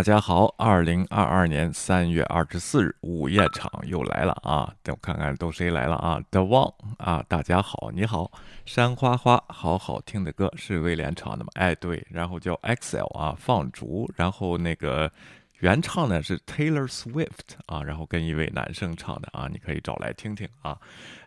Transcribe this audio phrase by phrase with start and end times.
[0.00, 4.72] 大家好，二零二二年三月二十四日午夜场又来了啊！
[4.82, 8.32] 等我看看都谁来了啊？The One 啊，大家好，你好，
[8.64, 11.50] 山花花，好好听的歌是威廉唱的吗？
[11.52, 15.12] 哎，对，然后叫 Excel 啊，放逐，然后那个。
[15.60, 20.78] 原唱呢是 Taylor Swift 啊，然后跟一位男生唱的啊，你可以找来听听啊。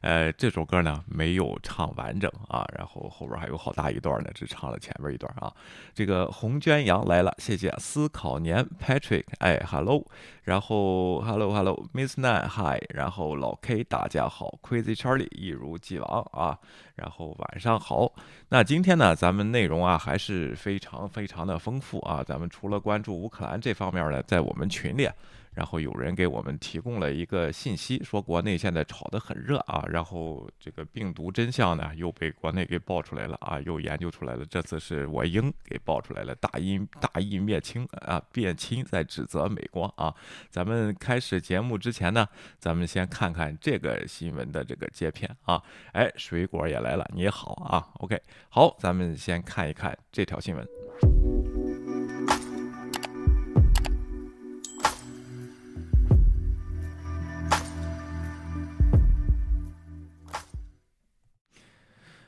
[0.01, 5.53] 呃，这首歌呢没有唱完整啊，然后后边还有好大一段呢，只唱了前面一段啊。
[5.93, 10.03] 这个红娟羊来了，谢谢思考年 Patrick，哎，Hello，
[10.41, 16.57] 然后 Hello Hello Miss Nan Hi，然后老 K 大家好，Crazy Charlie 一如既往啊。
[16.95, 18.11] 然后晚上好，
[18.49, 22.23] 那今天呢，咱们内容啊还是非常非常的丰富啊。
[22.23, 25.09] 咱们除了关注乌克兰这方面呢，在我们群里。
[25.53, 34.45] 然后有人给我们提供了一个信息，说国内现在炒得很热啊，然后这个病毒真相呢又被国内给爆出来了啊，又研究出来了。
[34.45, 40.13] 这次是我英给爆出来了，大义大义灭亲啊，变亲在指责美国啊。
[40.49, 42.27] 咱们开始节目之前呢，
[42.59, 45.61] 咱们先看看这个新闻的这个截片啊。
[45.91, 50.82] 哎，水果也来了，你好啊，OK，好，咱们先看一看这条新闻。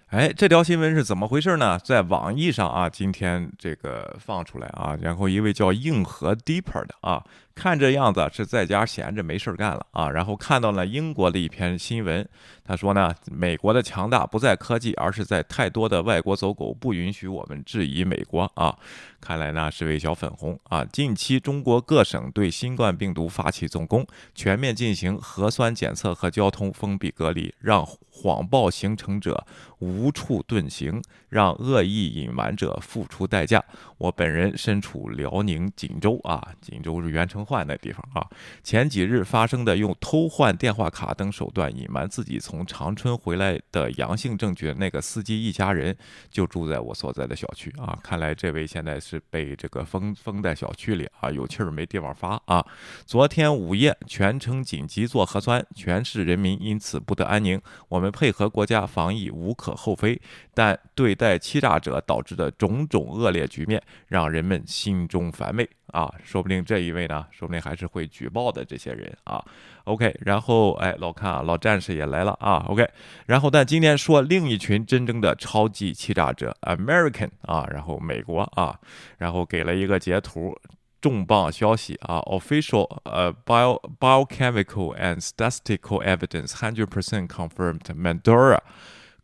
[0.08, 1.80] 哎，这条新闻是怎么回事呢？
[1.80, 7.23] 在网易上啊，今天这个放出来啊，然后一位叫硬核 Deeper 的啊。
[7.56, 12.28] 看这样子是在家闲着没事干了啊，然后看到了英国的一篇新闻，
[12.66, 18.78] 他说呢，美国的强大不在科技，而是在太多的外国走狗不允许我们质疑美国啊。
[19.22, 20.85] 看来呢是位小粉红啊。
[20.85, 29.46] 近期中国各省对新冠病毒发起总攻，全面进行核酸检测和交通封闭隔离，让谎报形成者
[29.79, 33.63] 无处遁形，让恶意隐瞒者付出代价。
[33.97, 38.25] 我本人身处辽宁锦州啊，锦州是原城换那地方啊。
[38.63, 45.95] 前几日发生的用偷换电话卡等手段隐瞒自己从长春回来的阳性证据那个司机一家人，
[46.29, 47.97] 就住在我所在的小区啊。
[48.01, 52.66] 看来这位现在是被这个封封在小区里啊，有气儿没地方发啊。
[53.05, 57.61] 昨天午夜全程紧急做核酸，全市人民因此不得安宁。
[57.89, 60.19] 我们配合国家防疫无可厚非，
[60.53, 63.81] 但对待欺诈者导致的种种恶劣局面。
[64.07, 69.44] 让人们心中烦闷啊，说不定这一位呢，说不定还是会举报的这些人啊。
[69.84, 72.66] OK，然后哎，老看啊，老战士也来了啊。
[72.69, 72.88] OK，
[73.25, 78.79] 然后但今天说另一群真正的超级欺诈者，American 啊，然后美国啊，
[79.18, 80.57] 然后给了一个截图，
[81.01, 88.59] 重磅消息啊，official 呃 bio biochemical and statistical evidence hundred percent confirmed Mandora。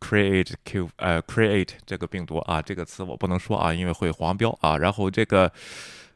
[0.04, 4.76] create q 呃 create 这个病毒啊，这个词我不能说啊，因为会黄标啊。
[4.76, 5.48] 然后这个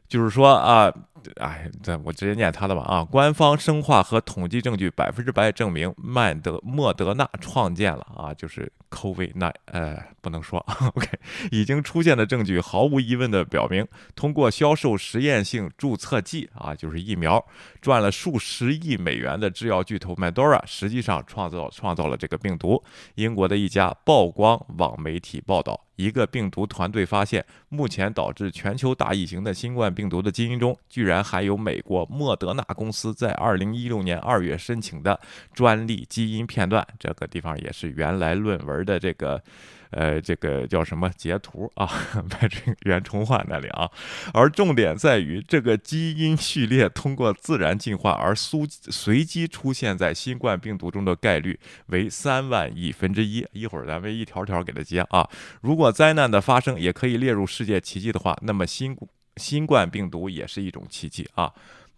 [0.07, 0.93] 就是说啊。
[1.41, 3.03] 哎，这我直接念他的吧啊！
[3.03, 10.65] 官方生化和统计证据百分之百证明，曼德莫德纳创建了啊，就是 COVID 那呃不能说
[10.95, 11.05] OK，
[11.51, 13.85] 已经出现的证据毫无疑问的表明，
[14.15, 17.45] 通过销售实验性注册剂啊，就是疫苗，
[17.81, 22.81] 赚了数十亿美元的制药巨头 Madora 实际上创造创造了这个病毒。
[23.15, 25.86] 英国的一家曝光网媒体报道。
[25.97, 35.19] 一个病毒团队发现，目前导致全球大疫情的新冠病毒的基因中，居然含有美国莫德纳公司在二零一六年二月申请的
[35.53, 36.87] 专利基因片段。
[36.97, 39.43] 这个地方也是原来论文的这个。
[39.91, 41.89] 呃，这个叫什么截图啊？
[42.29, 43.89] 在这个袁崇焕那里啊，
[44.33, 53.45] 而重点在于这个基因序列通过自然进化而苏随机出现在新冠病毒中的概率为三万亿分之一。
[53.51, 55.27] 一会儿咱们一条条给它接啊。
[55.61, 58.97] 如果灾难的发生也可以列入世界奇迹的话，那么新
[59.37, 61.53] 新冠病毒也是一种奇迹啊。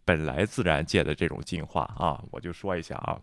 [0.06, 3.20] 本来自然界的这种进化啊，我就说一下啊。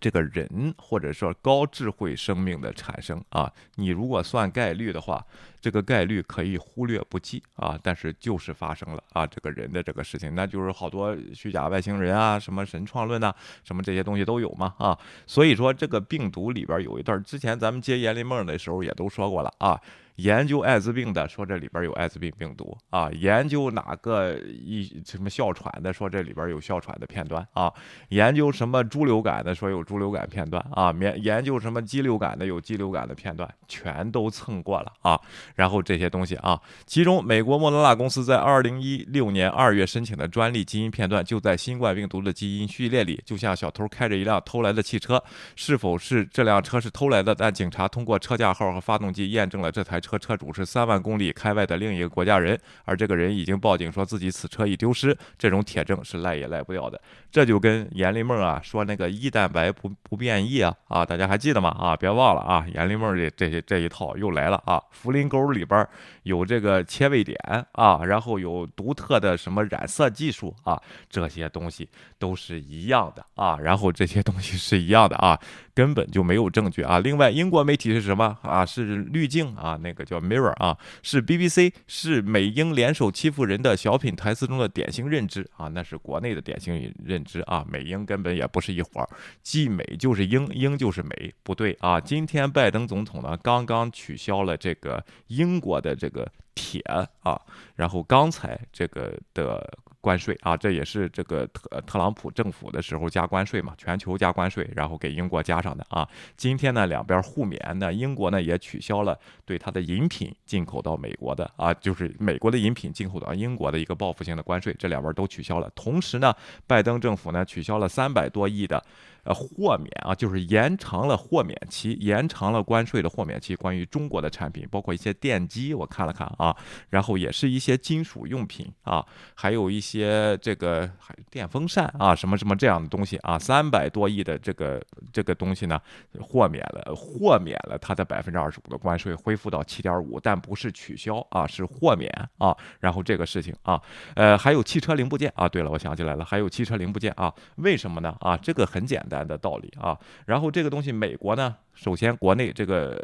[0.00, 5.24] 这个人或者说高智慧生命的产生啊，你如果算概率的话，
[5.60, 19.80] 这个概率可以忽略不计啊，但是就是发生了啊，这个人的这个事情，那就是好多虚假外星人啊，什么神创论呐，什么这些东西都有嘛啊，所以说这个病毒里边有一段，之前咱们接阎立梦的时候也都说过了啊。
[20.18, 27.72] 研究艾滋病的说这里边有艾滋病病毒啊，研究哪个一什么哮喘的说这里边有哮喘的片段啊，
[28.08, 35.20] 研究什么猪流感的说有猪流感片段啊，研研究什么鸡流感的有鸡流感的片段，全都蹭过了啊。
[35.54, 45.22] 然后这些东西啊，其中美国莫德纳公司在二零一六年二月申请的专利基因片段就在新冠病毒的基因序列里，就像小偷开着一辆偷来的汽车，
[45.54, 47.32] 是否是这辆车是偷来的？
[47.32, 50.07] 但警察通过车架号和发动机验证了这台车。
[50.08, 56.98] 和车主是三万公里开外的另一个国家人，而这个人已经报警说自己此车已丢失，这种铁证是赖也赖不掉的。
[57.30, 61.68] 这就跟阎立梦啊说那个一蛋白不不变异啊啊，大家还记得吗？
[61.78, 64.82] 啊，别忘了啊，阎立梦这这些这一套又来了啊。
[64.90, 65.86] 福林沟里边
[66.28, 67.36] 有这个切位点
[67.72, 71.88] 啊，然后有独特的什么染色技术啊，这些东西
[72.18, 75.40] 都是一样的啊，然后这些东西是一样的啊。
[75.74, 76.98] 根本就没有证据啊！
[76.98, 78.66] 另外，英国媒体是什么啊？
[78.66, 89.08] 是滤镜啊，那个叫 Mirror 啊，是 BBC，是美英联手欺负人的小品台词中的典型认知啊，那是国内的典型认知啊，美英根本也不是一伙儿，
[89.44, 92.00] 既美就是英，英就是美，不对啊！
[92.00, 96.17] 今天拜登总统呢，刚刚取消了这个英国的这个
[96.54, 96.80] 铁
[97.22, 97.40] 啊，
[97.76, 99.78] 然后刚才这个的。
[100.00, 106.08] 关税啊，这也是这个特特朗普政府的时候加关税嘛，全球加关税，然后给英国加上的啊。
[106.36, 115.68] 今天呢，两边互免，那英国呢也取消了对它的饮品进口到美国的啊，就是美国的饮品进口到英国的一个报复性的关税，这两边都取消了。
[115.74, 116.32] 同时呢，
[116.64, 118.82] 拜登政府呢取消了三百多亿的。
[119.28, 123.54] 呃，豁免啊，就是延长了豁免期，延长了关税的豁免期。
[123.54, 126.56] 关于中国的产品，包括一些电机，我看了看啊，
[126.88, 129.04] 然后也是一些金属用品啊，
[129.34, 134.82] 还有一些这个还电风扇啊，什么什么这样的东西啊，三百多亿的这个
[135.12, 135.78] 这个东西呢，
[136.22, 142.56] 豁免了，豁免了它的百分之二十五的关税，恢复到七点五，但不是取消啊，是豁免啊。
[142.80, 143.78] 然后这个事情啊，
[144.14, 148.16] 呃，还有汽车零部件啊，对了，我想起来了，还有汽车零部件啊，为什么呢？
[148.20, 149.17] 啊，这个很简单。
[149.26, 153.02] 的道理啊，然后这个东西，美国呢，首先国内这个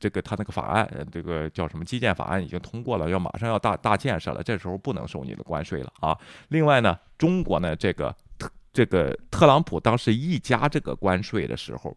[0.00, 6.18] 这个他那个法案，这个叫什么基建法案已经通过了，要马上要大大建设了，这时候不能收你的关税了啊。
[6.48, 8.14] 另外呢，中国呢这个
[8.72, 11.96] 这个特朗普当时一加这个关税的时候。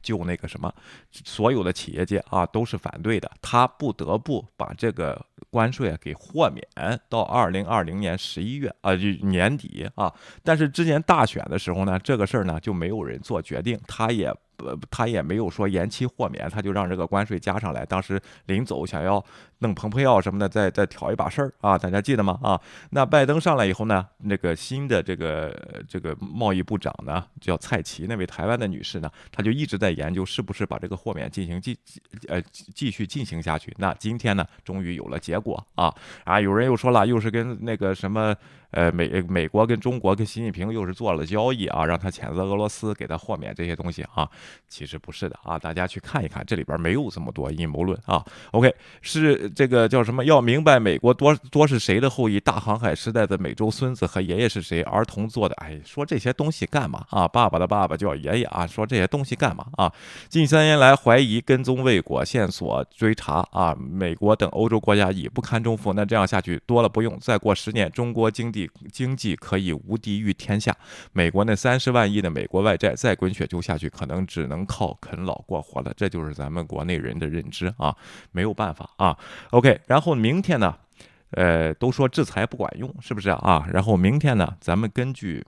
[0.00, 0.72] 就那个什么，
[1.10, 10.12] 所有的企业界啊都是反对的，他不得不把这个关税啊给豁免到二零二零年十一月啊，就年底啊。
[10.42, 14.32] 但是之前大选的时候呢，这个事儿呢就没有人做决定，他也。
[14.58, 17.84] 呃，他也没有说延期豁免，他就让这个关税加上来。
[17.84, 19.24] 当时临走想要
[19.58, 22.38] 弄蓬佩奥什么的，再再挑一把事儿啊，大家记得吗？
[22.42, 22.60] 啊，
[22.90, 33.74] 那拜登上来以后呢，那个新的这个这个贸易部长呢，叫蔡奇，那位台湾的女士呢，她就一直在研究是不是把这个豁免进行继继呃继续进行下去。
[33.78, 35.92] 那今天呢，终于有了结果啊
[36.24, 36.40] 啊！
[36.40, 38.34] 有人又说了，又是跟那个什么。
[38.72, 44.28] 呃，美美国跟中国跟习近平又是做了交易啊，让他谴责俄罗斯，给他豁免这些东西啊，
[44.66, 48.24] 其实不是的啊，大家去看一看，这里边没有这么多阴谋论啊。
[48.52, 50.24] OK，是这个叫什么？
[50.24, 52.40] 要明白美国多多是谁的后裔？
[52.40, 54.80] 大航海时代的美洲孙子和爷爷是谁？
[54.82, 55.54] 儿童做的？
[55.56, 57.28] 哎，说这些东西干嘛啊？
[57.28, 59.92] 爸爸的爸爸叫爷爷啊，说这些东西干嘛啊？
[60.30, 68.61] 近三年来怀疑跟踪未果，线索追查啊，美国等欧洲国家已不堪重负，那这样下去多了不用，再过十年，中国经济。
[68.90, 70.76] 经济可以无敌于天下，
[71.12, 75.92] 美国那三十万亿的美国外债再滚雪球下去，可能只能靠啃老过活了。
[75.96, 77.96] 这就是咱们国内人的认知啊，
[78.30, 79.16] 没有办法啊。
[79.50, 80.76] OK，然后明天呢，
[81.30, 83.66] 呃，都说制裁不管用，是不是啊？
[83.72, 85.44] 然后明天呢，咱们根据。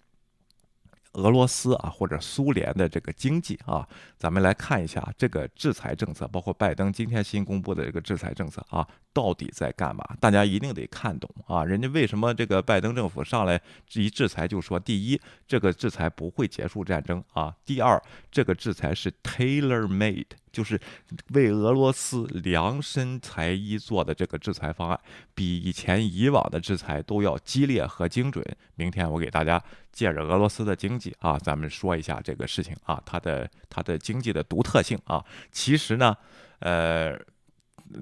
[1.14, 3.86] 俄罗斯啊，或者苏联的这个经济啊，
[4.18, 10.04] 咱们来看一下这个制裁政策，包括拜登今天新公布的这个制裁政策啊，到底在干嘛？
[10.20, 11.64] 大家一定得看懂啊！
[11.64, 13.60] 人家为什么这个拜登政府上来
[13.94, 20.26] 一制裁就说，第一，这个制裁不会结束战争啊；第二，这个制裁是 tailor made。
[20.54, 20.80] 就是
[21.30, 25.00] 为俄罗斯量身裁衣做的这个制裁方案，
[25.34, 28.44] 比以前以往的制裁都要激烈和精准。
[28.76, 29.60] 明天我给大家
[29.92, 35.24] 借着俄罗斯的经济啊，咱们说一下这个事情啊，它的它的经济的独特性啊。
[35.50, 36.16] 其实呢，
[36.60, 37.18] 呃，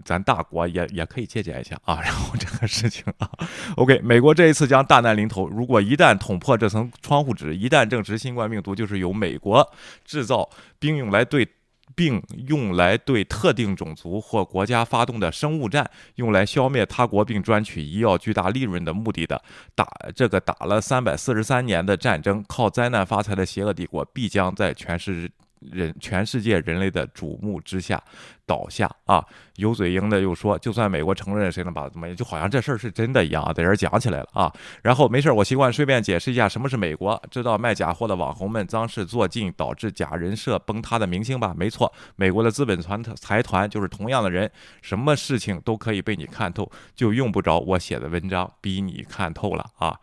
[0.04, 2.00] 咱大国也也可以借鉴一下啊。
[2.02, 3.30] 然后这个事情啊
[3.76, 9.72] ，OK，美国这一次将大难临头，如果一旦捅破这层窗户纸，一旦证实新冠病毒就是由美国
[10.04, 11.48] 制造并用来对。
[11.94, 19.42] 并用来对特定种族或国家发动的生物战，用来消灭他国并赚取医药巨大利润的目的的
[19.74, 25.30] 打这个打了三百四十三年的战争，靠灾难发财的邪恶帝国，必将在全世
[25.70, 28.02] 人全世界人类的瞩目之下。
[28.44, 29.24] 倒下啊！
[29.56, 32.14] 有嘴硬的又说，就算美国承认，谁能把怎么样？
[32.14, 34.52] 就好像这事儿是真的一样，在这儿讲起来了啊。
[34.82, 37.20] 然后没事儿，我习惯顺便解释一下什么是美国。
[37.30, 41.54] 知道卖假货的网红们脏事做尽，导致假人设崩塌的明星吧？
[41.56, 44.50] 没错，美国的资本团财团就是同样的人，
[44.82, 49.98] 什么事情都可以被你看透，就用不着我写的文章逼你看透了啊。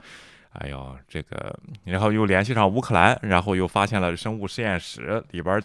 [0.53, 5.61] 哎呦，这个，然后又联系上乌克兰，然后又发现了生物实验室里边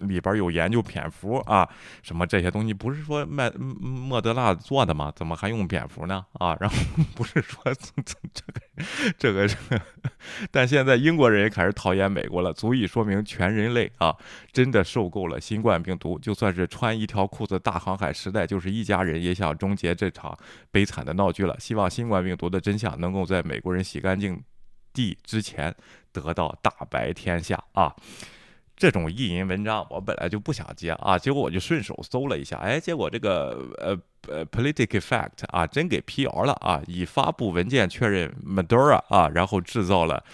[0.00, 1.66] 里边有研究蝙蝠啊，
[2.02, 5.10] 什么这些东西不是说麦莫德纳做的吗？
[5.16, 6.26] 怎么还用蝙蝠呢？
[6.34, 6.76] 啊，然后
[7.16, 8.22] 不是说这个
[9.16, 9.80] 这个这个，
[10.50, 14.14] 但现在英国人也开始讨厌美国了，足以说明全人类啊
[14.52, 16.18] 真的受够了新冠病毒。
[16.18, 20.36] 就算是穿一条裤子大航海时代就是一家人，也想终结这场
[20.70, 21.58] 悲惨的闹剧了。
[21.58, 24.25] 希望新冠病毒的真相能够在美国人洗干净。
[24.96, 25.74] 地之前
[26.10, 27.94] 得到大白天下啊！
[28.74, 33.98] 这种意淫文章我本来就不想接啊，结果我就顺手搜了一下，哎，结果这个呃
[34.28, 36.82] 呃 Politic Effect 啊，真给辟谣了啊！
[36.86, 40.24] 已发布文件确认 Madura 啊，然后制造了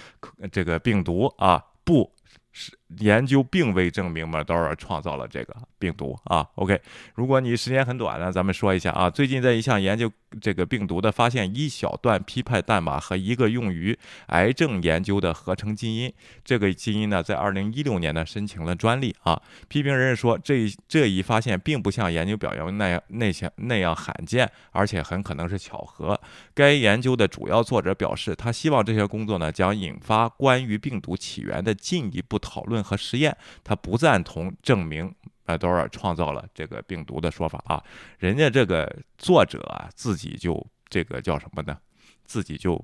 [0.52, 2.12] 这个病毒啊，不。
[2.54, 6.46] 是研究并未证明 Madura 创造了这个病毒啊。
[6.56, 6.80] OK，
[7.14, 9.08] 如果你时间很短呢，咱们说一下啊。
[9.08, 16.12] 最近在一项研究这个病毒的发现，一小段批判代码和一个用于癌症研究的合成基因。
[16.44, 19.40] 这个基因呢，在2016年呢申请了专利啊。
[19.68, 26.20] 批评人士说，这这一发现并不像研究表扬那样那些那样罕见，而且很可能是巧合。
[26.52, 32.38] 该研究的主要作者表示，他希望这些工作呢将引发关于病毒起源的进一步。
[32.42, 37.82] 讨论和实验，他不赞同证明麦多尔创造了这个病毒的说法啊。
[38.18, 41.78] 人家这个作者啊，自己就这个叫什么呢？
[42.24, 42.82] 自己就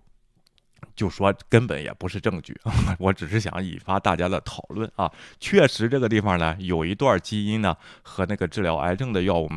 [0.95, 2.59] 就说根本也不是证据，
[2.99, 5.11] 我只是想引发大家的讨论啊。
[5.39, 9.49] 确实，这个地方呢有一段基因呢和那个治疗癌症的药物。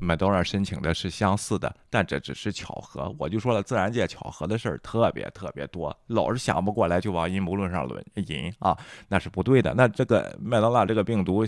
[0.00, 3.12] 麦当劳申请的是相似的，但这只是巧合。
[3.18, 9.74] 我就说了，自然界巧合的事儿特别特别多，老是想不过来就往阴谋论上论引啊，那是不对的。
[9.74, 11.44] 那这个麦当娜这个病毒，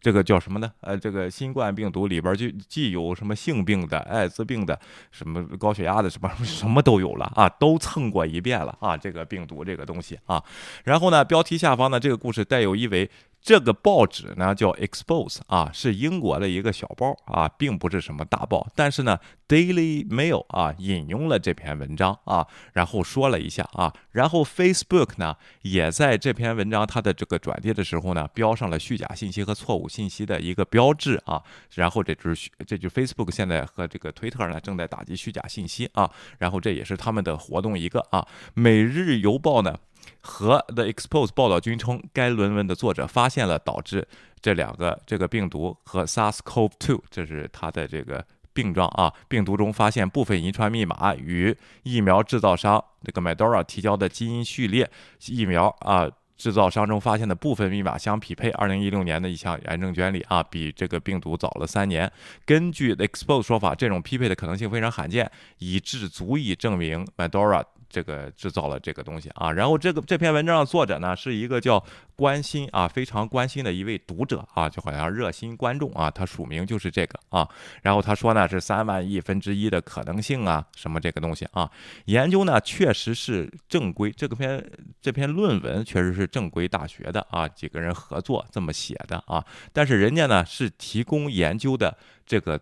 [0.00, 0.70] 这个叫什么呢？
[0.82, 4.78] 呃，这个新冠病毒里边就既有什么性病的、艾滋病的、
[5.10, 8.96] 什么高血压的，什么什么都有了啊，都蹭过一遍了啊。
[8.96, 10.42] 这个病毒这个东西啊，
[10.84, 13.10] 然后呢，标题下方呢，这个故事带有一为。
[13.42, 18.68] 这个报纸呢叫 Expose 啊，是英国的一个小报啊，并不是什么大报。
[18.74, 19.18] 但是呢
[19.48, 31.42] ，Daily Mail 啊引用了这篇文章啊，然后说了一下啊，然后 Facebook 呢也在这篇文章它的这个转贴的时候呢，标上了虚假信息和错误信息的一个标志啊。
[31.74, 36.10] 然后这就是这就 Facebook 现在和这个推特呢正在打击虚假信息啊。
[36.38, 38.26] 然后这也是他们的活动一个啊。
[38.52, 39.78] 每日邮报呢。
[40.20, 44.06] 和 The Expose 报道均称，该论文的作者发现了导致
[44.40, 49.12] 这两个这个病毒和 SARS-CoV-2，这是它的这个病状啊。
[49.28, 54.90] 病毒中发现部分遗传密码与疫苗制造商这个 Madura 提交的基因序列
[55.26, 58.50] 疫苗啊制造商中发现的部分密码相匹配。
[58.50, 62.10] 二零一六年的一项癌症专利啊，比这个病毒早了三年。
[62.44, 67.64] 根据 The Expose 说法，这种匹配的可能性非常罕见，以致足以证明 Madura。
[67.90, 71.84] 这个制造了这个东西啊，然后这个这篇文章的作者呢是一个叫
[72.20, 77.48] 关心啊，非常关心的一位读者啊，就好像热心观众啊，他署名就是这个啊，
[77.80, 81.70] 然后他说呢是三万亿分之一的可能性啊，什么这个东西啊，
[82.04, 84.62] 研究呢确实是正规，这个篇
[85.00, 91.96] 这篇论文确实是正规大学的啊，几个人合作这么写的啊，但是人家呢是提供研究的。
[92.26, 92.60] 这个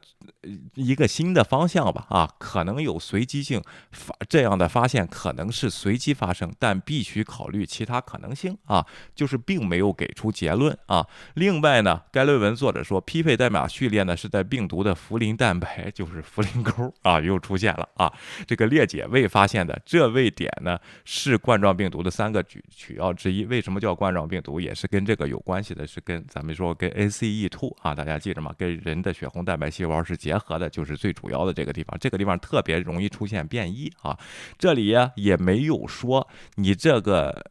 [0.77, 11.07] 一个新的方向吧，啊，可能有随机性发这样的发现可能是随机发生，但必须考虑其他可能性啊，就是并没有给出结论啊。
[11.35, 18.12] 另外呢，该论文作者说，匹配代码序列呢是在病毒的茯苓蛋白，就是茯苓沟啊， 又出现了啊。
[18.47, 23.45] 这个裂解位发现的这位点呢是冠状病毒的三个取取要之一。
[23.47, 24.61] 为什么叫冠状病毒？
[24.61, 28.55] 也是跟这个有关系的，是跟咱们说跟 ACE2 啊，大家记着吗？
[28.59, 29.59] 跟人的血红蛋。
[29.59, 34.17] 白细胞是结合的，就是最主要的这个地方，这个地方特别容易出现变异啊。
[34.57, 37.50] 这里呀也没有说你这个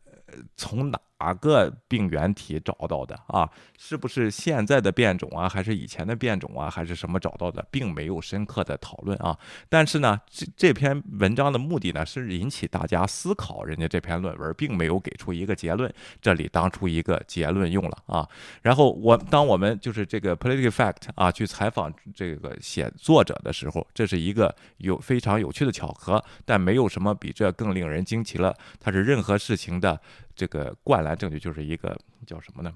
[0.56, 0.98] 从哪。
[1.20, 3.50] 哪个病原体找到的啊？
[3.78, 7.66] 是不是现在的变种啊，还是以前的变种啊，还是什么找到的？
[7.72, 9.38] 并没有深刻的讨论啊。
[9.68, 13.64] 但是呢，这这篇文章的目的呢，是引起大家思考。
[13.64, 18.28] 人家这篇论文并没有给出一个结论，这里当出一个结论用了啊。
[18.62, 28.56] 然后我当我们就是这个 Political Fact 啊，去采访这个写作者的时候，这是一个有非常有趣的巧合，但没有什么比这更令人惊奇了。
[28.80, 30.00] 它是任何事情的。
[30.38, 32.72] 这个灌篮证据就是一个叫什么呢？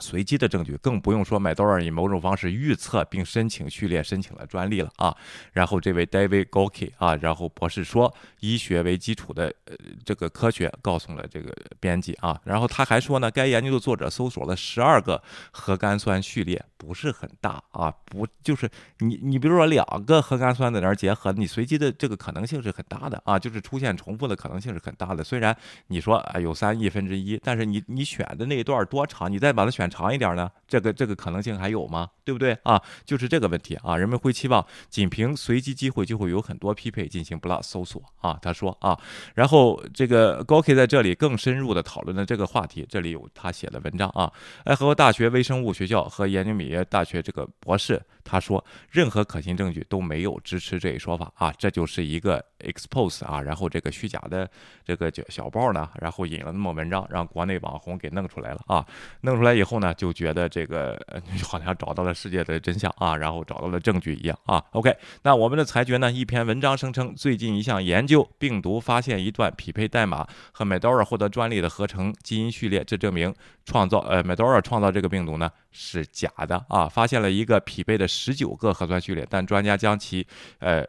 [0.00, 5.14] 随机的证据，更不用说麦多尔以某种方式预测并申请序列申请了专利了啊。
[5.52, 12.40] 然后这位 David Gorky 啊，然后博士说，医学为基础的呃这个科学告诉了这个编辑啊。
[12.44, 18.66] 然后他还说呢，该研究的作者搜索了十二个核苷酸序列，不是很大啊，不就是
[19.00, 25.22] 你你比如说两个核苷酸在那儿结合，你随机的这个可能性是很大的啊，就是出现重复的可能性是很大的。
[25.22, 25.54] 虽然
[25.88, 29.89] 你说啊有三亿分之一，但是你你选的那一段多长，你再把它选。
[29.90, 30.48] 长一点呢？
[30.68, 32.08] 这个这个可能性还有吗？
[32.24, 32.80] 对不对啊？
[33.04, 33.96] 就是这个问题啊。
[33.96, 38.38] 人们会期望仅凭随机机会就会有很多匹配进行 BLAST 搜索啊。
[38.40, 38.96] 他说啊，
[39.34, 42.86] 然后这个 Gorky 在这里更深入的讨论了这个话题。
[42.88, 44.32] 这里有他写的文章啊。
[44.64, 51.52] 爱荷华大学微生物学校和研究米耶大学这个博士他说，任何可信证据都没有支持这一说法啊。
[51.58, 54.48] 这就是一个 expose 啊，然后这个虚假的
[54.84, 58.86] 这个小报呢，然后引了那么文章，让国内网红给弄出来了啊。
[59.22, 59.80] 弄出来以后。
[59.80, 61.00] 呢，就觉得这个
[61.42, 64.62] 好像找到了世界的真相啊，然后找到了证据一样啊。
[64.72, 66.12] OK，那我们的裁决呢？
[66.12, 73.34] 一篇文章声称，最近一项研究病毒发现一段匹配代码和 m 德尔 d o r a 获得专利的合成基因序列，这证明
[73.70, 76.88] 创造呃 m 德尔 d o r a 创造这个病毒呢是假的啊。
[76.88, 80.26] 发现了一个匹配的十九个核酸序列，但专家将其
[80.58, 80.84] 呃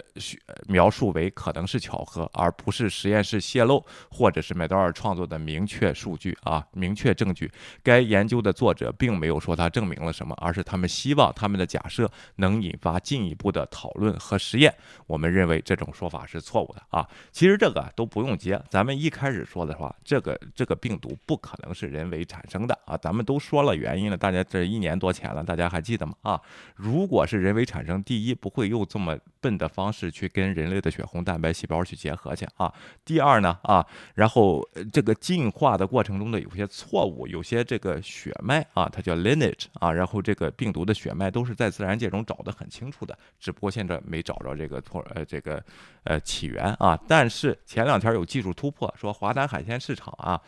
[0.67, 7.51] 描述为可能是巧合，而不是实验室泄露或者是 m 德尔 d o r a 创作的明确数据啊，明确证据。
[7.83, 8.71] 该研究的作。
[8.71, 14.73] 者并没有说他证明了什么，而是他们希望他们的假设能引发进一步的讨论和实验。
[15.05, 17.05] 我们认为这种说法是错误的啊！
[17.33, 22.97] 其实这个都不用接，咱们一开始说的话，这个这个病毒不可能是人为产生的啊！
[22.97, 26.13] 咱们都说了原因了，大家这一年多前了，大家还记得吗？
[26.21, 26.41] 啊，
[26.75, 32.73] 如果是人为产生，第一不会用这么笨的方式去跟人类的血红蛋白细胞去结合去啊。
[33.05, 33.85] 第二呢啊，
[34.15, 38.65] 然后这个进化的过程中的有些错误，有些这个血脉。
[38.73, 45.61] 啊，它叫 lineage 啊，然后这个病毒的血脉都是在自然界中找得很清楚的，只不过现在没找着这个错呃这个
[46.05, 46.97] 呃起源啊。
[47.07, 50.39] 但是前两天有技术突破，说华南海鲜市场啊。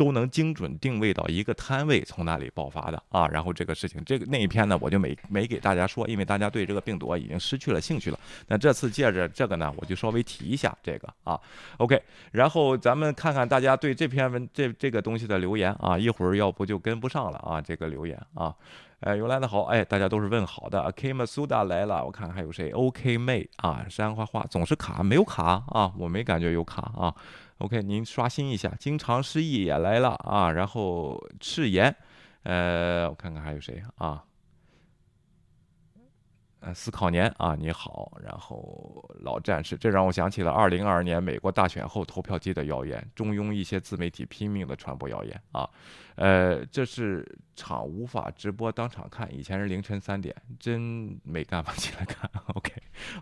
[0.00, 3.02] 都能精准定位到一个摊位从哪里爆发的。
[3.10, 8.18] 啊，然后这个事情，这个那一篇呢，我就没没给大家说，因为大家对这个病毒已经失去了兴趣了。
[8.48, 11.38] 那这次借着这个呢，我就稍微提一下这个啊
[11.76, 18.54] ，OK，然后咱们看看大家对这篇文这这个东西的留言啊，一会儿要不就跟不上了啊，这个留言啊，
[19.00, 27.14] 哎，原来的好，哎，大家都是问好的，K Masuda 来了，我看看还有谁，OK 妹啊，山花花总是卡，没有卡啊，我没感觉有卡啊。
[27.60, 31.94] OK，您刷新一下，经常失忆也来了啊，然后赤炎，
[32.44, 34.24] 呃，我看看还有谁啊？
[36.60, 45.66] 呃，思考年啊，你好，然后老战士，这让我想起了二零二二年美国大选后投票机的谣言，中庸一些自媒体拼命的传播谣言啊，
[46.16, 52.30] 呃，这是场无法直播当场看，以前是凌晨三点，真没干法 起来看。
[52.54, 52.70] OK，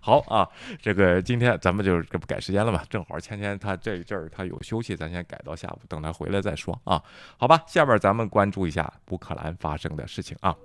[0.01, 0.48] 好啊，
[0.83, 7.01] 这个今天咱们就这不改时间了嘛，正好芊芊他这一阵儿他有休息，咱先改到下午，等他回来再说啊，
[7.37, 10.57] 好吧，下边咱们关注一下乌克兰发生的事情啊。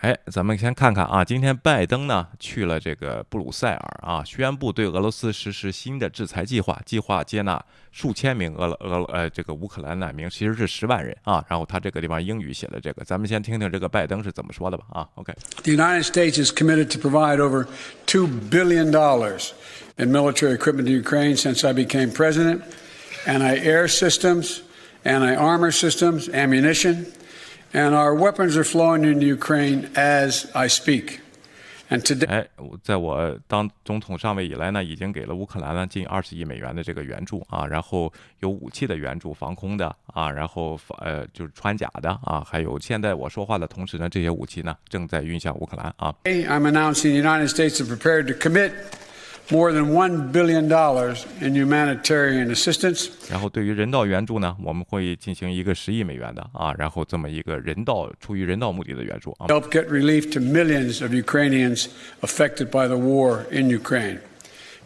[0.00, 11.42] 哎，咱们先看看啊，今天拜登呢去了这个布鲁塞尔啊，宣布对俄罗斯实施新的制裁计划，计划接纳数千名俄俄呃这个乌克兰难民，其实是十万人啊。
[11.48, 15.08] 然后他这个地方英语写的这个，咱们先听听这个拜登是怎么说的吧啊。
[15.14, 15.32] OK。
[15.62, 17.66] The United States is committed to provide over
[18.04, 19.52] two billion dollars
[19.96, 22.60] in military equipment to Ukraine since I became president,
[23.26, 24.60] and I air systems,
[25.04, 27.06] and I armor systems, ammunition.
[27.76, 31.20] And our weapons are flowing into Ukraine as I speak.
[31.90, 32.48] And today, 哎，
[32.82, 38.10] 在我当总统上位以来呢，已经给了乌克兰呢近二十亿美元的这个援助啊，然后
[38.40, 46.14] 有武器的援助、防空的啊，然后呃就是穿甲的啊，还有现在我说话的同时呢，这些武器呢正在运向乌克兰啊。
[46.24, 48.72] I'm announcing the United States are prepared to commit
[49.49, 53.09] more than one billion dollars in humanitarian assistance。
[53.29, 59.47] 然后对于人道援助呢，我们会进行一个十亿美元的啊，然后这么一个人道出于人道目的的援助啊。
[59.47, 61.87] Help get relief to millions of Ukrainians
[62.21, 64.19] affected by the war in Ukraine.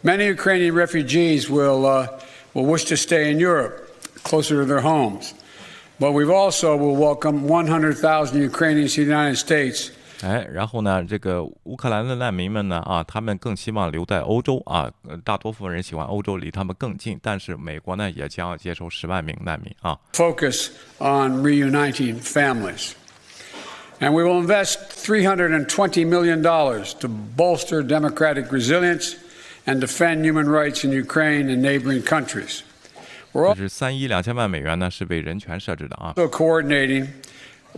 [0.02, 2.08] Many Ukrainian refugees will uh,
[2.54, 3.88] will wish to stay in Europe,
[4.22, 5.32] closer to their homes.
[5.98, 9.90] But we've also will welcome 100,000 Ukrainians to the United States
[10.23, 14.91] 哎，然后呢，这个乌克兰的难民们呢，啊，他们更希望留在欧洲啊，
[15.23, 17.19] 大多数人喜欢欧洲，离他们更近。
[17.23, 19.97] 但是美国呢，也将要接收十万名难民啊。
[20.13, 22.91] Focus on reuniting families.
[23.99, 29.15] And we will invest $320 million dollars to bolster democratic resilience
[29.65, 32.61] and defend human rights in Ukraine and neighboring countries.
[33.33, 36.13] 这是三亿两千万美元呢，是为人权设置的啊。
[36.15, 37.07] also coordinating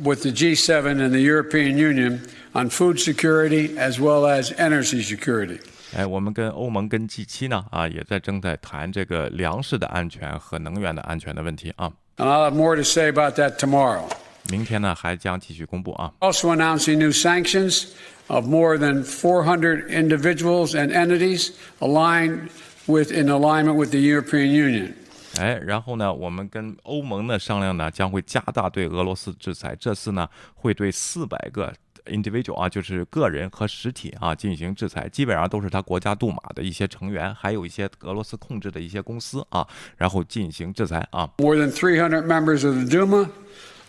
[0.03, 2.20] with the G7 and the European Union
[2.55, 5.59] on food security as well as energy security.
[5.96, 11.90] 哎，我们跟欧盟跟 G 七呢啊，也在正在谈这个粮食的安全和能源的安全的问题啊。
[12.18, 14.09] And I'll have more to say about that tomorrow.
[14.51, 16.12] 明天呢还将继续公布啊。
[16.20, 17.88] Also announcing new sanctions
[18.27, 22.48] of more than 400 individuals and entities aligned
[22.87, 24.94] with in alignment with the European Union.
[25.39, 29.76] 哎，然后呢，我们跟欧盟呢商量呢，将会加大对俄罗斯制裁。
[29.80, 31.74] 这次呢，会对四百个
[32.06, 39.67] individual 啊，就是个人和实体啊进行制裁，基本上都是他国家杜马的一些成员，还有一些俄罗斯控制的一些公司啊，
[39.98, 41.30] 然后进行制裁啊。
[41.38, 43.30] More than 300 members of the Duma,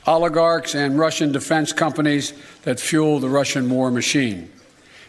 [0.04, 2.30] oligarchs, and Russian defense companies
[2.64, 4.48] that fuel the Russian war machine.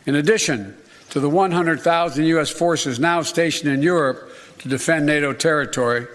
[0.06, 0.74] In addition
[1.12, 2.52] to the 100,000 U.S.
[2.52, 6.06] forces now stationed in Europe to defend NATO territory,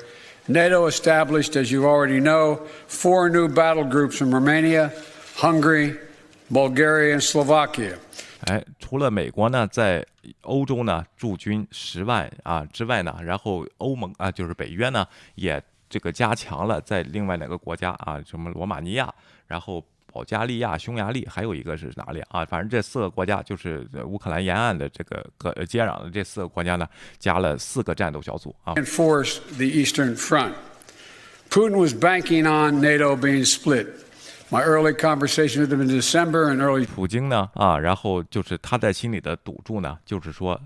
[0.50, 2.58] NATO established, as you already know,
[2.88, 4.90] four new battle groups in Romania,
[5.36, 5.96] Hungary,
[6.50, 7.96] Bulgaria, and Slovakia.
[8.46, 10.04] 哎，除了美国呢，在
[10.40, 19.14] 欧洲呢驻军十万啊之外呢，然后欧盟啊就是北约呢也这个加强了在另外两个国家啊，什么罗马尼亚，
[19.46, 22.44] 然后保加利亚、匈牙利，还有一个是哪里啊？
[22.44, 28.74] 反正这四个国家就是呃乌克兰沿岸的这个接壤的这四个国家呢，加了四个战斗小组啊。
[28.74, 30.52] Enforce the Eastern Front.
[31.50, 33.86] Putin was banking on NATO being split.
[34.50, 40.60] My early conversation with him in December and early 普京呢啊，然后就是他在心里的赌注呢，就是说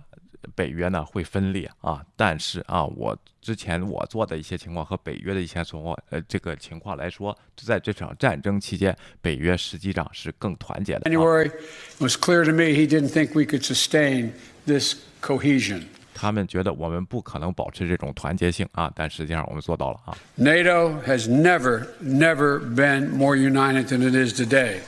[0.54, 11.10] 北约呢会分裂啊，但是啊，我之前我做的一些情况和北约的一些情况，呃，这个情况来说，在这场战争期间，北约实际上是更团结的、啊。
[11.10, 14.30] January, it was clear to me he didn't think we could sustain
[14.66, 15.82] this cohesion.
[16.16, 20.16] 他们觉得我们不可能保持这种团结性啊，但实际上我们做到了啊。
[20.36, 24.78] NATO has never, never been more united than it is today.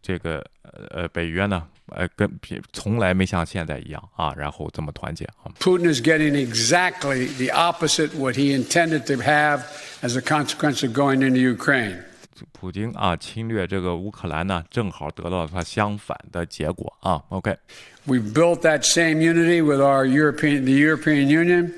[0.00, 0.42] 这个
[0.90, 5.50] 呃北约呢，呃跟比从来没像现在一样啊，然后这么团结啊。
[5.60, 9.62] Putin is getting exactly the opposite what he intended to have
[10.02, 11.98] as a consequence of going into Ukraine.
[12.52, 17.22] 普京啊侵略这个乌克兰呢，正好得到了他相反的结果啊。
[17.30, 21.72] OK，We've built that same unity with our European, the European Union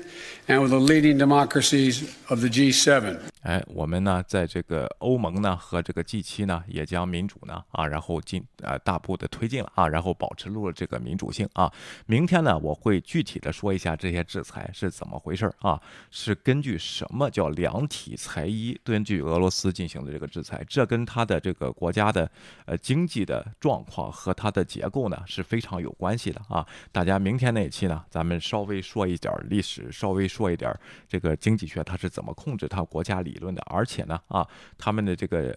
[0.49, 3.17] and with the leading democracies of the G7.
[3.43, 11.71] 哎，我们呢在这个欧盟呢和这个 G 七呢，也将民主呢啊，然后进啊大步的推进了啊，然后保持住了这个民主性啊。
[12.05, 15.81] 明天呢，我会具体的说一下这些制裁是怎么回事儿啊，
[16.11, 22.29] 是根据什么叫量体裁衣，根据俄罗斯进行的这个制裁，这跟它的这个国家的
[22.65, 26.67] 呃经济的状况和它的结构呢是非常有关系的啊。
[26.91, 30.73] 大家明天那一期呢，咱们稍微说一点历史，稍微说做一点
[31.05, 34.47] 这个经济学它是怎么控制它国家理论的，而且呢啊，
[34.77, 35.53] 他们的这个。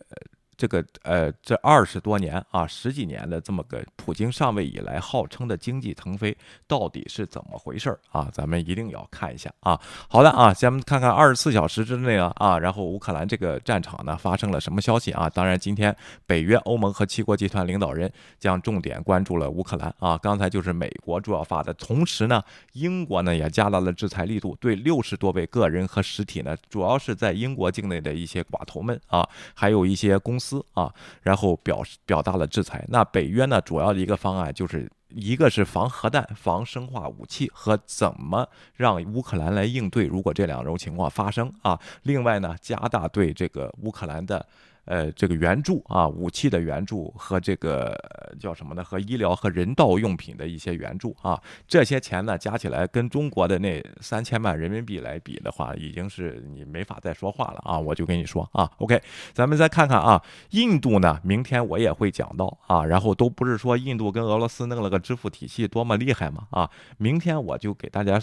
[0.56, 6.36] 这个呃，这二十多年啊，十几年的这么个普京上位以来号称的经济腾飞，
[6.66, 8.28] 到底是怎么回事啊？
[8.32, 9.80] 咱们一定要看一下啊。
[10.08, 15.28] 好的啊，咱们看看二十四小时之内啊啊，然后乌克兰这个战场呢发生了什么消息啊？
[15.30, 15.94] 当然，今天
[16.26, 20.18] 北约、欧盟和七国集团领导人将重点关注了乌克兰啊。
[20.18, 32.84] 刚才就是美国主要发的，同时呢，英国呢也加大了制裁力度，对六十多位个人和实体呢，主要是在英国境内的一些寡头们啊，还有一些公司啊，然后表示表达了制裁。
[32.88, 34.90] 那北约呢，主要的一个方案就是。
[35.14, 41.78] 一个是防核弹、防生化武器和怎么让乌克兰来应对，如果这两种情况发生啊。
[42.04, 44.46] 另外呢，加大对这个乌克兰的
[44.84, 47.96] 呃这个援助啊，武器的援助和这个
[48.40, 48.82] 叫什么呢？
[48.82, 57.78] 和医疗和人道用品的一些援助啊，这些钱呢加起来跟中国的那三千万人民币来比的话，已经是你没法再说话了啊！
[57.78, 59.00] 我就跟你说啊，OK，
[59.32, 66.68] 咱们再看看啊，印度呢，明天我也会讲到啊，然后都不是说印度跟俄罗斯弄了个支付体系多么厉害嘛啊，
[66.98, 68.20] 明天我就给大家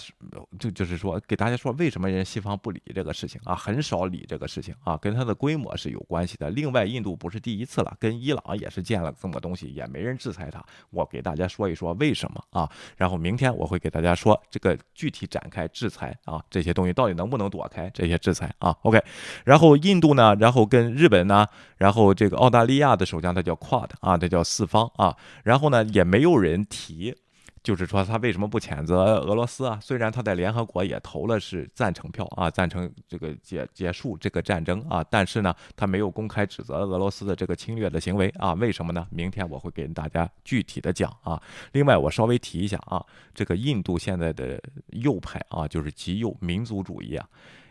[0.57, 6.48] 就就是说给大家说为什么人西方不理这个事情啊，很少理这个事情啊，跟它的规模是有关系的。
[6.49, 10.63] 另外，印度不是第一次了，跟伊朗也是建了这么东西，也没人制裁它。
[10.89, 19.01] 我给大家说一说为什么啊，然后明天我会给大家说这个具体展开制裁啊，这些东西到底能不能躲开这些制裁啊？OK，
[19.45, 27.15] 然后印度呢，然后跟日本呢，然后这个澳大利亚的首相他叫 Quad 啊，他叫四方啊，然后呢也没有人提。
[27.61, 29.77] 就是说，他为什么不谴责俄罗斯啊？
[29.81, 38.53] 虽然他在联合国也投了是赞成票啊，赞成这个结结束这个战争啊，但是呢，他没有公开指责俄罗斯的这个侵略的行为啊？
[38.53, 39.05] 为什么呢？
[39.09, 41.41] 明天我会给大家具体的讲啊。
[41.73, 47.27] 另外，我稍微提一下啊，这个印度现在的右派啊，就是极右民族主义啊。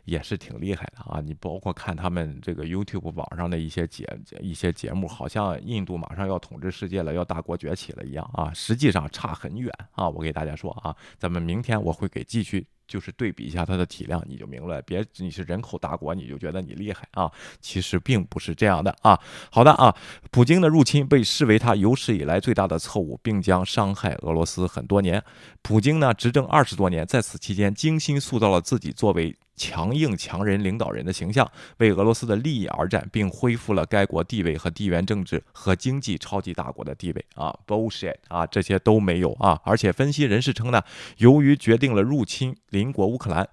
[0.08, 1.20] 也是挺厉害的啊！
[1.20, 4.08] 你包括看他们这个 YouTube 网上的一些节
[4.40, 8.50] 一些节目，好像印度马上要统治世界了，要大国崛起了一样啊！
[8.54, 10.08] 实际上差很远啊！
[10.08, 17.30] 我给大家说啊，咱们明天我会给继续就是对比一下它的体量，你就明白，别你是人口大国，你就觉得你厉害啊！
[17.60, 19.20] 其实并不是这样的啊！
[19.50, 19.94] 好的啊，
[20.30, 25.22] 普京的入侵被视为他有史以来最大的错误，并将伤害俄罗斯很多年。
[25.60, 29.36] 普京呢，执政二十多年，在此期间精心塑造了自己作为。
[29.58, 39.60] 强硬强人领导人的形象，为俄罗斯的利益而战，并恢复了该国地位和地缘政治和经济超级大国的地位啊！bullshit 啊，这些都没有啊！
[39.64, 40.80] 而且分析人士称呢，
[41.18, 43.46] 由于决定了入侵邻国乌克兰，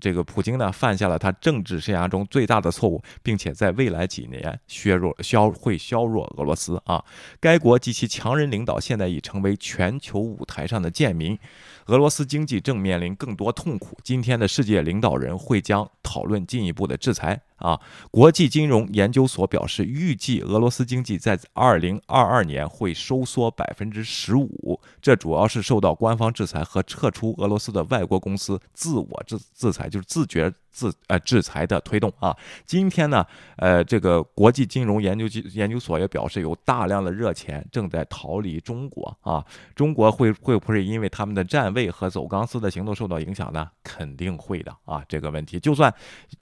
[0.00, 7.02] 这个普京呢犯下了他政治生涯中最大的错误，并且在未来几年削弱消会削弱俄罗斯啊！
[7.38, 11.38] 该国及其强人领导现在已成为全球舞台上的贱民。
[11.86, 13.96] 俄罗斯经济正面临更多痛苦。
[14.02, 17.42] 今天的世界领导人会将讨论进一步的制裁。
[17.56, 17.80] 啊，
[18.10, 32.36] 国际金融研究所表示，预计俄罗斯经济在二零二二年会收缩百分之十五，这主要是受到官方制裁和撤出俄罗斯的外国公司自我制制裁，就是自觉自呃制裁的推动啊。
[32.66, 33.24] 今天呢，
[33.56, 39.42] 呃，这个国际金融研究研究所也表示，有大量的热钱正在逃离中国啊。
[39.74, 43.66] 中国会会不会因为他们的站位和走钢丝的行动受到影响呢？
[43.82, 45.02] 肯定会的啊。
[45.08, 45.90] 这个问题，就算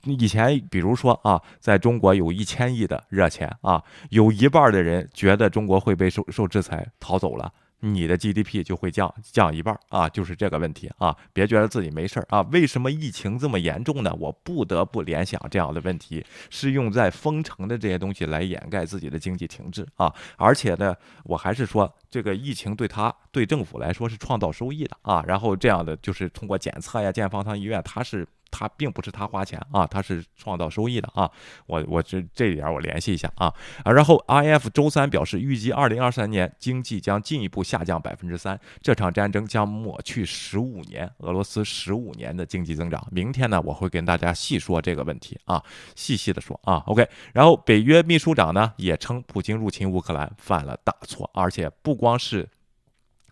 [0.02, 1.12] 以前比如说。
[1.22, 7.52] 啊，在中国有一千亿的热钱啊，有一半的人觉得中国会被受受制裁逃走了，
[7.84, 12.40] 你的 GDP 就会降降一半啊，就是这个问题啊，别觉得自己没事儿啊。
[12.52, 14.14] 为什么疫情这么严重呢？
[14.20, 20.14] 我不得不联想这样的问题，是用在封城的这些东西来掩盖自己的经济停滞啊。
[20.36, 25.24] 而且呢，我还是说，这个疫情对他对政府来说是创造收益的啊。
[25.26, 28.26] 然后这样的就是通过检测呀，建方舱医院，它是。
[28.52, 31.28] 他并不是他花钱啊，他是创造收益的啊。
[31.66, 33.90] 我我这这点我联系一下啊啊。
[33.90, 38.60] 然后 I F 周三表示，预计二零二三年经济将进一步下降百分之三。
[38.80, 43.04] 这场战争将抹去十五年俄罗斯十五年的经济增长。
[43.10, 45.60] 明天呢，我会跟大家细说这个问题啊，
[45.96, 46.82] 细细的说啊。
[46.86, 47.08] OK。
[47.32, 52.48] 然后北约秘书长呢也称，普京入侵乌克兰犯了大错，而且不光是。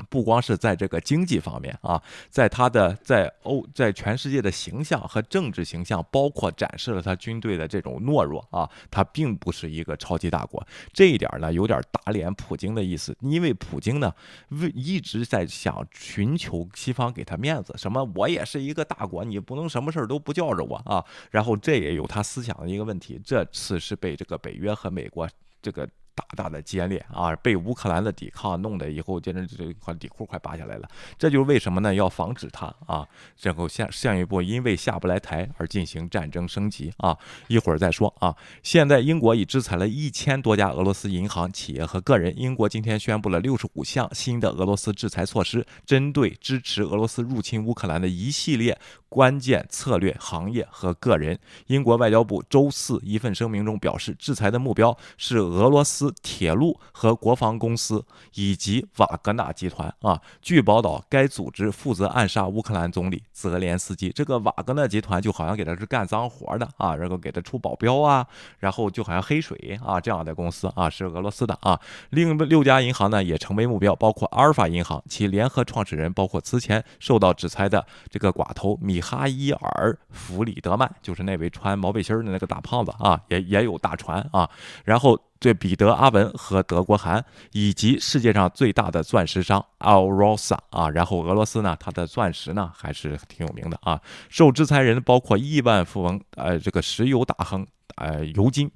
[0.09, 10.67] 不光是在这个经济方面啊，在他的在欧在全世界的形象和政治形象，包括展示了他军队的这种懦弱啊，他并不是一个超级大国。
[10.93, 14.13] 这一点呢，有点打脸普京的意思，因为普京呢
[14.49, 21.05] 为一直在想寻求西方给他面子，什么我也是一个大国，你不能什么事儿都不叫着我啊。
[21.31, 25.29] 然后这也有他思想的一个问题，这次是被这个北约和美国
[25.61, 25.89] 这个。
[26.21, 27.35] 大大的歼裂啊！
[27.37, 30.89] 被乌克兰的抵抗弄得以后，简直这块底裤快扒下来了。
[31.19, 31.95] 这就是为什么呢？
[31.95, 33.07] 要防止他啊，
[33.41, 37.17] 然后下下一步因为下不来台而进行战争升级啊。
[37.49, 38.37] 一会儿再说啊。
[38.63, 42.39] 现在英国已制裁了一千多家俄罗斯银行、企业和个人。
[42.39, 48.79] 英国今天宣布了六十五项新的俄罗斯制裁措施，针对支持俄罗斯入侵乌克兰的一系列
[49.09, 51.39] 关键策略行业和个人。
[51.69, 56.10] 英国外交部周四一份声明中表示，制裁的目标是俄罗斯。
[56.23, 64.11] 铁路和国防公司以及瓦格纳集团啊，据报道，该组织负责暗杀乌克兰总理泽连斯基。
[64.11, 68.27] 这个瓦格纳集团就好像给他是干脏活的啊，然后给他出保镖啊，
[68.59, 71.81] 然后就好像黑水啊这样的公司啊，是俄罗斯的啊。
[72.11, 84.49] 另六家银行呢也成为目标，包括阿尔法银行，其联合创始人包括此前受到制裁的这个寡头米哈伊尔·弗里德曼，就是那位穿毛背心的那个大胖子啊，也也有大船啊，
[84.85, 85.18] 然后。
[85.40, 94.00] 这彼得阿文和德国韩，以及世界上最大的钻石商 Alrosa 啊，然后俄罗斯呢，它的钻石呢还是挺有名的啊。
[94.29, 98.70] 受制裁人包括亿万富翁，呃，这个石油大亨，呃，尤金，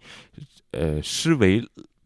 [0.73, 1.63] 呃，施维。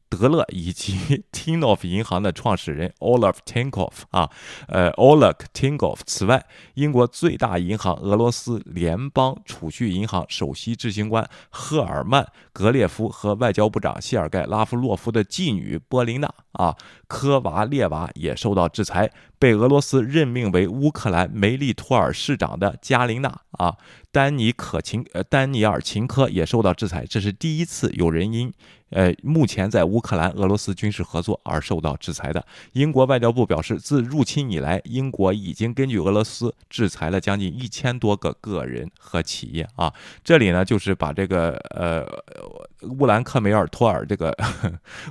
[0.09, 4.31] 德勒以及 Tinoff 银行的创始人 Olaf Tinkoff 啊，
[4.69, 6.01] 呃，Oleg Tinkoff。
[6.07, 16.75] 此外，英国最大银行俄罗斯联邦储蓄银行首席执行官赫尔曼·格列夫和外交部长谢尔盖·拉夫洛夫的继女波琳娜啊
[17.07, 19.11] 科娃列娃也受到制裁。
[19.41, 23.77] 被俄罗斯任命为乌克兰梅利托尔市长的加琳娜啊，
[24.11, 28.53] 丹尼可琴呃丹尼尔琴科也受到制裁，这是第一次有人因。
[28.91, 32.43] 呃，目前在乌克兰俄罗斯军事合作而受到制裁的
[32.73, 39.93] 英国外交部表示，自入侵以来，英国已经根据俄罗斯制裁了将近一千多个个人和企业啊。
[40.25, 42.03] 这里呢，就是把这个呃
[42.83, 44.37] 乌兰克梅尔托尔这个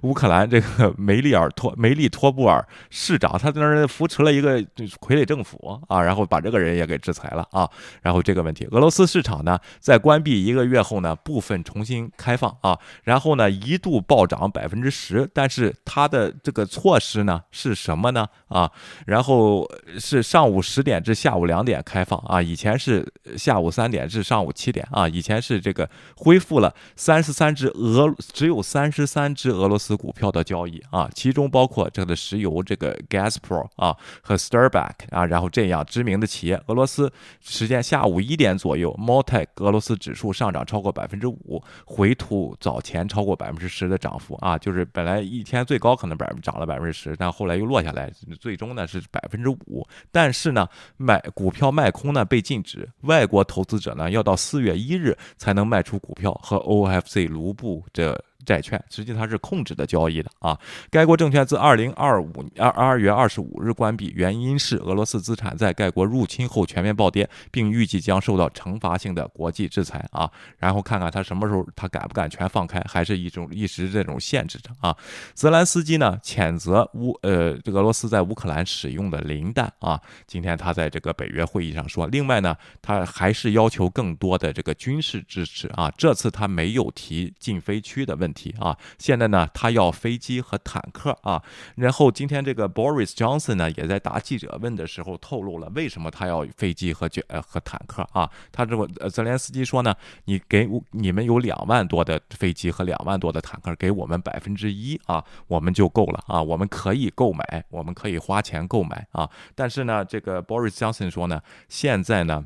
[0.03, 7.69] 乌克兰这个梅利尔托梅利托布尔市长，他在那儿扶持了一个傀儡政府啊，然后把这个人也给制裁了啊。
[8.01, 13.47] 然后这个问题，俄罗斯市场呢，在关闭一个月后呢，部分重新开放啊，然后呢。
[13.67, 18.27] 一度暴涨百分之十，但是它的这个措施呢是什么呢？
[18.47, 18.71] 啊，
[19.05, 43.57] 然后是上午十点至下午两点开放啊，以前是下午三点至上午七点啊，以前是这个恢复了三十三只俄只有三十三只俄罗斯股票的交易啊，其中包括这个石油这个 Gazprom 啊和 Starbuck 啊，然后这样知名的企业，俄罗斯时间下午一点左右 m o t e 俄罗斯指数上涨超过百分之五，回吐早前超过百分。
[43.57, 49.83] 之十的涨幅啊，就是本来一天最高可能百分涨了百分之十，但后来又落下来，最终呢是百分之五。
[50.11, 58.26] 但是呢，买股票卖空呢被禁止，外国投资者呢要到四月一日才能卖出股票和 OFC 卢徒步的。
[58.47, 60.57] 债券实际它是控制的交易的啊。
[60.89, 70.31] 该国证券自二零二五二二月二十五日关闭，原因是俄罗斯资产在该国入侵后全面暴跌，并预计将受到惩罚性的国际制裁啊。
[70.57, 74.95] 然后看看他什么时候他敢不敢全放开，还是一种一直这种限制着啊。
[75.33, 79.99] 泽兰斯基呢谴责乌呃俄罗斯在乌克兰使用的磷弹啊。
[80.25, 85.91] 今天他在这个北约会议上说，另外呢他还是要求更多的这个军事支持啊。
[85.97, 88.36] 这次他没有提禁飞区的问题。
[88.37, 91.41] 题啊，现在呢，他要飞机和坦克啊。
[91.75, 98.29] 然后今天这个 Boris Johnson 呢，也在答记者问的时候透露了为什么他要飞机和卷和坦克啊。
[98.51, 99.95] 他这个泽连斯基说呢，
[100.25, 109.27] 你给我你们有两万多的飞机和两万多的坦克，给我们百分之一啊，我们就够了啊，我们可以购买，我们可以花钱购买啊。
[109.55, 112.45] 但是呢，这个 Boris Johnson 说呢，现在呢。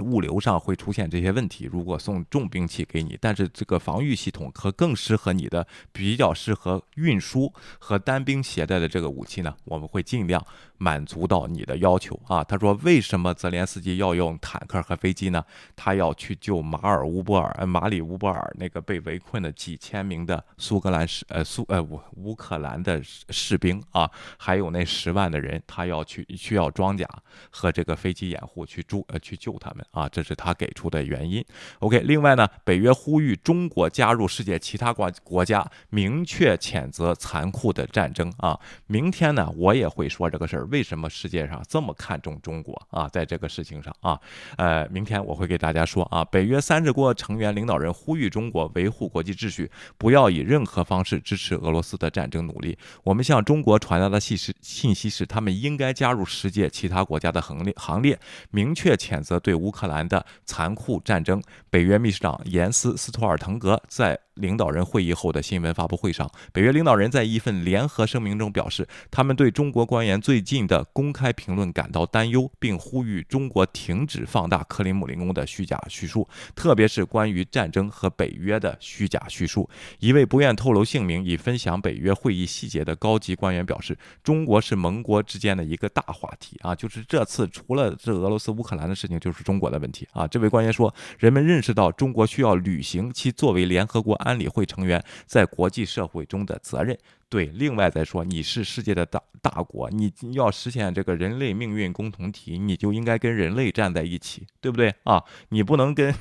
[0.00, 1.68] 物流上会出现这些问题。
[1.70, 10.44] 如果送重兵器给你，但是这个防御系统和更适合你的、比较适合运输和单兵携带的这个武器呢，我们会尽量
[10.78, 12.42] 满足到你的要求啊。
[12.44, 15.44] 他说：“为什么泽连斯基要用坦克和飞机呢？
[15.76, 27.06] 他要去救马尔乌波尔、马里乌波尔那个被围困的几千名的苏格兰士呃苏呃乌乌克兰的士兵啊，还有那十万的人，他要去需要装甲
[27.50, 31.44] 和这个飞机掩护去助呃去救他们。”啊，这是他给出的原因。
[31.80, 38.58] OK，另外呢，北约呼吁中国加入世界其他国国家，明确谴责残酷的战争啊。
[38.86, 40.66] 明天呢，我也会说这个事儿。
[40.66, 43.08] 为什么世界上这么看重中国啊？
[43.08, 44.20] 在这个事情上啊，
[44.56, 46.24] 呃，明天我会给大家说啊。
[46.24, 52.78] 北约三十国成员领导人呼吁中国维护国际秩序，不要以任何方式支持俄罗斯的战争努力。
[53.02, 58.18] 我们向中国传达的信息信息是，他们应该加入世界其他国家的行列行列，
[58.50, 59.72] 明确谴责对乌乌。
[59.72, 64.18] 克兰的残酷战争，北约秘书长严斯·斯托尔滕格在。
[64.40, 79.68] 领导人会议后的新闻发布会上，北约领导人在一份联合声明中表示，他们对中国官员最近的公开评论感到担忧，并呼吁中国停止放大克里姆林宫的虚假叙述，特别是关于战争和北约的虚假叙述。
[79.98, 90.26] 一位不愿透露姓名以分享北约会议细节的高级官员表示，中国是盟国之间的一个大话题啊，就是这次除了这俄罗斯乌克兰的事情，就是中国的问题啊。
[90.26, 94.29] 这位官员说，人们认识到中国需要履行其作为联合国安。
[94.30, 96.96] 安理会成员在国际社会中的责任。
[97.28, 105.22] 对，另外再说，你是世界的大大国，你要实现这个人类命运共同体，你就应该跟人类站在一起，对不对啊？
[105.50, 106.12] 你不能跟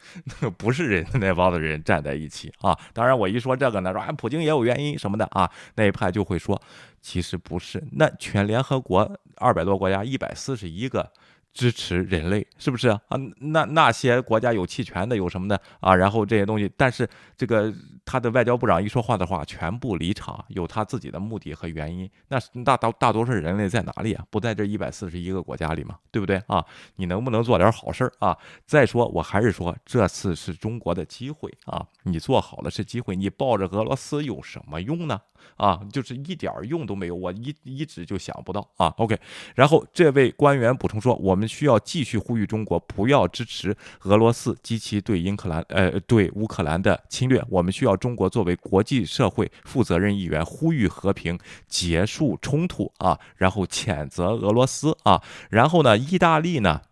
[0.58, 2.78] 不是人的那帮子人站在一起啊！
[2.92, 6.60] 当然，我一说这个呢，说啊，普京也有原因什么的啊，那一派就会说，
[7.00, 11.10] 其实不是，那全联合国二百多国家，一百四十一个。
[11.52, 13.00] 支持人类是不是啊？
[13.38, 15.94] 那那些国家有弃权的，有什么的啊？
[15.94, 17.72] 然后这些东西，但是这个
[18.04, 22.08] 他的外交部长一说话的话，全部离场，有他自己的目的和原因。
[22.28, 24.24] 那大大大多数人类在哪里啊？
[24.30, 25.96] 不在这一百四十一个国家里吗？
[26.10, 26.64] 对不对啊？
[26.96, 28.36] 你能不能做点好事啊？
[28.64, 31.84] 再说，我还是说，这次是中国的机会啊！
[32.04, 35.20] 你做好了是机会，你抱着俄罗斯有什么用呢？
[35.56, 38.92] 啊，就是一点用都没有，我一一直就想不到啊。
[38.98, 39.18] OK，
[39.54, 56.82] 然后这位官员补充说，我们需要继续呼吁中国不要支持俄罗斯及其对英克兰呃对乌克兰的侵略，我们需要中国作为国际社会负责任一员，呼吁和平，结束冲突啊，然后谴责俄罗斯啊，然后呢，意大利呢？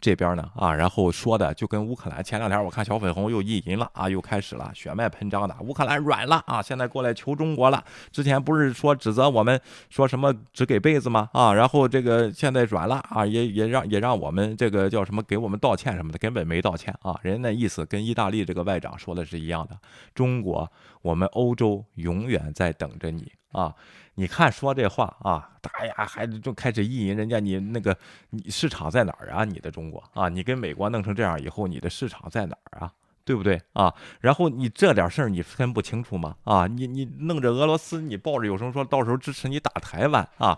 [0.00, 7.82] 这边呢啊，然后说的就跟乌克兰前两天我看小粉红又意淫了啊，又开始了血脉喷张的，乌克兰软了啊，现在过来求中国了。
[8.10, 11.52] 之前不是说指责我们说什么只给被子吗啊？
[11.52, 17.18] 然后这个现在软了啊，也也让也让我们这个叫什么给我们道歉什么的，根本没道歉啊。
[17.22, 19.78] 人家那意思跟意大利这个外长说的是一样的，
[20.14, 20.70] 中国
[21.02, 23.74] 我们欧洲永远在等着你啊。
[24.16, 27.96] 你看说这话啊，大呀，还就开始意淫人家你那个
[28.30, 29.44] 你市场在哪儿啊？
[29.44, 32.92] 你的中国啊，你跟美国弄成这样以后，你的市场在哪儿啊？
[33.26, 33.92] 对不对啊？
[34.20, 36.36] 然后你这点事儿你分不清楚吗？
[36.44, 40.56] 啊，你你弄着俄罗斯，你抱着有什么说到时候支持你打台湾啊？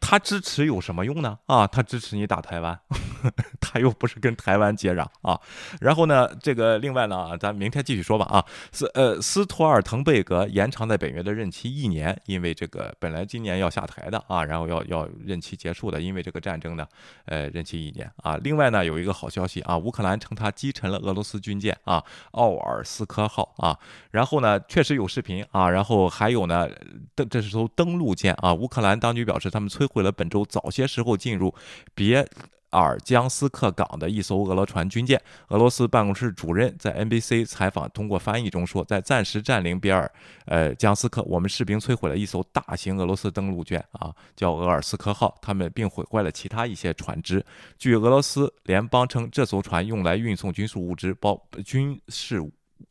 [0.00, 1.38] 他支持有什么用呢？
[1.46, 2.76] 啊，他支持你打台湾，
[3.60, 5.40] 他又不是跟台湾接壤啊。
[5.80, 8.44] 然后呢，这个另外呢，咱明天继续说吧啊。
[8.72, 16.84] 斯呃斯托尔滕贝格延长在本月的任期一年，因为这个本来今年要下台的啊，然后要要任期结束的，因为这个战争呢，
[17.26, 18.36] 呃，任期一年啊。
[18.42, 21.91] 另外呢，有一个好消息啊，乌克兰称他击沉了俄罗斯军舰啊。
[21.92, 23.78] 啊，奥尔斯科号啊，
[24.10, 26.66] 然后呢，确实有视频啊，然后还有呢，
[27.14, 28.54] 登这是艘登陆舰啊。
[28.54, 31.54] 乌克兰当局表示，他们摧毁了本周早些时候进入
[31.94, 32.26] 别
[32.72, 35.20] 尔江斯克港的一艘俄罗船军舰。
[35.48, 40.10] 俄罗斯办公室主任在 NBC 采访通过翻译中说，在暂时占领比尔
[40.46, 47.44] 呃江斯克，我们士兵摧毁了一艘大型俄罗斯登陆舰啊，叫俄尔斯克号，他们并毁坏了其他一些船只。
[47.78, 52.40] 据俄罗斯联邦称，这艘船用来运送军事物资，包军事。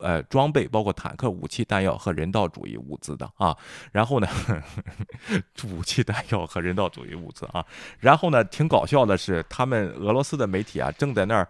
[0.02, 3.56] 呃，装备包括坦克、武器、弹药和人道主义物资的啊。
[3.92, 4.28] 然后呢，
[5.64, 7.64] 武器、弹药和人道主义物资啊。
[7.98, 11.48] 然后呢，挺搞笑的是，他们俄罗斯的媒体啊，正在那儿。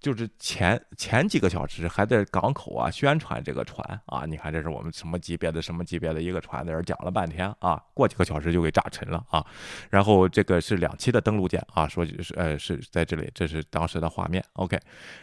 [0.00, 9.44] 就是前前几个小时还在港口啊宣传这个船啊，你看这是我们什么级别的什么级别的一个船，在这讲了半天啊，过几个小时就给炸沉了啊。
[9.90, 14.44] 然后这个是两栖的登陆舰啊，说是呃是在这里，这是当时的画面。
[14.54, 14.80] OK，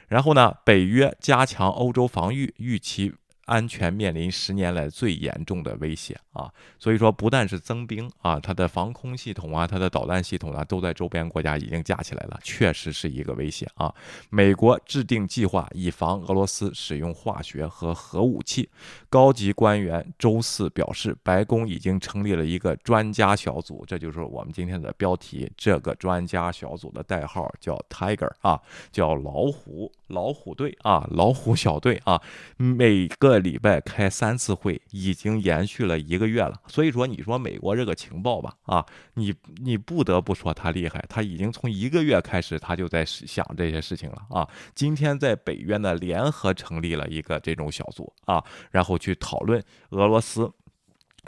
[0.07, 3.13] 然后呢，北约加强欧洲防御，预期。
[3.47, 6.53] 安全面临十年来最严重的威胁啊！
[6.77, 13.91] 所以说，不但是增兵啊，它的防空系统啊，它的导弹系统啊，都在周边国家已经架起来了，确实是一个威胁啊！
[14.29, 18.69] 美国制定计划以防俄罗斯使用化学和核武器。
[19.09, 25.51] 高级官员周四表示，白宫已经成立了一个专家小组，这就是我们今天的标题。
[25.57, 28.61] 这个专家小组的代号叫 Tiger 啊，
[28.91, 32.21] 叫老虎老虎队啊，老虎小队啊，
[32.57, 33.38] 每个。
[33.38, 36.61] 礼拜开三次会，已经延续了一个月了。
[36.67, 41.03] 所以说，你说美国这个情报吧，啊，你你不得不说他厉害。
[41.09, 44.47] 他已经从一个月开始，他就在想这些事情了啊。
[44.75, 50.51] 今天在北约呢，联合成立了一个这种小组啊，然后去讨论俄罗斯。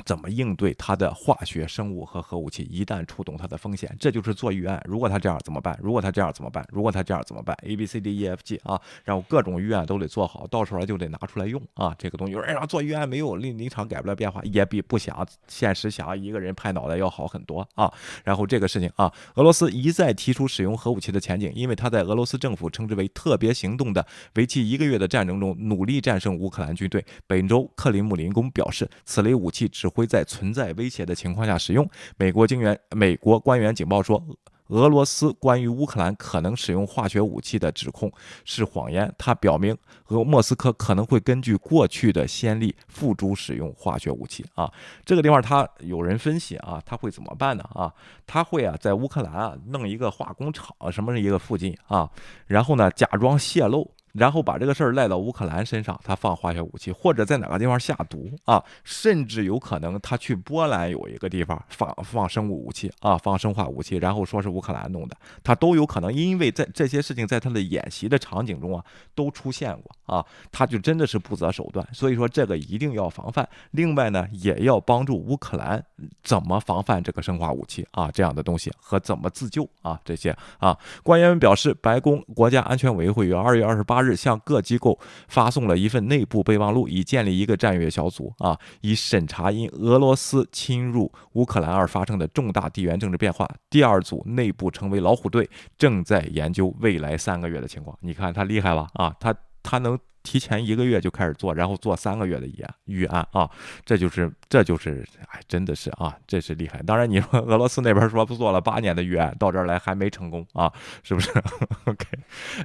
[0.06, 3.96] 怎么应对它的化学、生物和核武器一旦触动它的风险？
[4.00, 4.82] 这就是做预案。
[4.86, 5.78] 如果他这样怎么办？
[5.82, 6.66] 如果他这样怎么办？
[6.72, 11.96] 如果他这样怎么办？A B C D E F G 啊，然后各种预案都得做好，到时候就得拿出来用啊。
[11.98, 17.92] 这个东西，哎呀，做预案没有临临场改不了变化，也比不想现实想一个人拍脑袋要好很多啊。
[18.24, 27.04] 然后这个事情啊，俄罗斯一再提出使用核武器的前景，因为他在俄罗斯政府称之为特别行动的为期一个月的战争中努力战胜乌克兰军队。
[27.28, 31.90] 本周克林姆林宫表示，此类武器只会在存在威胁的情况下使用。
[32.18, 34.24] 美国警员、美国官员警报说，
[34.68, 38.12] 俄罗斯关于乌克兰可能使用化学武器的指控
[38.46, 39.12] 是谎言。
[39.18, 44.46] 他表明，和莫斯科可能会根据过去的先例付诸使用化学武器。
[44.54, 44.72] 啊，
[45.04, 47.64] 这个地方他有人分析啊，他会怎么办呢？
[47.74, 47.92] 啊，
[48.28, 52.08] 他会啊，在乌克兰啊弄一个化工厂什么一个附近啊，
[52.46, 53.92] 然后呢假装泄露。
[54.14, 58.64] 然后把这个事儿赖到乌克兰身上，他放化学武器，或者在哪个地方下毒啊？
[58.84, 66.12] 甚至有可能他去波兰有一个地方放放生物武器啊，放生化武器，然后说是乌克兰弄的，他都有可能。
[66.12, 68.84] 因为在这些事情在他的演习的场景中啊
[69.14, 71.88] 都出现过啊，他就真的是不择手段。
[71.94, 73.48] 所以说这个一定要防范。
[73.72, 75.84] 另外呢，也要帮助乌克兰
[76.24, 80.76] 怎么防范这个生化武器啊这样的东西和怎么自救啊这些啊。
[81.04, 83.99] 官员们表示，白宫国家安全委员会于二月二十八。
[84.02, 93.50] 日向各机构发送了一份内部备忘录，以建立一个战略小组啊，以审查因俄罗斯侵入乌克兰而发生的重大地缘政治变化。
[93.70, 97.98] 第二组内部成为老虎队，正在研究未来三个月的情况。
[98.02, 99.36] 你看他厉害吧啊，他。
[99.70, 100.00] 他能。
[100.22, 103.50] 提前一个月就开始做，然后做三个月的预案预案啊，
[103.86, 106.84] 这就是这就是哎，真的是啊，这是厉害。
[106.84, 110.72] 当然你说俄罗斯那边说不做了八年的预案，到这儿来还没成功啊，
[111.04, 111.32] 是不是？
[111.88, 112.06] OK，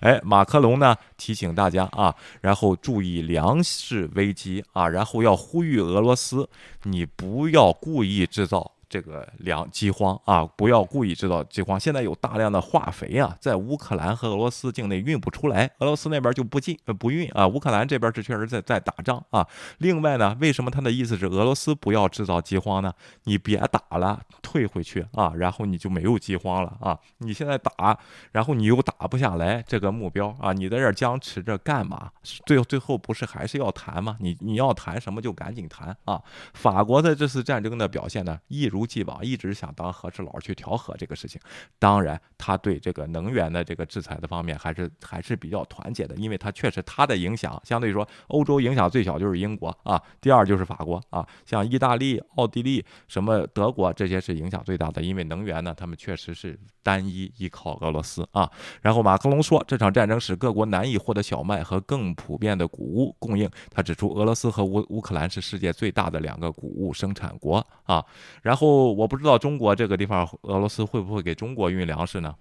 [0.01, 6.51] 哎，马克龙呢提醒大家啊，然后注意粮食危机啊，然后要呼吁俄罗斯，
[6.83, 8.74] 你不要故意制造。
[8.95, 11.81] 这个粮饥荒啊，不要故意制造饥荒。
[11.81, 17.45] 现在有大量的化肥啊，在乌克兰和俄罗斯境内运不出来，俄罗斯那边就不进不运啊。
[17.45, 19.45] 乌克兰这边是确实在在打仗啊。
[19.79, 22.95] 另外呢，为什么他的意思是俄罗斯不要制造饥荒呢？
[23.25, 26.97] 你别打了，退回去啊，然后你就没有饥荒了啊。
[27.19, 27.99] 你现在打，
[28.31, 32.13] 然后你又打不下来这个目标啊，你在这僵持着干嘛？
[32.47, 34.17] 最最后不是还是要谈吗？
[34.21, 36.23] 你你要谈什么就赶紧谈啊。
[36.53, 38.84] 法国的这次战争的表现呢，一如。
[38.87, 41.41] 既往一直想当和事佬去调和这个事情，
[41.79, 58.51] 当然他对这个能源的这个制裁的方面还是还是比较团结的，因为他确实他的影响相对于说欧洲影响最小就是英国啊，第二就是法国啊，像意大利、奥地利、什么德国这些是影响最大的，因为能源呢他们确实是单一依靠俄罗斯啊。
[58.83, 68.05] 然后马克龙说这场战争使各国难以获得小麦和更普遍的谷物供应，他指出俄罗斯和乌乌克兰是世界最大的两个谷物生产国啊，
[68.43, 68.74] 然后。
[68.93, 72.35] 我不知道中国这个地方，俄罗斯会不会给中国运粮食呢？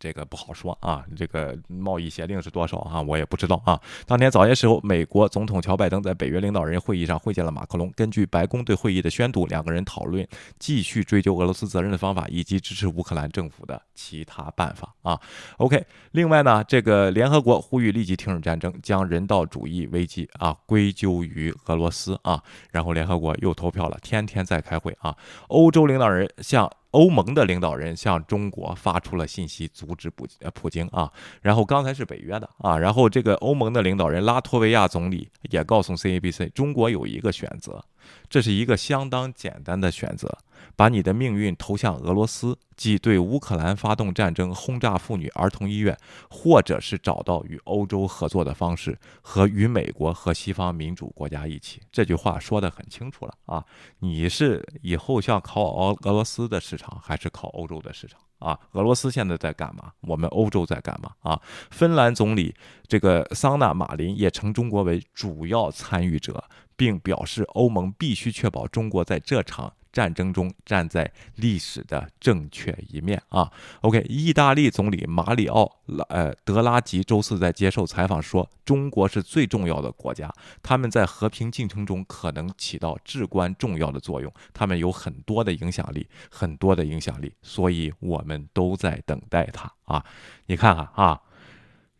[0.00, 3.02] 这个不好说啊，这个贸易协定是多少啊？
[3.02, 3.78] 我也不知道啊。
[4.06, 7.92] 当天早些时候，美国总统乔拜登在北约领导人会议上会见了马克龙。
[7.94, 10.26] 根据白宫对会议的宣读，两个人讨论
[10.58, 15.20] 继续追究俄罗斯责任的方法，以及支持乌克兰政府的其他办法啊。
[15.58, 22.42] OK，另外呢，这个联合国呼吁立即停止战争，将人道主义危机啊归咎于俄罗斯啊。
[22.70, 25.14] 然后联合国又投票了，天天在开会啊。
[25.48, 26.70] 欧洲领导人向。
[26.90, 31.10] 欧盟的领导人向中国发出了信息，阻止普呃普京啊。
[31.40, 37.84] 然后刚才是北约的啊，然后这个欧盟的领导人拉脱维亚总理也告诉 CABC，中国有一个选择。
[38.28, 40.38] 这是一个相当简单的选择：
[40.76, 45.96] 把你的命运投向俄罗斯，即对乌克兰发动战争，轰炸妇女儿童医院，
[46.30, 51.80] 或者是找到与欧洲合作的方式，和与美国和西方民主国家一起。
[51.90, 53.64] 这句话说得很清楚了啊！
[53.98, 58.58] 你是以后想靠俄俄罗斯的市场，还是靠欧洲的市场啊？
[58.72, 59.92] 俄罗斯现在在干嘛？
[60.02, 61.40] 我们欧洲在干嘛啊？
[61.70, 62.54] 芬兰总理
[62.86, 66.42] 这个桑纳马林也称中国为主要参与者。
[66.80, 73.52] 并表示，欧盟必须确保中国在这场战争中站在历史的正确一面啊。
[73.82, 90.02] OK，意大利总理马里奥拉呃德拉吉周四在接受采访说，中国是最重要的国家，他们在和平进程中可能起到至关重要的作用，他们有很多的影响力，很多的影响力，所以我们都在等待他啊。
[90.46, 91.20] 你看看啊。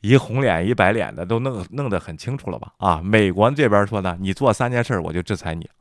[0.01, 2.72] 一红脸一白脸的都弄弄得很清楚了吧？
[2.78, 5.68] 啊，美国这边说呢，你做三件事我就制裁你，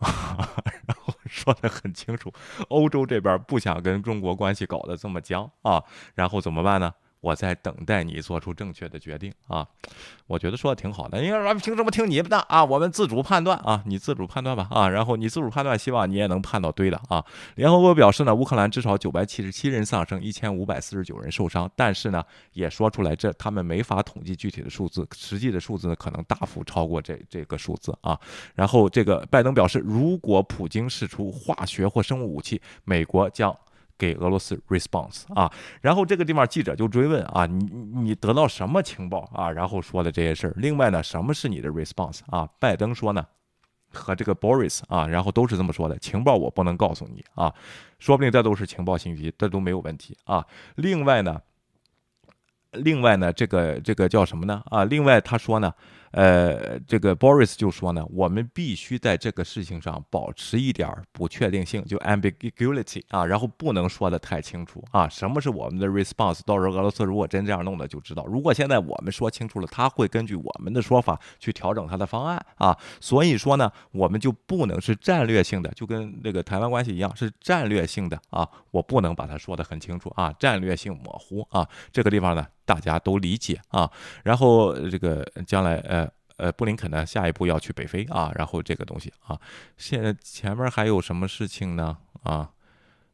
[0.85, 2.31] 然后说的很清楚。
[2.67, 5.81] 欧洲这边不想跟中国关系搞得这么僵啊，
[6.15, 6.91] 然后怎么办呢？
[7.21, 9.67] 我在等待你做出正确的决定啊，
[10.25, 11.21] 我觉得说的挺好的。
[11.21, 12.63] 因为说凭什么听你们的啊？
[12.63, 14.87] 我们自主判断啊，你自主判断吧啊。
[14.87, 17.23] 然后你自主判断，希望你也能判到对的啊。
[17.55, 21.69] 联合国表示呢，乌克兰至少九百七十七人丧生，一千五百四十九人受伤。
[21.75, 28.17] 但是呢，也说出来这他们没法统计具体的数字，实际的数字呢可能大幅超过这这个数字啊。
[28.55, 33.53] 然后这个拜登表示，如果普京试出化学或生物武器，美国将。
[33.99, 39.51] 给俄罗斯 response 啊，然后这个地方记者就追问啊，你你得到什么情报啊？
[39.51, 40.53] 然后说的这些事儿。
[40.55, 42.49] 另外呢，什么是你的 response 啊？
[42.59, 43.23] 拜登说呢，
[43.91, 47.53] 和这个 Boris 啊，然后都是这么说的，情报我不能告诉你啊，
[47.99, 50.45] 说不定这都是情报信息，这都没有问题啊。
[50.75, 51.41] 另外呢，
[52.71, 54.63] 另外呢，这个这个叫什么呢？
[54.67, 55.73] 啊，另外他说呢。
[56.11, 65.07] 呃，这个 Boris 就说呢，我们必须在这个事情上保持一点不确定性，就 ambiguity 啊，然后不能说的太清楚啊。
[65.07, 66.41] 什么是我们的 response？
[66.45, 68.25] 到时候俄罗斯如果真这样弄的，就知道。
[68.25, 72.77] 如果现在我们说清楚了，他会根据我们的说法去调整他的方案啊。
[72.99, 78.47] 所以说呢，我们就不能是战略性的，就跟那个台湾关系一样，是战略性的啊。
[78.71, 81.67] 我不能把它说的很清楚啊，战略性模糊啊。
[81.91, 82.45] 这个地方呢。
[82.69, 83.89] 大家都理解啊，
[84.23, 86.07] 然后这个将来呃
[86.37, 89.35] 呃布林肯呢下一步要去北非啊，然后这个东西啊，
[89.75, 92.51] 现在前面还有什么事情呢啊？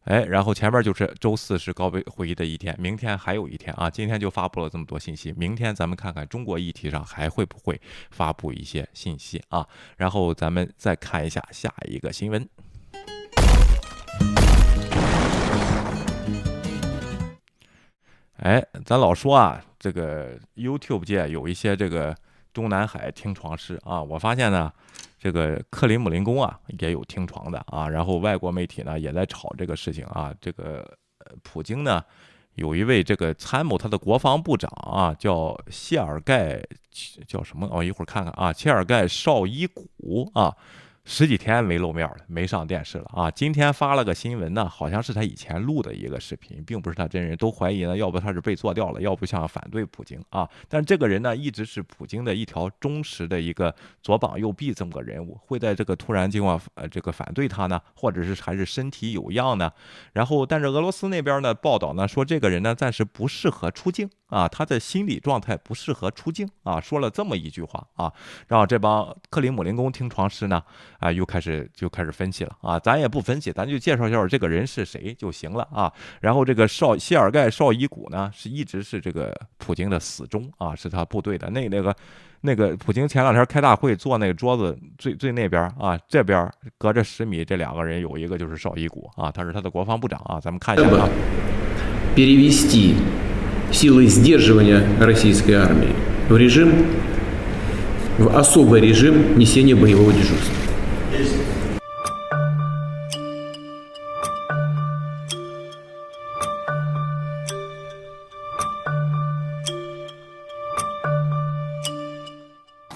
[0.04, 7.80] 哎，然后前面就是周四是高位会议的一天，明天还有一天啊，今天就发布了这么多信息，明天咱们看看中国议题上还会不会
[8.12, 9.66] 发布一些信息啊？
[9.96, 12.48] 然后咱们再看一下下一个新闻。
[18.38, 22.14] 哎，咱老说啊，这个 YouTube 界有一些这个
[22.54, 24.72] 中南海听床师啊，我发现呢，
[25.18, 30.86] 这个克里姆林宫啊也有听床的啊，然后外国媒体呢也在炒这个事情啊，这个
[31.44, 32.04] 普京呢
[32.56, 36.62] 有一位这个参谋他的国防部长啊叫谢尔盖
[37.26, 37.70] 叫什么？
[37.72, 40.54] 我一会儿看看啊，谢尔盖绍伊古啊。
[41.08, 43.30] 十几天没露面了，没上电视了啊！
[43.30, 50.50] 今天发了个新闻呢，好像是他以前录的一个视频，并不是他真人，都怀疑呢，要不他是被做掉了，要不像反对普京啊。
[50.68, 59.72] 但这个人呢，一直是普京的一条忠实的一个左膀右臂这么个人物，会在这个突然情况呃这个反对他呢，或者是还是身体有恙呢？
[60.14, 64.10] 然后，但是俄罗斯那边呢报道呢说这个人呢暂时不适合出境。
[64.28, 68.12] 啊，他的心理状态不适合出境啊，说了这么一句话啊，
[68.48, 70.62] 让这帮克里姆林宫听床师呢
[71.00, 75.92] 啊又开始就开始分析了啊，咱也不分析，咱就介绍介绍这个人是谁就行了啊。
[76.22, 81.96] 然后这个绍谢尔盖绍伊古呢是一直是这个普京的死忠啊，是他部队的那那个
[82.42, 91.08] 那个普京前两天开大会坐那个桌子最最那边啊，这边隔着十米这两个人有一个就是绍伊古啊，他是他的国防部长啊，咱们看一下啊。
[93.76, 95.94] Силой сдерживания российской армии
[96.30, 96.88] в режим,
[98.18, 100.54] в особый режим несения боевого дежурства.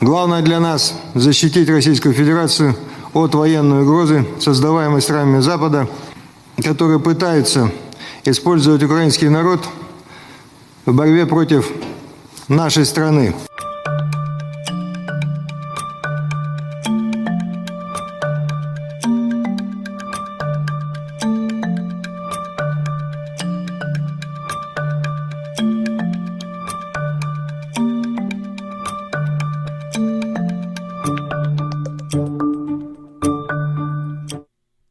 [0.02, 2.76] Главное для нас– защитить Российскую Федерацию
[3.14, 5.88] от военной угрозы, создаваемой странами Запада,
[6.64, 7.70] которые пытаются
[8.24, 9.68] использовать украинский народ–
[10.89, 11.71] в борьбе против
[12.49, 13.35] нашей страны.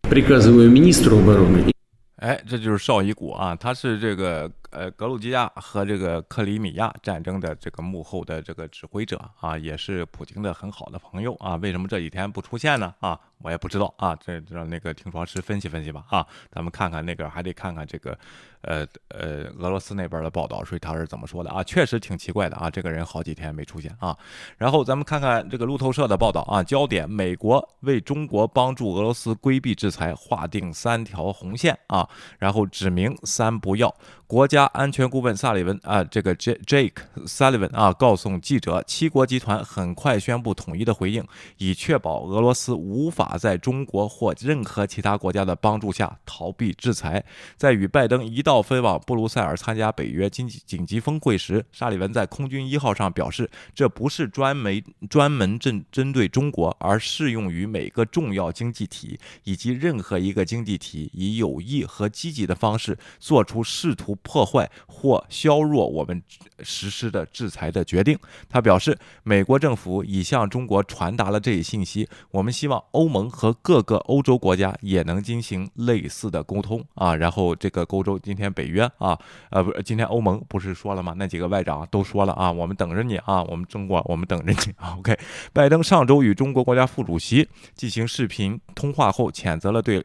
[0.09, 1.71] Приказываю министру обороны
[2.17, 11.56] 哎，这就是绍伊古啊，他是这个 呃格鲁吉亚和这个克里米亚战争的这个幕后的这个指挥者啊，也是普京的很好的朋友啊。
[11.56, 12.94] 为什么这几天不出现呢？
[13.00, 18.18] 啊，我也不知道啊，这让那个听床师分析分析吧啊，咱们看看那个还得看看这个。
[18.62, 21.62] 呃呃，俄罗斯那边的报道，所以他是怎么说的啊？
[21.62, 24.18] 确实挺奇怪的啊，这个人好几天没出现啊。
[24.56, 32.08] 然后咱们看看这个路透社的报道啊，焦点：美国为中国帮助俄罗斯规避制裁划定三条红线啊，
[32.40, 33.94] 然后指明三不要。
[34.26, 36.92] 国家安全顾问萨利文啊，这个 J Jake
[37.26, 41.24] Sullivan 啊，告诉记者，七国集团很快宣布统一的回应，
[41.56, 47.24] 以确保俄罗斯无法在中国或任何其他国家的帮助下逃避制裁。
[47.56, 64.16] 在与拜登一道飞往布鲁塞尔参加北约经济紧急峰会时，沙利文在空军一号上表示，这不是专门 专门针针对中国，而适用于每个重要经济体以及任何一个经济体以有益和积极的方式做出试图。
[64.22, 66.22] 破坏或削弱我们
[66.60, 68.18] 实施的制裁的决定。
[68.48, 72.08] 他表示，美国政府已向中国传达了这一信息。
[72.30, 77.14] 我们希望欧盟和各个欧洲国家也能进行类似的沟通啊。
[77.14, 79.18] 然后，这个欧洲今天北约啊，
[79.50, 81.14] 呃，不，今天欧盟不是说了吗？
[81.16, 84.74] 那几个外长都说了啊，我们等着你啊，我们中国，我们等着你。
[84.98, 85.18] OK，
[85.52, 90.04] 拜登上周与中国国家副主席进行视频通话后，谴责了对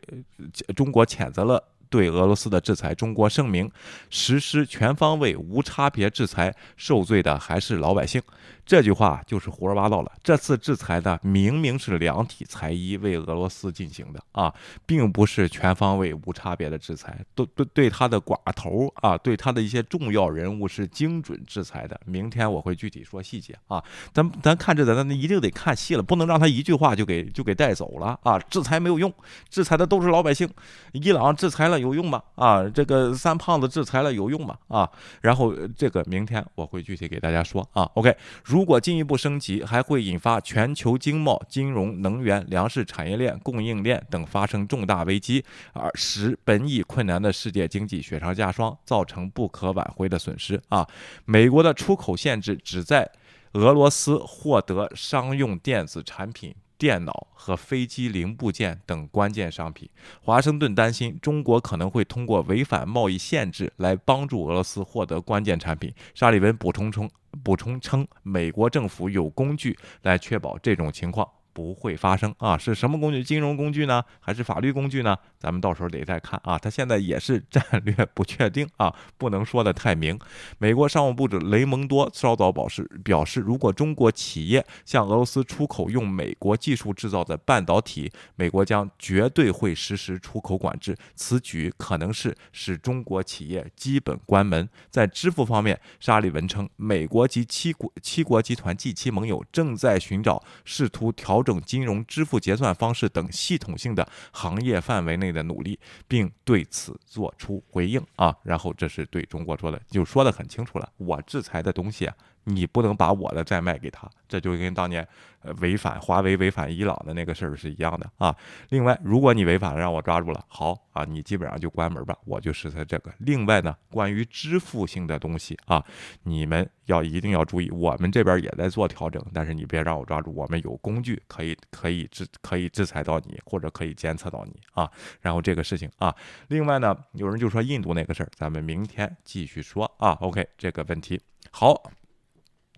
[0.76, 1.64] 中国谴责了。
[1.94, 3.70] 对俄罗斯的制裁，中国声明
[4.10, 8.20] 实施全方位无差别制裁，受罪的还是老百姓。
[8.66, 10.12] 这句话就是胡说八道了。
[10.24, 14.52] 这次制裁的明明是量体裁衣为俄罗斯进行的啊，
[14.86, 17.20] 并不是全方位无差别的制裁。
[17.36, 22.00] 对对对，他的寡头啊，对他的一些重要人物是精准制裁的。
[22.06, 23.84] 明天我会具体说细节啊。
[24.14, 28.40] 咱咱看这咱一定得看细了，不能让他一句话就给就给带走了啊。
[28.40, 29.14] 制裁没有用，
[29.50, 30.50] 制裁的都是老百姓。
[30.94, 32.24] 伊朗制裁了有用吗？
[32.36, 34.58] 啊，这个三胖子制裁了有用吗？
[34.68, 34.90] 啊，
[35.22, 37.84] 然后这个明天我会具体给大家说啊。
[37.94, 38.18] OK。
[38.44, 50.88] 如果进一步升级，还会引发全球经贸、金融、能源、粮食产业链、供应链等发生重大危机，而使本已困难的世界经济雪上加霜，造成不可挽回的损失啊！
[51.26, 53.10] 美国的出口限制旨在
[53.54, 56.56] 俄罗斯获得商用电子产品。
[56.78, 59.90] 电脑和飞机零部件等关键商品，
[60.22, 65.94] 华盛顿担心中国可能会通过违反贸易限制来帮助俄罗斯获得关键产品。
[66.14, 67.10] 沙利文补充称，
[67.44, 72.58] 补充称，美国政府有工具来确保这种情况不会发生啊。
[72.58, 73.24] 是什么工具？
[73.24, 74.04] 金融工具呢？
[74.20, 75.16] 还是法律工具呢？
[75.40, 76.58] 咱们到时候得再看啊。
[76.58, 80.20] 他现在也是战略不确定啊，不能说的太明。
[80.58, 90.98] 美国商务部长雷蒙多稍早表示，表示如果中国企业向俄罗斯出口用美国技术制造的半导体，美国将绝对会实施出口管制。
[91.16, 94.68] 此举可能是使中国企业基本关门。
[94.90, 108.36] 在支付方面，沙利文称，美国及七国七国集团及其盟友正在寻找试图调整金融支付结算方式等系统性的行业范围内的努力，并对此作出回应啊。
[108.44, 112.16] 然后这是对中国说的，就说的很清楚了，我制裁的东西啊。
[112.46, 115.08] 你不能把我的债卖给他，这就跟当年
[115.42, 118.36] 呃违反华为违反伊朗的那个事儿是一样的啊。
[118.70, 123.14] 另外，如果你违反了，让我抓住了，好啊，你基本上就关门吧，我就实施这个。
[123.20, 125.84] 另外呢，关于支付性的东西啊，
[126.24, 134.90] 你们要一定要注意，我们这边也在做调整，但是你别让我抓住，我们有工具可以可以制可以制裁到你，或者可以监测到你啊。
[135.22, 136.14] 然后这个事情啊，
[136.50, 140.12] 另外呢，有人就说印度那个事儿，咱们明天继续说啊。
[140.22, 141.82] OK，这个问题好。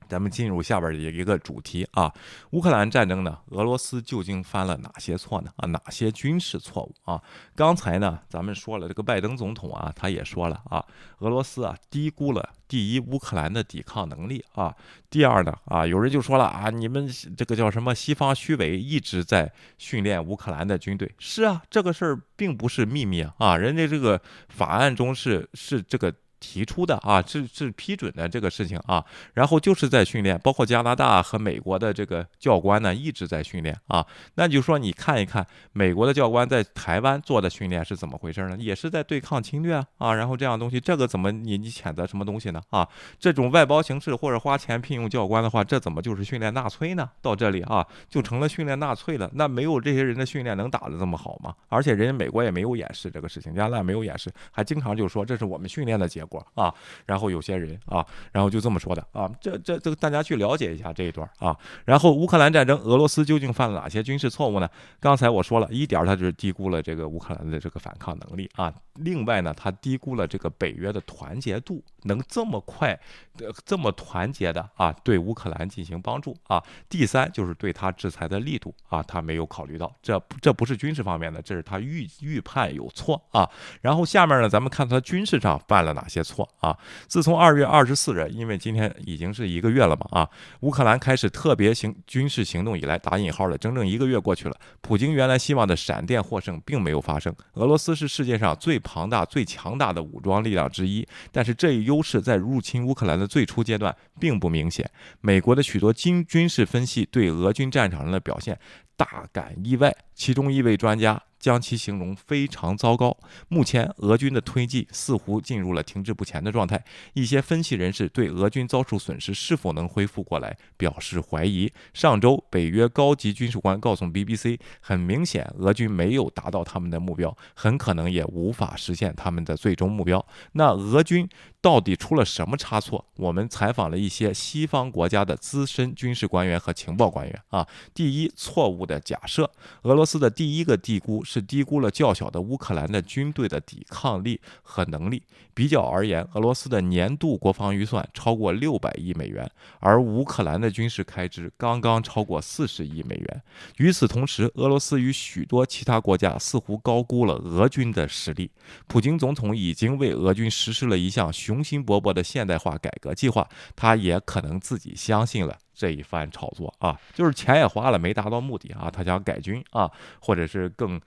[0.07, 2.13] 咱们进入下边的一个主题啊，
[2.51, 5.51] 乌克兰战争呢，俄罗斯究竟犯了哪些错呢？
[5.57, 7.21] 啊，哪些军事错误啊？
[7.55, 10.83] 刚才呢，咱们说了，这个拜登总统啊，他也说了啊，
[11.19, 14.75] 俄罗斯啊低估了第一乌克兰的抵抗能力啊，
[15.09, 21.11] 第二呢啊，有人就说了啊，你们这个叫什么西方虚伪，一直在训练乌克兰的军队。
[21.17, 26.13] 是啊，这个事儿并不是秘密啊，人家这个法案中是是这个。
[26.45, 34.05] 提出的啊，是是批准的这个事情啊，然后就是在训练，包括加拿大和美国的这个教官呢，一直在训练啊。
[34.35, 38.55] 那就说你看一看美国的教官在台湾做的训练是怎么回事呢？
[38.59, 40.13] 也是在对抗侵略啊。
[40.13, 42.61] 然后这样东西，这个怎么你你谴责什么东西呢？
[42.69, 42.87] 啊，
[43.19, 47.09] 这种外包形式或者花钱聘用教官的话，这怎么就是训练纳粹呢？
[47.21, 49.29] 到这里啊，就成了训练纳粹了。
[49.33, 51.55] 那没有这些人的训练能打得这么好吗？
[51.69, 56.34] 而且人家美国也没有掩饰这个事情，加拿大没有掩饰，还经常就说这是我们训练的结果。
[56.53, 56.73] 啊，
[57.05, 61.55] 然后有些人啊，然后就这么说的啊，这这这个大家去了解一下这一段啊。
[61.85, 64.69] 然后乌克兰战争，俄罗斯究竟犯了哪些军事错误呢？
[64.99, 68.73] 刚才我说了一点，他就是低估了这个乌克兰的这个反抗能力啊。
[68.95, 72.97] 另外呢，他低估了这个北约的团结度，能这么快
[73.37, 76.63] 的这么团结的啊，对乌克兰进行帮助啊。
[76.87, 83.49] 第三就是对他制裁的力度啊，他没有考虑到，这这不是军事方面的，这是他预预判有错啊。
[83.81, 86.77] 然后下面呢，咱们看他军事上犯了哪些错啊？
[87.07, 90.29] 自从二月二十四日，因为今天已经是一个月了嘛啊，
[90.61, 97.33] 乌克兰开始特别行军事行动以来，打引号的整整一个月过去了，普京原来希望的闪电获胜并没有发生。
[97.53, 104.89] 俄罗斯是世界上最庞大、最强大的武装力量之一，但是这一优势在入侵乌克兰的最初阶段并不明显。
[105.21, 108.57] 美国的许多军军事分析对俄军战场上的表现
[108.97, 111.21] 大感意外，其中一位专家。
[111.45, 113.15] 将其形容非常糟糕。
[113.49, 116.83] 目前，俄军的推进似乎进入了停滞不前的状态。
[117.13, 121.71] 一些分析人士对俄军遭受损失是否能恢复过来表示怀疑。
[121.93, 130.25] 上周，北约高级军事官告诉 BBC，很明显，俄军没有达到他们的目标，很可能也无法实现他们的最终目标。
[130.53, 131.29] 那俄军
[131.61, 133.05] 到底出了什么差错？
[133.17, 137.67] 我们采访了一些西方国家的资深军事官员和情报官员啊。
[137.93, 139.51] 第一，错误的假设，
[139.83, 141.23] 俄罗斯的第一个低估。
[141.35, 145.21] 是低估了较小的乌克兰的军队的抵抗力和能力。
[145.53, 153.41] 比较而言，俄罗斯的年度国防预算超过六百亿美元，而乌克兰的军事开支刚刚超过四十亿美元。
[153.77, 158.51] 与此同时，俄罗斯与许多其他国家似乎高估了俄军的实力。
[158.87, 165.57] 普京总统已经为俄军实施了一项雄心勃勃的现代化改革计划，他也可能自己相信了。
[165.75, 168.89] 这一番炒作啊，就是钱也花了，没达到目的啊。
[168.89, 170.99] 他想改军啊，或者是更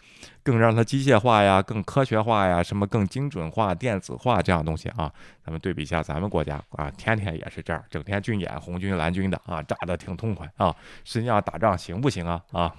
[0.42, 5.10] 更让它机械化呀，更科学化呀，什么更精准化、电子化这样东西啊。
[5.44, 10.74] 咱们对比一下咱们国家啊，天天也是这样，整天军演红军蓝军的啊，炸的挺痛快啊。
[11.04, 12.42] 实际上打仗行不行啊？
[12.52, 12.74] 啊，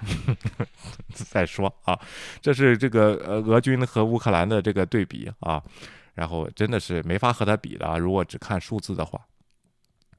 [1.11, 1.99] 再说啊，
[2.39, 5.59] 这是这个呃俄军和乌克兰的这个对比啊，
[6.13, 7.97] 然后真的是没法和他比的啊。
[7.97, 9.19] 如果只看数字的话。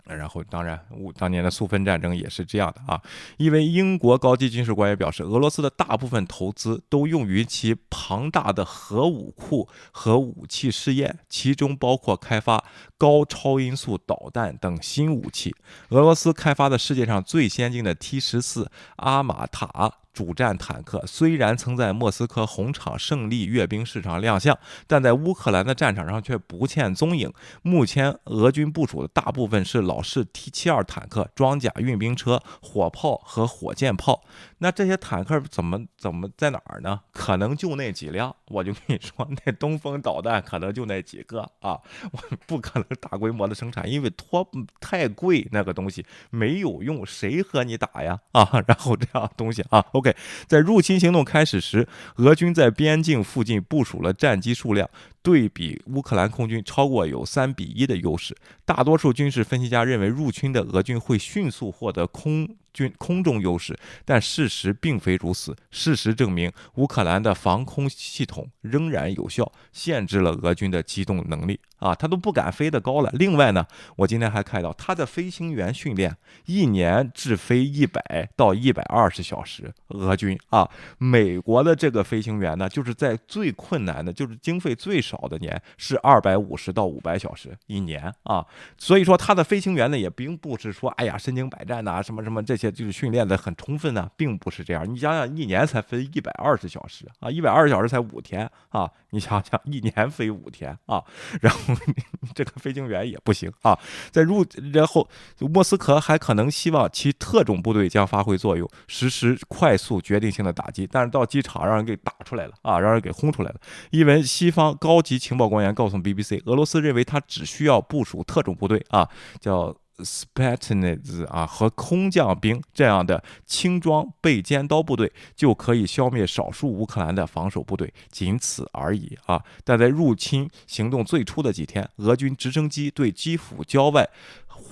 [0.05, 0.81] 然后，当然，
[1.17, 3.01] 当年的苏芬战争也是这样的啊。
[3.37, 12.65] 一位英国高级军事官员表示，俄罗斯的大部分投资都用于其庞大的核武库和武器试验，其中包括开发
[12.99, 15.55] 高超音速导弹等新武器。
[15.91, 20.00] 俄罗斯开发的世界上最先进的 T 十四阿玛塔。
[20.13, 27.33] 主战坦克虽然曾在莫斯科红场胜利阅兵式上亮相，但在乌克兰的战场上却不见踪影。
[27.63, 34.25] 目前，俄军部署的大部分是老式 T72 坦克、装甲运兵车、火炮和火箭炮。
[34.63, 37.01] 那这些坦克怎么怎么在哪儿呢？
[37.13, 38.35] 可能就那几辆。
[38.47, 41.81] 我就跟你说，那东风导弹可能就那几个啊，
[42.13, 44.47] 我不可能大规模的生产，因为拖
[44.79, 48.21] 太贵，那个东西没有用，谁和你打呀？
[48.33, 50.15] 啊，然后这样东西啊，OK，
[50.47, 54.89] 在入侵行动开始时，俄军在边境附近部署了战机数量。
[55.23, 65.55] 对比乌克兰空军超过有三比一的优势，大多数军事分析家认为入侵的俄军会迅速获得空军空中优势，但事实并非如此。
[65.71, 71.61] 事实证明，乌克兰的防空系统仍然有效，限制了俄军的机动能力。
[71.81, 73.11] 啊，他都不敢飞得高了。
[73.15, 73.67] 另外呢，
[73.97, 76.17] 我今天还看到他的飞行员训练
[76.47, 79.75] 一年只飞一百到一百二十小时。
[79.89, 85.01] 俄军啊，美国的这个飞行员呢，就是在最困难的，就是经费最。
[85.01, 88.45] 少的年是二百五十到五百小时一年啊，
[88.77, 94.87] 所以说他的飞行员呢也并不是说哎呀身经百战呐，什么什么这些就是训练的很充分呢，并不是这样。
[94.87, 101.03] 你想想，一年才飞一百二十小时啊，一百二十小时才五天啊，你想想一年飞五天啊，
[101.41, 101.70] 然后
[102.35, 103.77] 这个飞行员也不行啊，
[104.11, 105.09] 在入然后
[105.41, 113.57] 莫斯科还可能希望其特种部队将发挥作用，实施快速决定性的打击，但是到机场让人给打出来了啊，让人给轰出来了，
[113.91, 115.01] 因为西方高。
[115.01, 119.09] 级情报官员告诉 BBC，俄罗斯认为他只需要部署特种部队啊，
[119.41, 119.75] 叫
[120.05, 129.43] s p a t n e s 啊和空降兵这样的轻装背尖刀部队，就可以消灭少数乌克兰的防守部队，仅此而已啊！
[129.65, 134.09] 但在入侵行动最初的几天，俄军直升机对基辅郊外。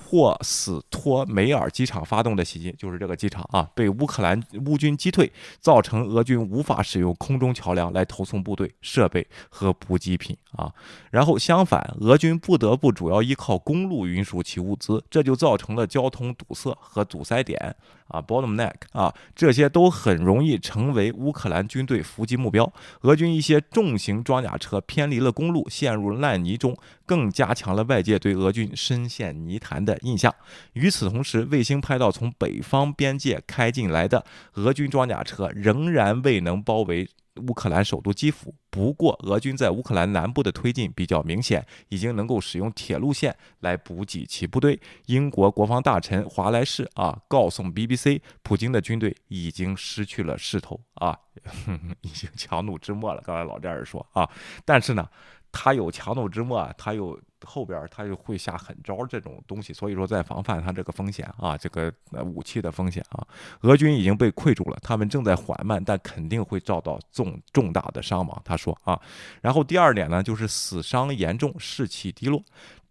[0.09, 10.73] 霍斯托梅尔机场发动的袭击，就是这个机场啊，被乌克兰乌军击退，造成俄军无法使用空中桥梁来投送部队设备和补给品啊。
[11.11, 17.75] 然后相反，俄军不得不主要依靠公路运输其物资，这就造成了交通堵塞和阻塞点。
[18.09, 22.73] 啊，bottleneck 啊，这些都很容易成为乌克兰军队伏击目标。
[23.01, 30.33] 俄军一些重型装甲车偏离了公路，陷入烂泥中，更加强了外界对俄军深陷泥潭的印象。
[30.73, 37.09] 与此同时，卫星拍到从北方边界开进来的俄军装甲车仍然未能包围。
[37.47, 38.53] 乌克兰首都基辅。
[38.69, 44.77] 不过，俄军在乌克兰南部的推进比较明显，已经能够使用铁路线来补给其部队。
[45.05, 51.17] 英国国防大臣华莱士啊告诉 BBC，普京的军队已经失去了势头啊，
[52.01, 53.21] 已经强弩之末了。
[53.25, 54.29] 刚才老战士说啊，
[54.65, 55.07] 但是呢，
[55.51, 57.19] 他有强弩之末，他有。
[57.45, 61.89] 后边他就会下狠招这种东西，所以说在防范他这个风险啊，这个
[62.25, 63.25] 武器的风险啊，
[63.61, 68.41] 俄军已经被困住了，他们正在缓慢，但肯定会遭到重重大的伤亡。
[68.43, 68.99] 他说啊，
[69.41, 72.43] 然后第二点呢，就是死伤严重，士气低落。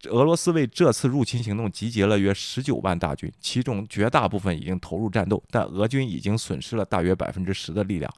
[0.05, 8.11] 俄罗斯为这次入侵行动集结了约十九万大军，其中绝大部分已经投入战斗，但俄军已经损失了大约百分之十的力量。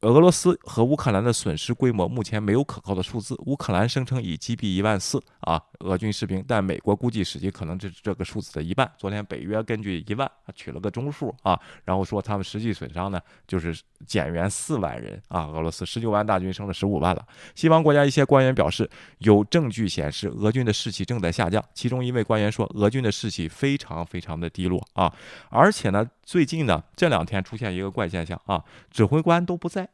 [0.00, 3.34] 俄罗斯和乌克兰的损失规模目前没有可靠的数字。
[3.46, 8.90] 乌克兰声称已击毙一万四啊俄军士兵，但美国估计实际可能是这个数字的一半。
[8.98, 13.74] 昨天北约根据一万取了个中数啊，然后说他们实际损伤呢就是
[14.06, 15.46] 减员四万人啊。
[15.46, 17.26] 俄罗斯十九万大军升了十五万了。
[17.54, 21.64] 西方国家一些官员表示，有证据显示俄军的士气正在下降。
[21.72, 25.10] 其中一位官员说，俄军的士气非常非常的低落啊，
[25.48, 29.88] 而且呢，最近呢这两天出现一个怪现象啊，指挥官都不在。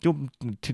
[0.00, 0.16] 就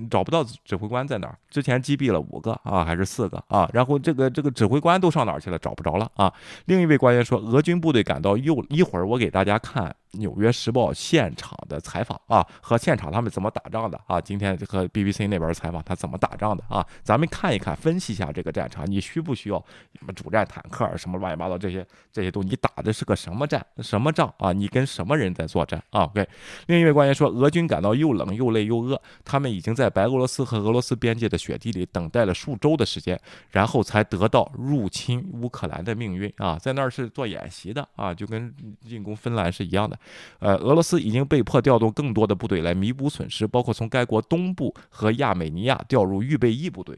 [0.09, 1.37] 找不到指挥官在哪儿？
[1.49, 3.69] 之前击毙了五个啊，还是四个啊？
[3.73, 5.59] 然后这个这个指挥官都上哪儿去了？
[5.59, 6.33] 找不着了啊！
[6.63, 9.85] 另一位官员说，俄军部队赶到又一会儿，我给大家看。
[10.17, 14.19] 《纽约时报》现场的采访啊，和现场他们怎么打仗的啊？
[14.19, 16.85] 今天和 BBC 那边采访他怎么打仗的啊？
[17.03, 19.57] 咱们看一看，分析一下这个战场，你需不需要
[19.93, 22.49] 什么主战坦克什么乱七八糟这些这些东西？
[22.49, 23.65] 你打的是个什么战？
[23.79, 24.51] 什么仗啊？
[24.51, 26.27] 你跟什么人在作战啊？OK。
[26.67, 33.19] 另一位官员说，俄军感到又冷又累又饿，他们已经在白俄罗斯和俄罗斯边界的雪地里等待了数周的时间，
[33.51, 36.57] 然后才得到入侵乌克兰的命运啊！
[36.57, 38.53] 在那儿是做演习的啊，就跟
[38.87, 39.97] 进攻芬兰是一样的。
[40.39, 46.97] 呃，俄罗斯已经被迫调动更多的部队来弥补损失，包括从该国东部和亚美尼亚调入预备役部队。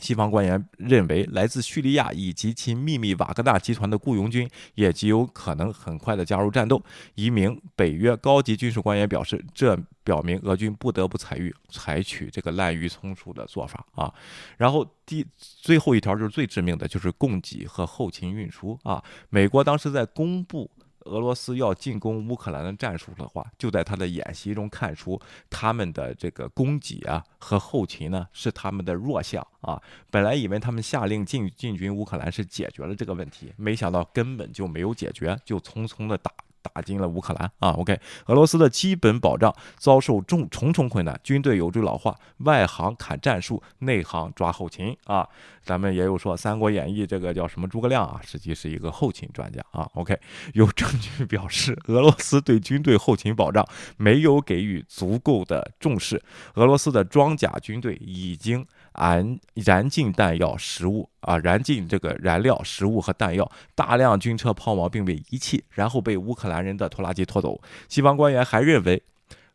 [0.00, 6.80] 西方官员认为，来自叙利亚以及其秘密瓦格纳集团的雇佣军也极有可能很快的加入战斗。
[7.16, 14.14] 一名北约高级军事官员表示，这表明俄军不得不采取采取这个滥竽充数的做法啊。
[14.56, 19.02] 然后第最后一条就是最致命的，就是供给和后勤运输啊。
[19.30, 20.70] 美国当时在公布。
[21.08, 29.80] 俄罗斯要进攻乌克兰的战术的话，就在他的演习中看出他们的这个供给啊和后勤呢是他们的弱项啊。
[30.10, 36.30] 本来以为他们下令进进军乌克兰是解决了这个问题，没想到根本就没有解决，就匆匆的打
[36.62, 37.70] 打进了乌克兰啊。
[37.70, 45.28] OK，俄罗斯的基本保障遭受重重重困难，军队有句老话，外行砍战术，内行抓后勤啊。
[45.62, 49.88] 咱们也有说《三国演义》这个叫什么诸葛亮啊，实际是一个后勤专家啊。
[49.94, 50.18] OK，
[50.54, 56.22] 有证据表示俄罗斯对军队后勤保障没有给予足够的重视，
[56.54, 58.66] 俄罗斯的装甲军队已经。
[58.98, 67.60] 燃燃尽弹药、食物啊，燃尽这个燃料、食物和弹药，大量军车抛锚并被遗弃，然后被乌克兰人的拖拉机拖走。
[67.88, 69.02] 西方官员还认为，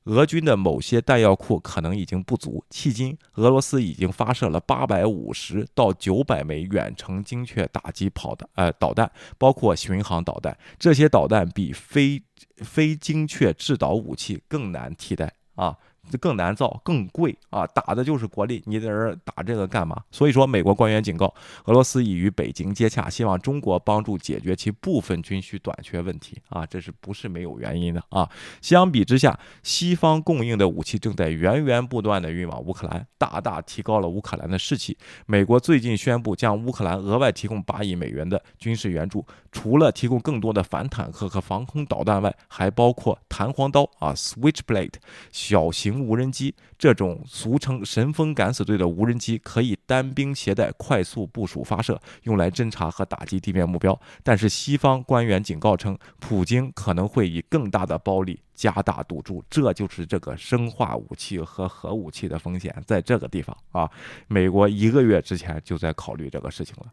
[0.06, 2.64] 俄军的某些弹药库可能已经不足。
[2.70, 10.58] 迄今，俄罗斯已经发射了八百五十到九百枚远程精确打击炮的呃导弹，包括巡航导弹。
[10.78, 12.22] 这些导弹比非
[12.58, 15.78] 非精确制导武器更难替代啊。
[16.12, 17.66] 这更难造，更贵啊！
[17.68, 20.04] 打的就是国力，你在这打这个干嘛？
[20.12, 21.34] 所以说，美国官员警告，
[21.66, 26.66] 俄罗斯已与北京接洽，希望中国帮助解决其部分军需短缺问题啊！
[26.66, 28.30] 这是不是没有原因的啊？
[28.62, 34.98] 相比之下，西方供应的武器正在源源不断的运往乌克兰，大大提高了乌克兰的士气。
[35.26, 44.96] 美国最近宣布将乌克兰额外提供八亿美元的军事援助，除了提供更多的反坦克和防空导弹外，还包括弹簧刀啊，Switchblade，
[45.32, 45.93] 小型。
[46.00, 54.00] 无人机这种俗称“神风敢死队”的无人机，可以单兵携带，快速部署发射，用来侦察和打击地面目标。
[54.24, 59.44] 但是西方官员警告称，普京可能会以更大的暴力加大赌注。
[59.50, 63.90] 这就是这个生化武器和核武器的风险，在这个地方啊，
[64.28, 66.92] 美国一个月之前就在考虑这个事情了。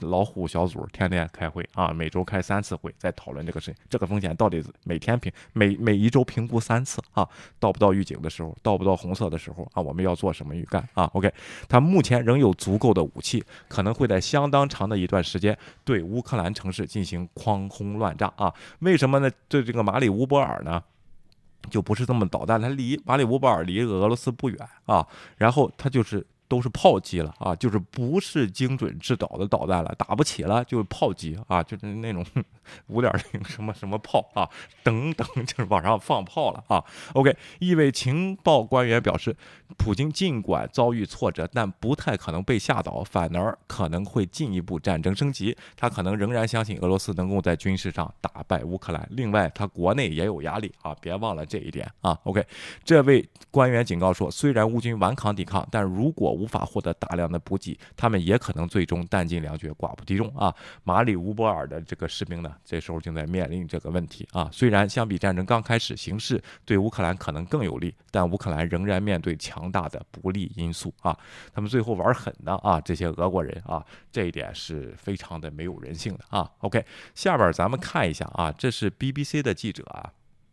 [0.00, 3.84] 老虎小组天天开会啊，每周开三次会，在讨论这个事情。
[3.88, 7.26] 这个风险到底每天评每每一周评估三次啊？
[7.58, 9.80] 到不到预警的时候，到不到红色的时候啊？
[9.80, 11.32] 我们要做什么预干啊？OK，
[11.66, 18.52] 他目前仍有足够的武器，可能会在相当长的一段时间对乌克兰城市进行狂轰乱炸啊？
[18.80, 19.30] 为什么呢？
[19.48, 20.82] 对这个马里乌波尔呢，
[21.70, 25.06] 就不是这么导弹，它离马里乌波尔离俄罗斯不远啊，
[25.38, 26.26] 然后它就是。
[26.48, 32.24] 都是炮击了啊，就是不是精准制导的导弹了，打不起了，就是炮击啊，就是那种
[32.88, 34.48] 五点零什么什么炮啊，
[34.82, 36.84] 等等，就是往上放炮了啊。
[37.14, 39.36] OK，一位情报官员表示，
[39.76, 45.56] 普京尽管遭遇挫折，但不太可能被吓倒，反而可能会进一步战争升级。
[45.76, 49.06] 他可能仍然相信俄罗斯能够在军事上打败乌克兰。
[49.10, 52.18] 另外，他国内也有压力啊，别忘了这一点啊。
[52.24, 52.44] OK，
[52.84, 60.54] 这位官员警告说，虽然乌军顽抗抵抗，但如果无法获得大量的补给，他们也可能最终弹尽粮绝、寡不敌众啊！
[60.84, 64.48] 马里乌波尔的这个士兵呢，这时候正在面临这个问题啊。
[64.52, 71.18] 虽然相比战争刚开始，形势对乌克兰可能更有利，但乌克兰仍然面对强大的不利因素啊。
[71.54, 76.50] 他们最后玩狠的啊，这些俄国人啊，这一点是非常的没有人性的啊。
[76.58, 76.84] OK，
[77.14, 80.12] 下边咱们看一下啊，这是 BBC 的记者啊。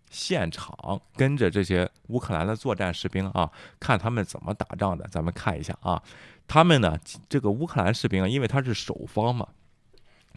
[0.09, 3.49] 现场跟着这些乌克兰的作战士兵啊，
[3.79, 5.07] 看他们怎么打仗的。
[5.09, 6.01] 咱们看一下啊，
[6.47, 6.97] 他们呢，
[7.27, 9.47] 这个乌克兰士兵，因为他是守方嘛，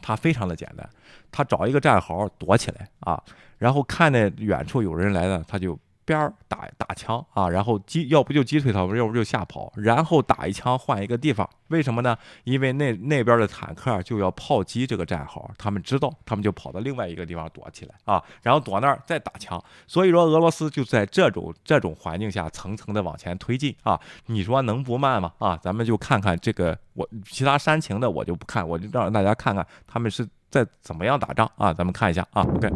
[0.01, 0.89] 他非常的简单，
[1.31, 3.23] 他找一个战壕躲起来啊，
[3.59, 5.79] 然后看见远处有人来了，他就。
[6.07, 11.47] 边儿打打枪啊，然后击要不就击退他，要不就吓跑，然后打一枪换一个地方。
[11.69, 12.17] 为什么呢？
[12.45, 19.61] 因为那那边的坦克就要炮击这个战壕，他们知道，他们就跑到另外一个地方躲起来啊，然后躲那儿再打枪。
[19.89, 24.01] 所以说，俄罗斯就在这种这种环境下层层的往前推进啊。
[24.27, 25.33] 你说能不慢吗？
[25.39, 31.73] 啊，咱们就看看这个，我其他煽情的我就不看，我就让大家看看他们是在怎么样打仗啊。
[31.73, 32.69] 咱们看一下啊，OK。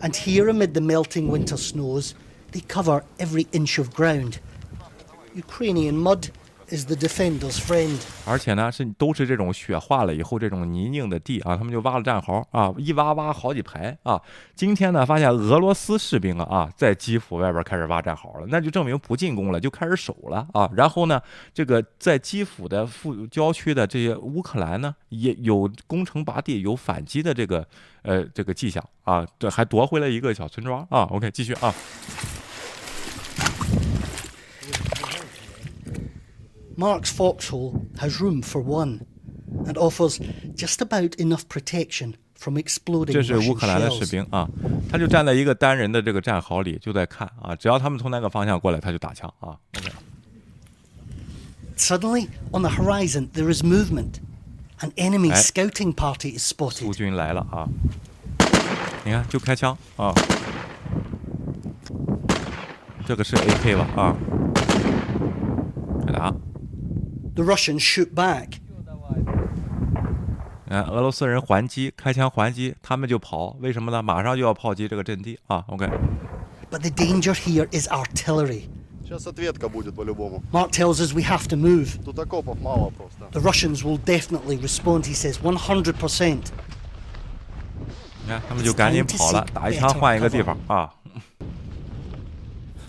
[0.00, 2.12] And here amid the melting winter snows.
[2.54, 4.36] They cover every inch of ground.
[5.34, 6.28] Ukrainian mud
[6.68, 7.98] is the defender's friend.
[8.24, 14.22] 而且呢，是都是这种雪化了以后这种泥泞的地啊，他们就挖了战壕啊，一挖挖好几排啊。
[14.54, 20.70] 今天呢，发现俄罗斯士兵啊啊，在基辅外边开始挖战壕了，那就证明不进攻了，就开始守了啊。
[20.76, 21.20] 然后呢，
[21.52, 27.66] 这个在基辅的附郊区的这些乌克兰呢，也有攻城拔地、有反击的这个
[28.02, 31.02] 呃这个迹象啊，这还夺回了一个小村庄啊。
[31.10, 31.74] OK，继续啊。
[36.77, 39.01] Mark's foxhole has room for one
[39.65, 40.19] and offers
[40.55, 44.47] just about enough protection from exploding 这是乌克兰的士兵啊，
[44.89, 49.57] 他就站在一个单人的这个战壕里，就在看啊，只要他们从那个方向过来，他就打枪啊。
[49.77, 54.19] OK。Suddenly, on the horizon, there is movement.
[54.81, 56.85] An enemy scouting party is spotted.
[56.85, 57.67] 苏军来了啊！
[59.03, 60.13] 你看，就开枪啊！
[63.05, 63.87] 这个是 AK 吧？
[63.95, 64.15] 啊，
[66.05, 66.33] 开打
[67.35, 68.59] ！The Russians shoot back.
[70.71, 74.03] 嗯，俄罗斯人还击，开枪还击，他们就跑，为什么呢？
[74.03, 75.65] 马上就要炮击这个阵地啊。
[75.67, 75.89] OK。
[76.69, 78.69] But the danger here is artillery.
[79.03, 80.43] Сейчас ответка будет по-любому.
[80.51, 81.97] Mark tells us we have to move.
[82.05, 83.27] Тут окопов мало просто.
[83.31, 86.37] The Russians will definitely respond, he says, 100%.
[88.21, 90.93] 你看，他们就赶紧跑了，打一枪换一个地方啊。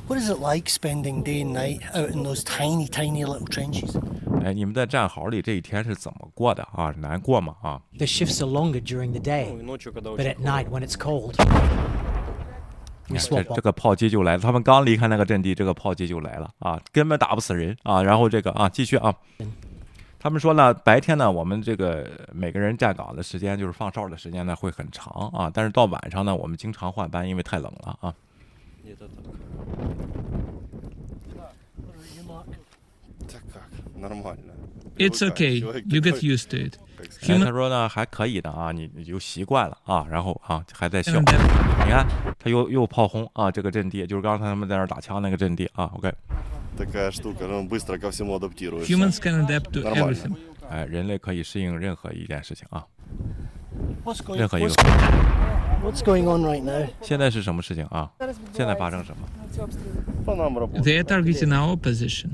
[0.08, 4.00] What is it like spending day and night out in those tiny, tiny little trenches?
[4.44, 6.94] 哎，你们在战壕里这一天是怎么过的啊？
[7.00, 7.56] 难过吗？
[7.64, 11.34] 啊？The shifts are longer during the day, but at night when it's cold.
[13.08, 18.04] 这这个炮击就来了，他们刚离开那个阵地，这个炮击就来了啊，根本打不死人啊。
[18.04, 19.12] 然后这个啊，继续啊，
[20.20, 28.14] 他们说呢，白天呢，我们这个每个人站岗的时间就是放哨的时间呢会很长啊，但是到晚上呢，我们经常换班，因为太冷了啊。
[33.29, 33.69] Так как?
[33.97, 34.55] Нормально.
[34.97, 35.61] It's Привыкаешь, okay.
[35.61, 36.79] человек You get такой, used to it.
[36.97, 41.13] как 哎， Human 他说呢还可以的啊，你你就习惯了啊，然后啊还在笑。
[41.13, 41.85] can adapt.
[41.85, 42.07] 你看
[42.39, 45.91] 他又又炮轰啊，这个阵地就是刚才他们在那儿打枪那个阵地啊。
[45.95, 46.13] OK，
[46.77, 48.87] такая штука, ну быстро ко всему адаптируешься.
[48.87, 50.15] Humans can adapt to Нормально.
[50.15, 50.35] everything.
[50.69, 53.44] 哎，人类可以适应任何一件事情啊， What's going,
[54.36, 54.70] 任何一个。
[57.02, 58.10] 现在是什么事情啊？
[58.54, 59.28] 现在发生什么
[60.26, 62.30] ？The Eritrean opposition。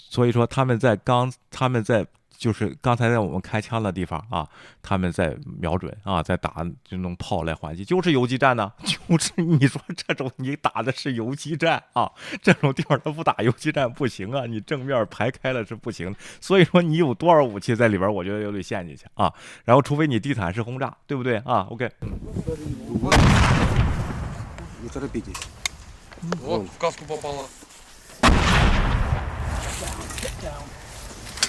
[0.00, 2.06] 所以说他们在刚，他们在。
[2.38, 4.48] 就是刚才在我们开枪的地方啊，
[4.80, 12.08] 他们在瞄准啊，在打就弄炮来还击，就是游击战呢， 就是你说这种你打的是游击战啊，
[12.40, 16.18] 这种地方他不打游击战不行啊，你正面排开了是不行的。
[16.40, 19.34] 所以说你有多少武器在里边，我觉得有得陷进去啊，
[19.64, 21.90] 然后除非你地毯式轰炸，对不对啊？OK，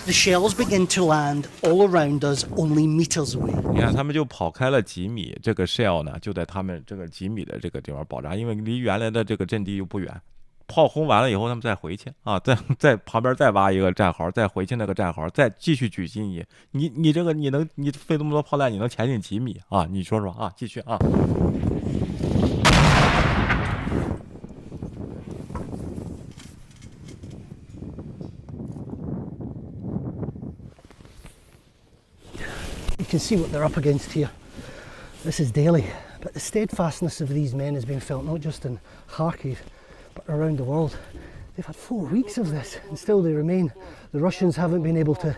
[0.06, 3.54] The shells begin to land all around us, only meters away.
[3.72, 10.22] 你看，他们就跑开了几米，这个 shell 呢就在他们这个几米的这个地方爆炸，因为离原来的这个阵地又不远。
[10.68, 16.43] 炮轰完了以后，他们再回去啊，在在旁边再挖一个战壕，再回去那个战壕，再继续狙击你。
[16.72, 19.88] 你你这个你能你费这么多炮弹，你能前进几米啊？
[19.89, 20.97] 你说说啊，继续啊。
[33.09, 34.31] can see what they're up against here.
[35.25, 35.85] This is daily,
[36.20, 39.57] but the steadfastness of these men has been felt not just in Kharkiv,
[40.14, 40.97] but around the world.
[41.57, 43.72] They've had four weeks of this, and still they remain.
[44.12, 45.35] The Russians haven't been able to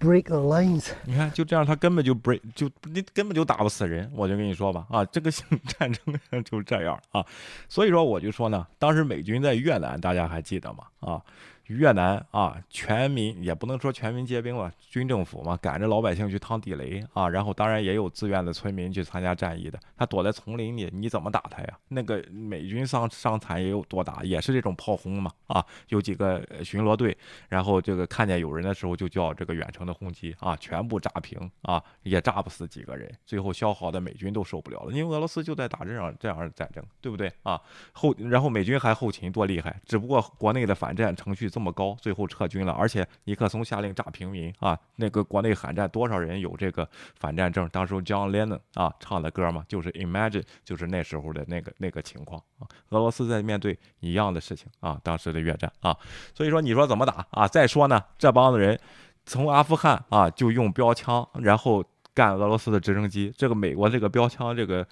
[0.00, 0.92] break their lines.
[1.04, 7.24] 你看，就这样，他根本就 break 就你根本就打不死人，我就跟你说吧，啊，这个战争就这样啊，
[7.68, 10.84] 所以说我就说呢，当时美军在越南，大家还记得吗？
[11.00, 11.20] 啊，
[11.73, 21.77] 越南啊，全民也不能说全民皆兵吧，军政府嘛，赶着老百姓去趟地雷啊，然后当然也有自愿的村民去参加战役的，他躲在丛林里，你怎么打他呀？
[21.89, 27.17] 那个美军伤伤残也有多打，也是这种炮轰嘛，啊，有几个巡逻队，
[27.49, 37.59] 然后这个看见有人的时候就叫这个远程的轰击啊，全部炸平啊，也炸不死几个人，最后消耗的美军都受不了了，因为俄罗斯就在打这样这样的战争，对不对啊？
[37.93, 47.67] 后然后美军还后勤多厉害，只不过国内的反战程序这么么高，最后撤军了，而且尼克松下令炸平民啊，那个国内反战多少人有这个反战证？
[47.69, 55.97] 当时 John Lennon 啊唱的歌嘛，就是 Imagine，就是那时候的那个那个情况啊，俄罗斯在面对一样的事情啊，当时的越战啊，
[56.33, 57.47] 所以说你说怎么打啊？
[57.47, 58.77] 再说呢，这帮子人
[59.25, 61.83] 从阿富汗啊就用标枪，然后
[62.13, 64.85] 干俄罗斯的直升机，这个美国这个标枪这个。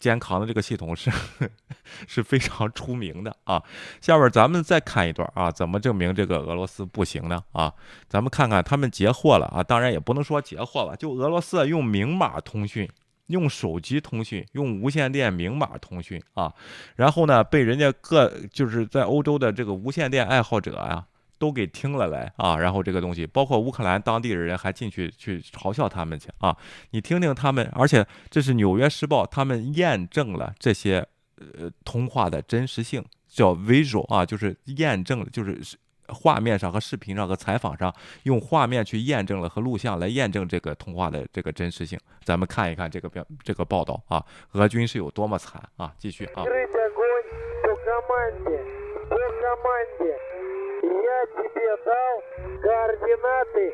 [0.00, 1.12] 肩扛的这个系统是
[2.08, 3.62] 是非常出名的啊。
[4.00, 7.38] 下面咱们再看一段啊，怎么证明这个俄罗斯不行呢？
[7.52, 7.72] 啊，
[8.08, 12.88] 咱们看看他们截获了啊，当然也不能说截获吧，就俄罗斯用明码通讯。
[13.26, 16.52] 用手机通讯，用无线电明码通讯啊，
[16.96, 21.06] 然后呢，被人家各就是在欧洲的这个无线电爱好者啊，
[21.44, 26.56] 都给听了来啊，然后这个东西，包括乌克兰当地的人还进去去嘲笑他们去啊，
[26.92, 35.60] 你听听他们，而且这是《纽约时报》他们验证了这些呃通话的真实性，叫 visual 啊，就是验证，就是
[36.08, 42.00] 画面上和视频上和采访上用画面去验证了和录像来验证这个通话的这个真实性。
[42.22, 45.92] 咱们看一看这个标这个报道啊，俄军是有多么惨啊！
[45.98, 46.42] 继续啊。
[50.83, 50.99] Открыть огонь по команде.
[50.99, 50.99] По команде.
[51.03, 52.13] Я тебе дал
[52.61, 53.65] координаты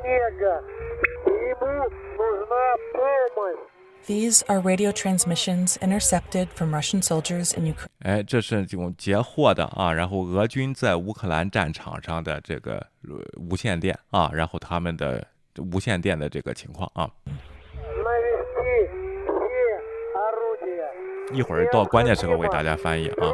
[0.00, 0.54] снега.
[1.26, 1.74] Ему
[2.18, 3.62] нужна помощь.
[4.06, 7.88] These are radio transmissions intercepted from Russian soldiers in Ukraine.
[8.00, 12.74] 哎，这是这种截获的啊，然后俄军在乌克兰战场上的这个
[13.08, 15.26] 呃无线电啊，然后他们的
[15.72, 17.10] 无线电的这个情况啊。
[21.32, 23.32] 一会儿到关键时候我给大家翻译啊。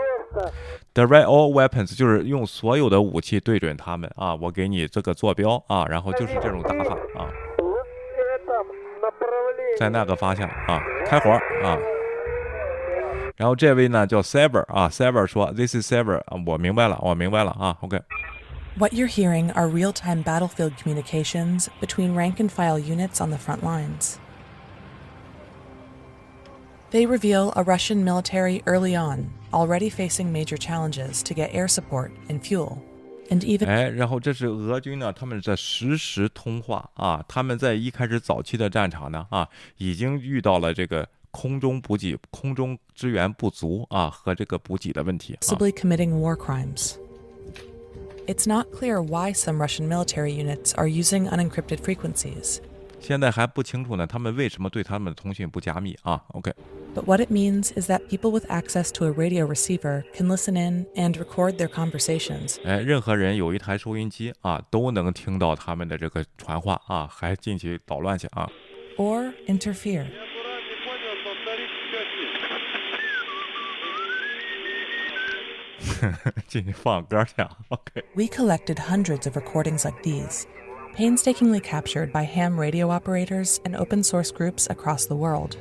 [0.93, 7.27] Direct all weapons 就是用所有的武器对准他们啊，我给你这个坐标啊，然后就是这种打法啊，
[9.77, 11.31] 在那个方向啊，开火
[11.63, 11.77] 啊。
[13.37, 17.99] 然后这位呢叫 Sever 啊，Sever 说 This is Sever 啊，我明白了，我明白了啊，OK。
[18.77, 23.63] What you're hearing are real time battlefield communications between rank and file units on the front
[23.63, 24.17] lines.
[26.94, 32.10] They reveal a Russian military early on already facing major challenges to get air support
[32.28, 32.78] and fuel,
[33.30, 45.38] and even 哎，然后这是俄军呢，他们在实时通话啊，他们在一开始早期的战场呢啊，已经遇到了这个空中补给、空中支援不足啊和这个补给的问题啊。
[45.42, 46.94] possibly committing war crimes.
[48.26, 52.58] It's not clear why some Russian military units are using unencrypted frequencies,
[53.00, 56.22] 现在还不清楚呢，他们为什么对他们的通讯不加密啊？
[56.32, 56.52] OK，
[56.94, 60.56] but what it means is that people with access to a radio receiver can listen
[60.56, 62.56] in and record their conversations.
[62.64, 68.50] 哎，任何人有一台收音机啊，都能听到他们的这个传话啊，还进去捣乱去啊。
[68.98, 70.06] or interfere.
[76.02, 77.56] OK，进去放歌去啊。
[77.68, 80.44] OK， We collected hundreds of recordings like these,
[80.96, 85.56] painstakingly captured by ham radio operators and open source groups across the world.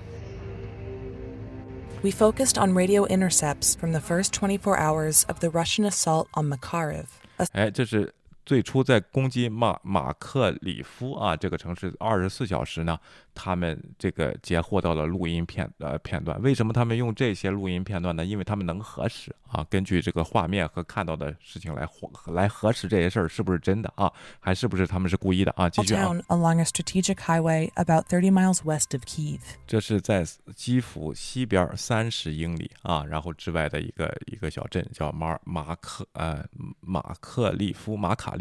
[2.04, 6.50] We focused on radio intercepts from the first 24 hours of the Russian assault on
[6.50, 7.06] Makariv,
[7.38, 8.14] a 哎，这是
[8.47, 12.99] 最初在攻击马马克里夫啊这个城市二十四小时呢，
[13.35, 16.41] 他们这个截获到了录音片呃片段。
[16.43, 18.25] 为什么他们用这些录音片段呢？
[18.25, 25.69] 因为他们能核实啊，根据这个画面和看到的事情来核来核实这些事儿是不是真的啊，还是不是他们是故意的啊？
[25.69, 29.41] 继续 along a strategic highway about thirty miles west of Kiev.
[29.67, 36.45] 这是在基辅西边三十英里啊，然后之外的一个一个小镇叫马马克呃
[36.81, 38.34] 马克利夫马卡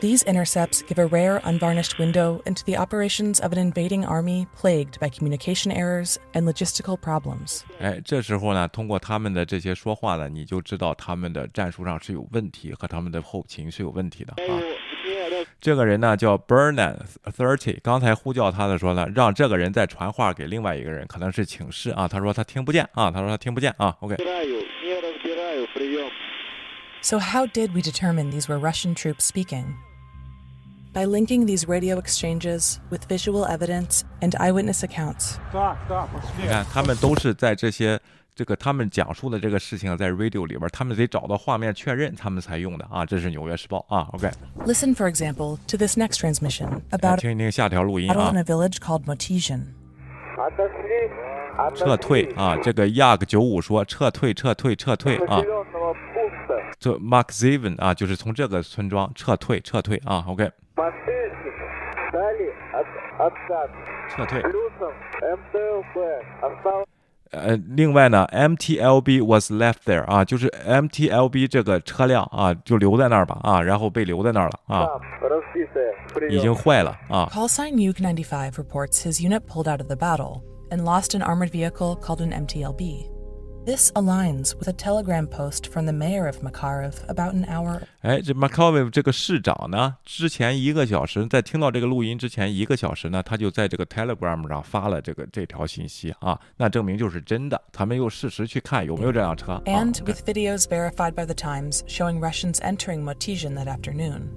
[0.00, 4.98] These intercepts give a rare, unvarnished window into the operations of an invading army plagued
[4.98, 7.64] by communication errors and logistical problems.
[7.80, 14.56] 哎，这时候呢，通过他们的这些说话呢，你就知道他们的战术上是有问题和他们的后勤是有问题的啊。
[15.60, 22.08] 这个人呢叫 Bernard Thirty，刚才呼叫他的时候呢，让这个人再传话给另外一个人，可能是请示啊。
[22.08, 23.96] 他说他听不见啊，他说他听不见啊。
[24.00, 24.16] OK。
[27.02, 29.76] So how did we determine these were Russian troops speaking?
[30.92, 35.36] by linking these radio exchanges with visual evidence and eyewitness accounts.
[36.36, 38.00] 你看，他们都是在这些
[38.34, 43.04] 这个他们讲述的这个事情在 radio 里边，他们得找到画面确认，他们才用的啊。
[43.04, 44.08] 这是《纽约时报》啊。
[44.12, 48.32] OK，listen、for example to this next transmission about 听一听下条录音啊。
[48.34, 49.62] a village called Motesian。
[51.74, 52.56] 撤退啊！
[52.62, 55.42] 这个 Yak 九五说撤退，撤退，撤退啊！
[56.78, 60.24] 这 Mark Zeven 啊，就是从这个村庄撤退，撤退啊。
[60.26, 60.50] OK。
[64.08, 64.42] 撤退。
[67.32, 74.88] 呃，另外呢，MTLB was left there 啊，就是 MTLB 这个车辆啊，就留在那儿吧啊，然后被留在那儿了啊，
[76.28, 77.28] 已经坏了啊。
[77.32, 81.50] Call sign Mug 95 reports his unit pulled out of the battle and lost an armored
[81.50, 83.06] vehicle called an MTLB.
[83.65, 88.31] This aligns with a telegram post from the mayor of Makarov about an hour 哎，这
[88.31, 97.59] m c c a v 这个市长呢，之前一个小时，在听到这个录音之前一个小时呢，他就在这个 Telegram 上发了这个这条信息啊，那证明就是真的。
[97.71, 99.61] 他们又事实去看有没有这辆车啊。
[99.65, 104.29] and with videos verified by the Times showing Russians entering Motizhin that afternoon.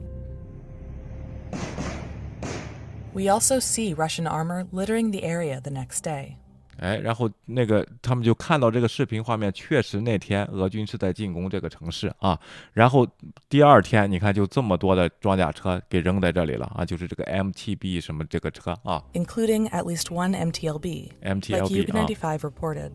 [3.13, 6.39] We also see Russian armor littering the area the next day.
[6.78, 12.40] 哎，然后那个他们就看到这个视频画面，确实那天俄军是在进攻这个城市啊。
[12.74, 13.08] 然后
[13.48, 22.06] 第二天，你看就这么多的装甲车给扔在这里了啊，就是这个 MTB 什么这个车啊 including at least one MTLB, like MTLB 啊。
[22.08, 22.92] Yug-95 reported.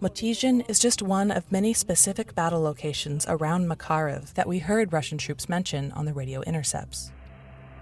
[0.00, 5.16] Motizhin is just one of many specific battle locations around Makarov that we heard Russian
[5.16, 7.12] troops mention on the radio intercepts.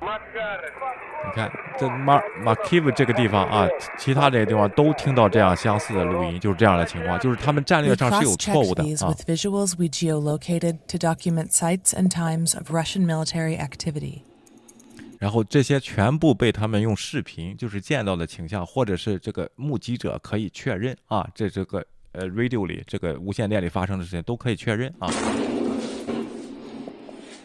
[0.02, 3.68] 你看这马马 Kiv 这个地方啊，
[3.98, 9.10] 其他这些地方都听到这样相似的录音，就是这样的情况，就是他们战略上是有错误的啊。
[9.10, 14.22] with visuals we geolocated to document sites and times of Russian military activity.
[15.18, 25.10] 然后这些全部被他们用视频，就是见到的倾向，或者是这个目击者可以确认啊，这这个呃 radio 里这个无线电里发生的事情都可以确认啊。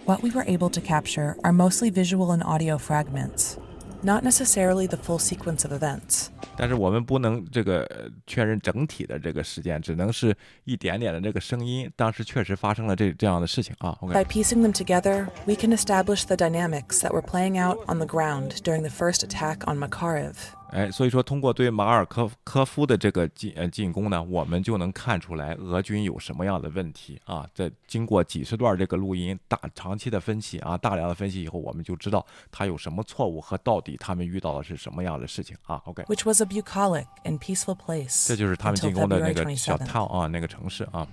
[0.06, 3.56] What we were able to capture are mostly visual and audio fragments,
[4.02, 6.30] not necessarily the full sequence of events.
[6.56, 11.90] 但是我们不能这个呃确认整体的这个事件，只能是一点点的这个声音。
[11.96, 13.96] 当时确实发生了这这样的事情啊。
[14.02, 17.98] By OK， piecing them together, we can establish the dynamics that were playing out on
[17.98, 20.34] the ground during the first attack on Makariv.
[20.75, 27.47] 哎，所以说通过对马尔科科夫的这个进呃进攻呢，我们就能看出来俄军有什么样的问题啊。
[27.53, 35.81] 在经过几十段这个录音、大长期的分析啊、大量的分析以后，我们就知道他有什么错误和到底他们遇到的是什么样的事情啊。
[35.85, 39.87] OK，which was a bucolic and peaceful place 这就是他们进攻的那个小 27th.
[39.87, 41.07] town 啊，那个城市啊。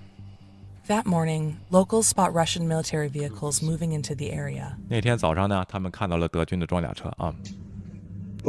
[0.89, 4.73] That morning, locals spot Russian military vehicles moving into the area.
[4.89, 7.33] 那天早上呢，他们看到了德军的装甲车啊，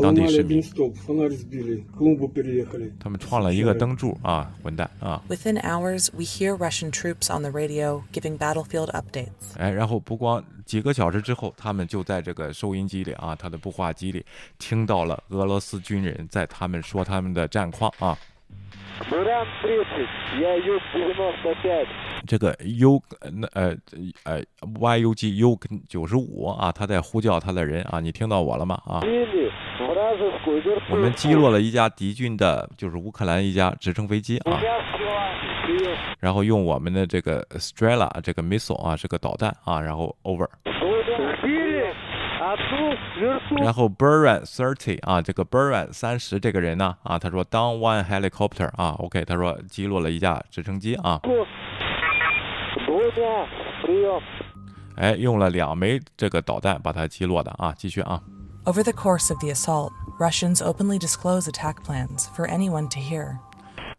[0.03, 0.63] 当地市民。
[2.99, 5.23] 他们创了一个灯柱啊混蛋啊。
[5.29, 9.57] Within hours we hear russian troops on the radio giving battlefield updates.
[9.57, 14.25] 哎然后不光几个小时之后他们就在这个收音机里啊他的步话机里
[14.59, 18.17] 听到了俄罗斯军人在他们说他们的战况啊。
[22.27, 23.03] 这个 u
[23.33, 23.77] 那呃
[24.23, 25.59] 呃 yugu
[25.89, 28.81] 九十五啊他在呼叫他的人啊你听到我了吗？
[28.87, 29.03] 啊。
[30.91, 34.61] 我们击落了一架敌军的，就是乌克兰一架直升飞机啊，
[36.21, 40.49] 然后用我们的这个 strella 这个 missile 啊，这个导弹啊，然后 over。
[43.59, 51.21] 然后 Buran thirty 啊，这个 Buran 三十这个人呢啊，他说 down one helicopter 啊，OK，他说击落了一架直升机啊。
[54.97, 58.21] 哎，用了两枚这个导弹把它击落的啊，继续啊。
[58.67, 63.37] Over the course of the assault, Russians openly disclose attack plans for anyone to hear.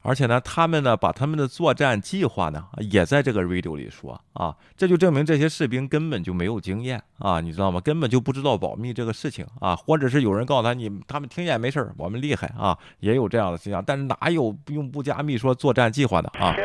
[0.02, 7.80] 而且呢，他们呢把他们的作战计划呢也在这个 radio 里说啊，这就证明这些士兵根本就没有经验啊，你知道吗？
[7.80, 16.56] 根本就不知道保密这个事情啊，或者是有人告诉他你他们听见没事儿，我们厉害啊，也有这样的现象，但是哪有用不加密说作战计划的啊？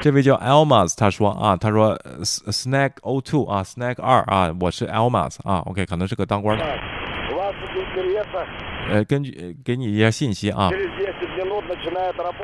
[0.00, 6.64] 这位叫 Elmas，他说啊，他说 Snack O Two 啊，Snack 二啊，我是 Elmas 啊，OK，可能是个当官的。
[8.88, 10.70] 呃，根据给你一些信息啊，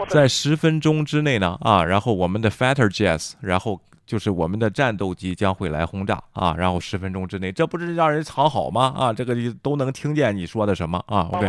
[0.09, 3.81] 在十分钟之内呢啊，然后我们的 Fighter Jazz，然后
[4.13, 8.93] 就是我们的战斗机将会来轰炸啊，然后十分钟之内，这不是让人藏好吗？
[8.95, 11.49] 啊，这个都能听见你说的什么啊？OK，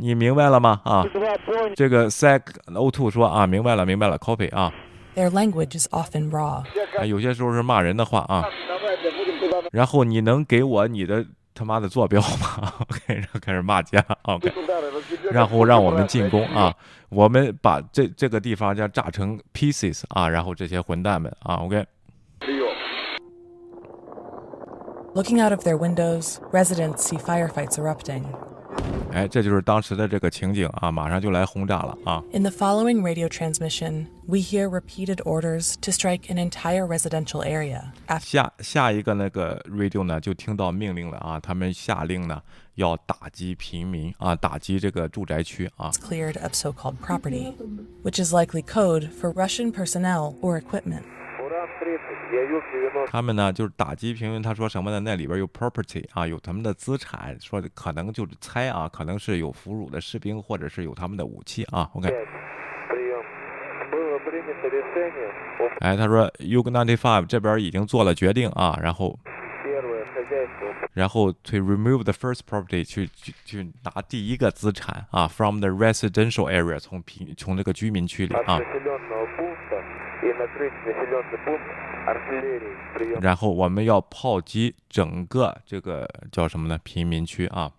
[0.00, 0.80] 你明白了吗？
[0.82, 1.04] 啊，
[1.76, 2.40] 这个 Sec
[2.74, 4.72] O Two 说啊，明白了，明白了，copy 啊。
[5.14, 6.62] Their language is often raw，、
[6.98, 8.42] 啊、有些时候是骂人的话啊。
[9.72, 11.22] 然后你能给我你的
[11.60, 14.50] 他妈的坐标吗？OK，然后开始骂街，OK，
[15.30, 16.74] 然后让我们进攻啊，
[17.10, 21.84] 我们把这这个地方叫炸成 pieces 啊，然后这些混蛋们啊，OK。
[25.14, 28.24] Looking out of their windows, residents see firefights erupting.
[29.11, 30.91] 哎，这就是当时的这个情景啊！
[30.91, 32.21] 马上就来轰炸了啊！
[32.33, 37.93] In the following radio transmission, we hear repeated orders to strike an entire residential area.
[38.07, 41.39] After 下下一个那个 radio 呢，就听到命令了啊！
[41.39, 42.41] 他们下令呢，
[42.73, 45.89] 要打击平民啊，打击这个住宅区啊！
[45.91, 47.53] cleared of so called property,
[48.03, 51.03] which is likely code for Russian personnel or equipment.
[53.08, 55.00] 他们呢就是打击平民，他说什么呢？
[55.00, 61.90] 那里边有 property 啊，有他们的资产，说可能就是猜啊，可能是有俘虏的士兵，或者是有他们的武器啊。
[61.94, 62.08] OK。
[65.80, 69.18] 哎，他说 U95 这边已经做了决定啊，然后，
[70.92, 78.60] 然后 to remove the first property 去去去拿第一个资产啊，from the residential area 从平从这个居民区里啊。
[83.20, 86.78] 然后我们要炮击整个这个叫什么呢？
[86.82, 87.70] 贫民区啊。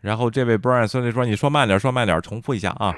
[0.00, 2.94] 然后这位 Brian 孙子说：“你说慢点，说慢点，重复一下啊。”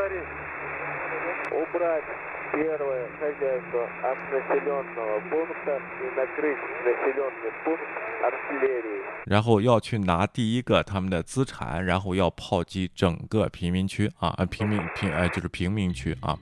[9.25, 16.37] 然后要去拿第一个他们的资产，然后要炮击整个贫民区啊，贫民贫哎、就是贫民区啊。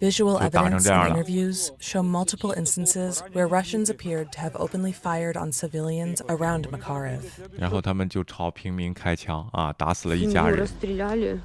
[0.00, 1.22] Visual 就打成 evidence 这样 and 了。
[1.22, 7.20] interviews show multiple instances where Russians appeared to have openly fired on civilians around Makariv.
[7.58, 10.66] 然后他们就朝平民开枪啊，打死了一家 Семью 人。
[10.66, 11.40] расстреляли.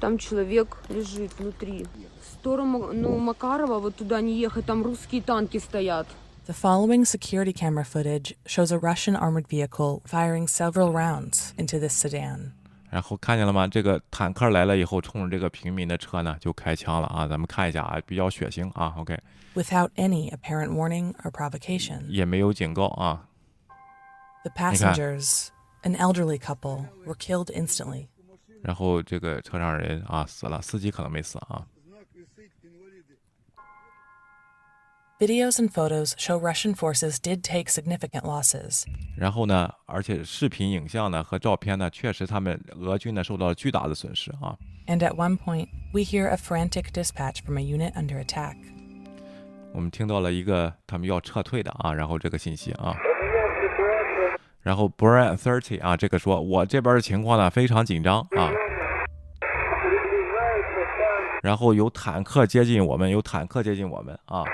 [0.00, 1.86] Там человек лежит внутри.
[2.20, 6.06] В сторону ну, Макарова вот туда не ехать, там русские танки стоят.
[6.46, 11.94] The following security camera footage shows a Russian armored vehicle firing several rounds into this
[11.94, 12.52] sedan.
[12.89, 13.67] 然后看见了吗？
[13.67, 17.27] 这个坦克来了以后，冲着这个平民的车呢就开枪了啊！
[17.27, 18.93] 咱们看一下啊，比较血腥啊。
[18.97, 23.27] OK，Without any apparent warning or provocation, 也没有警告啊。
[24.43, 25.49] the passengers,
[25.83, 28.07] an elderly couple, were killed instantly.
[28.63, 31.65] 然后这个车上人啊死了，司机可能没死啊。
[35.19, 38.85] Videos and photos show Russian forces did take significant losses.
[39.17, 44.55] 然后呢，而且视频、影像呢和照片呢，确实他们俄军呢受到了巨大的损失啊。
[44.87, 48.55] And at one point, we hear a frantic dispatch from a unit under attack.
[49.73, 52.95] 我们听到了一个他们要撤退的啊，然后这个信息啊。
[54.61, 58.49] 然后 Brian Thirty 啊，这个说我这边的情况呢非常紧张啊。
[61.43, 64.45] 然后有坦克接近我们，有坦克接近我们啊。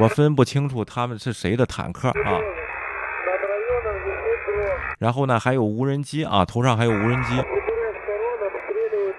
[0.00, 2.38] 我分不清楚他们是谁的坦克啊。
[4.98, 7.42] 然后呢，还有无人机啊，头上还有无人机。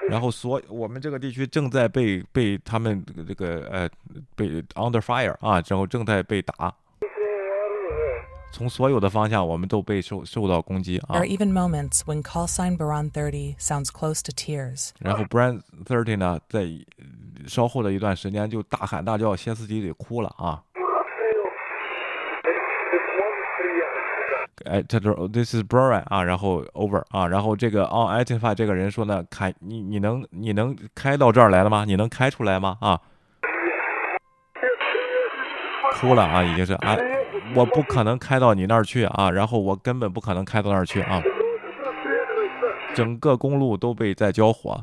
[0.09, 3.89] 然后所我们这个地区正在被被他们这个呃
[4.35, 6.73] 被 under fire 啊，然后正在被打。
[8.51, 11.25] 从所有的方向，我们都被受受到攻击啊 There are。
[11.25, 14.91] even moments when call sign Baran 30 sounds close to tears.
[14.99, 17.02] 然后 Brand Thirty 呢，在呃
[17.47, 20.61] 稍后的一段时间就大喊大叫，歇斯底里哭了啊。
[24.65, 31.83] 哎，这就是 This is Brian 啊，然后 Over 啊，然后这个 Unidentified 这个人说呢，开你你能你能开到这儿来了吗？
[31.85, 32.77] 你能开出来吗？
[32.79, 32.97] 啊，
[35.91, 36.95] 哭了啊，已经是啊，
[37.53, 41.21] 我不可能开到你那儿去啊，然后我根本不可能开到那儿去啊，
[42.95, 44.79] 整个公路都被在交火。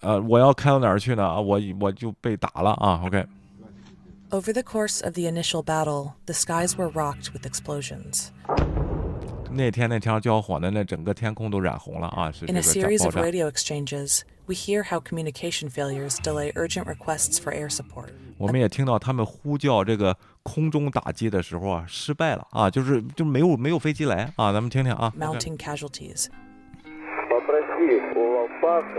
[0.00, 1.24] 呃，我要开到哪儿去呢？
[1.24, 3.02] 啊，我我就被打了啊。
[3.04, 8.28] OK，Over the course of the initial battle, the skies were rocked with explosions.
[9.50, 13.16] 那天那天交火呢，那整个天空都染红了啊，是这 In a series of。
[13.16, 18.08] radio exchanges, we hear how communication failures delay urgent requests for air support.
[18.36, 25.10] 我们也听到他们呼叫这个空中打击的时候啊，失败了啊，就是就没有没有飞机来啊，咱们听听啊。
[25.18, 26.26] Mounting casualties.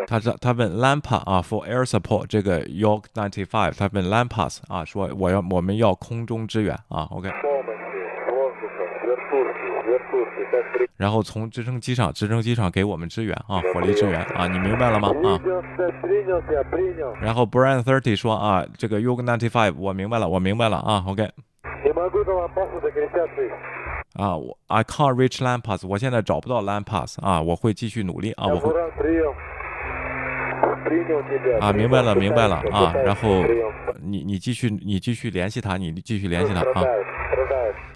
[0.07, 7.29] 他是他问 Lampa 啊，for air support 这个 York ninety five，他问 Lampas 啊，说我要我们要空中支援啊，OK。
[10.97, 15.09] 然后从直升机上，直升机上给我们支援啊，火力支援啊，你明白了吗？
[15.23, 15.39] 啊。
[17.21, 21.29] 然后 Brian Thirty 说啊，这个 York ninety five 我明白了，我明白了啊，OK。
[24.15, 28.73] 啊，我 I can't reach Lampas，我现在找不到 Lampas 啊，我会继续努力啊，我会
[31.59, 33.43] 啊，明白了，明白了啊，然后
[34.01, 36.83] 你你继续你继续联系他，你继续联系他啊，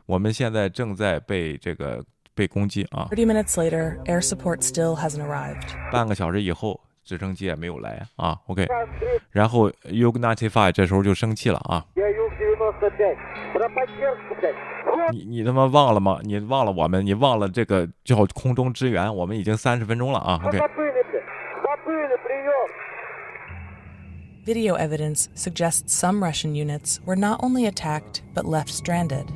[0.06, 2.04] 我们现在正在被这个
[2.34, 5.76] 被攻击啊，30 minutes later, air support still hasn't arrived.
[5.92, 8.66] 半个小时以后直升机也没有来啊，OK，
[9.32, 11.86] 然后 Yug ninety five 这时候就生气了啊，
[15.12, 16.20] 你你他妈忘了吗？
[16.24, 17.06] 你忘了我们？
[17.06, 19.14] 你忘了这个叫空中支援？
[19.14, 20.60] 我们已经三十分钟了啊，OK。
[24.45, 29.27] Video evidence suggests some Russian units were not only attacked but left stranded.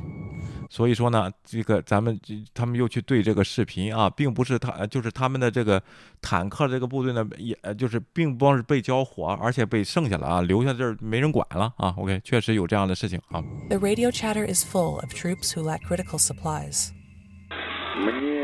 [0.69, 2.17] 所以说呢，这个咱们
[2.53, 5.83] 他们又去对这个视频啊，并不是他，呃就是他们的这个
[6.21, 11.93] 坦克这个部队呢，也呃就是并不光是被交火，而且被剩下了啊，留下这儿没人管了啊。
[11.97, 13.43] OK，确实有这样的事情啊。
[13.67, 16.91] The radio chatter is full of troops who lack critical supplies.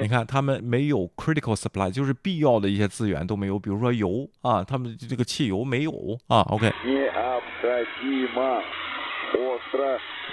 [0.03, 5.93] 你看，他们没有 critical supply，就是必要的一些资源都没有，比如说油啊，他们这个汽油没有
[6.27, 6.41] 啊。
[6.51, 6.73] OK。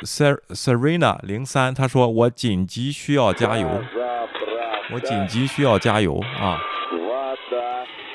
[0.01, 3.83] Ser Serena 零三，他说我紧急需要加油，
[4.91, 6.59] 我紧急需要加油啊，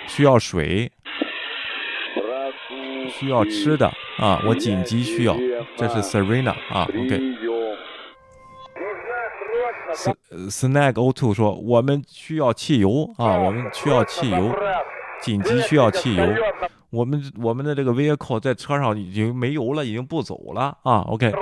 [0.08, 0.90] 需要水，
[3.08, 3.86] 需要吃的
[4.18, 5.36] 啊，我紧急需要，
[5.76, 7.20] 这是 Serena 啊，OK。
[9.94, 10.14] S
[10.48, 14.54] Snag O Two 说我们需要汽油啊，我们需要汽油，
[15.20, 16.24] 紧急需要汽油。
[16.90, 21.00] 我们我们的这个 vehicle 在车上已经没油了，已经不走了啊。
[21.08, 21.32] OK，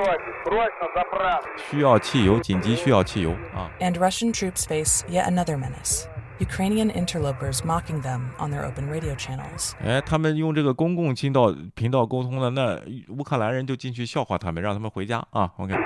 [1.57, 3.71] 需要汽油，紧急需要汽油啊。
[3.81, 6.07] And Russian troops face yet another menace
[6.39, 9.73] Ukrainian interlopers mocking them on their open radio channels.
[9.85, 12.81] 哎，他们用这个公共频道频道沟通的，那
[13.15, 15.53] 乌克兰人就进去笑话他们，让他们回家啊。
[15.59, 15.81] OK，他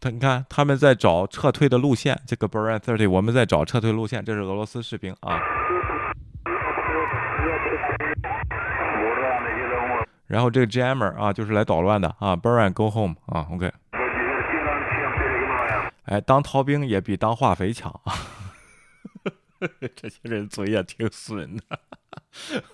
[0.00, 5.40] 他你看他们在找撤退的路线，这个 Brian Thirty 我们在找撤退路线，这是俄罗斯士兵啊。
[10.28, 12.36] 然后这个 Jammer 啊，就是来捣乱的啊。
[12.36, 13.72] ，burn go home 啊，OK。
[16.04, 18.12] 哎，当逃兵也比当化肥强啊。
[19.96, 21.62] 这些人嘴也挺损的。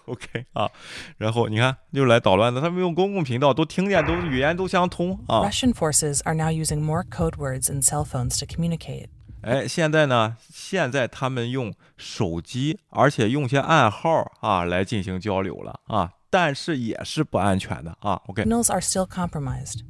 [0.06, 0.70] OK 啊，
[1.18, 5.40] 然后你看又来捣乱的，他们用公共频道都听见，都语言都相通啊。
[5.48, 9.08] Russian forces are now using more code words and cell phones to communicate.
[9.42, 18.22] 哎，现在呢，现在他们用手机，而且用些暗号啊来进行交流了啊，但是也是不安全的啊。
[18.28, 19.80] OK，Signals are still compromised.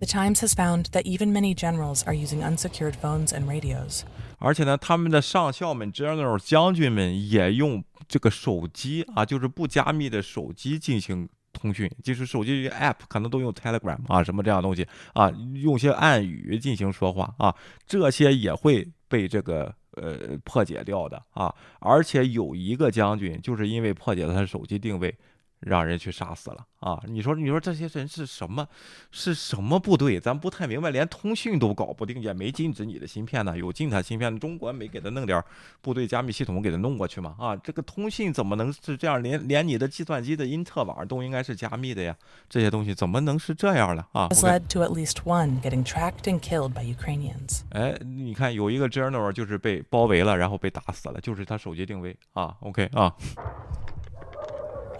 [0.00, 4.02] The Times has found that even many generals are using unsecured phones and radios.
[4.38, 17.56] 而且呢，他们的上校们、general 将军们也用这个手机啊，就是不加密的手机进行通讯，就是手机 app 可能都用 Telegram 啊，什么这样东西啊，用些暗语进行说话啊，
[17.86, 21.50] 这些也会被这个呃破解掉的啊。
[21.80, 25.16] 而且有一个将军就是因为破解了他的手机定位。
[25.62, 27.00] 让人去杀死了啊！
[27.06, 28.66] 你说，你说这些人是什么？
[29.10, 30.18] 是什么部队？
[30.18, 33.56] 咱不太明白，连通讯都搞不定，也没禁止你的芯片呢。
[33.56, 35.42] 有禁他芯片，中国没给他弄点
[35.80, 37.36] 部队加密系统给他弄过去吗？
[37.38, 39.22] 啊，这个通信怎么能是这样？
[39.22, 42.16] 连连你的计算机的因特网都应该是加密的呀？
[42.48, 47.60] 这些东西怎么能是这样的啊 led to at least one getting tracked and killed by Ukrainians.
[47.70, 52.56] 哎，你看有一个 journal 就是被包围了，然后被打死了，就是他手机定位啊。
[52.60, 53.14] OK 啊。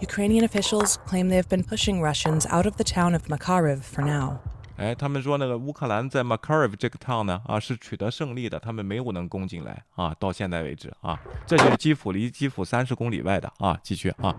[0.01, 4.03] Ukrainian officials claim they have been pushing Russians out of the town of Makariv for
[4.03, 4.37] now.
[4.77, 14.35] 哎，他们说那个乌克兰在 Makariv 这个 town 呢，啊是取得胜利的，他们没有能攻进来啊，到现在为止啊，这就是基辅离基辅三十公里外的啊，继续啊，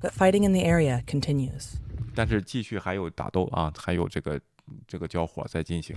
[0.00, 1.74] But fighting in the area continues.
[2.14, 4.40] 但是继续还有打斗啊，还有这个
[4.86, 5.96] 这个交火在进行，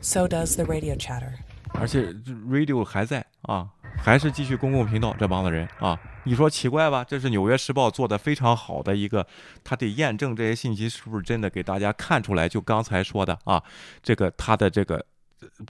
[0.00, 1.32] So does the radio chatter.
[1.74, 3.68] 而且这 radio 还在啊，
[4.03, 7.03] 还是继续公共频道这帮子人啊，你说奇怪吧？
[7.03, 9.25] 这是《纽约时报》做的非常好的一个，
[9.63, 12.49] 他得验证这些信息是不是真的，给大家看出来。
[12.49, 13.61] 就刚才说的啊，
[14.01, 15.05] 这个他的这个。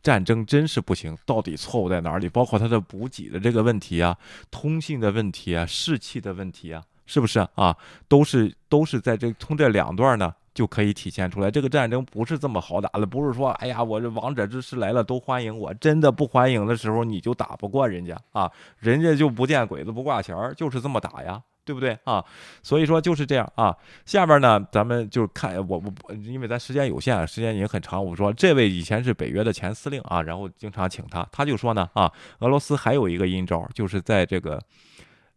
[0.04, 2.28] 战争真是不行，到底错误在哪里？
[2.28, 4.18] 包括他的补给的这个问题啊，
[4.52, 7.74] 通信的问题啊，士气的问题啊，是不是啊？
[8.10, 11.50] 都是都是在这从这两段呢就可以体现出来。
[11.50, 21.42] 这个战争不是这么好打的，不是说哎呀，我这王者之师来了都欢迎我，真的不欢迎的时候你就打不过人家啊，人家就不见鬼子不挂钱儿，就是这么打呀。
[21.64, 22.26] 对不对啊？
[22.64, 23.74] 所以说就是这样啊。
[24.04, 28.04] 下边呢，咱们就看我我因为咱时间有限，时间已经很长。
[28.04, 34.60] 我说这位以前是北约的前司令啊，然后经常请他，他就说呢啊，俄罗斯还有一个阴招，就是在这个。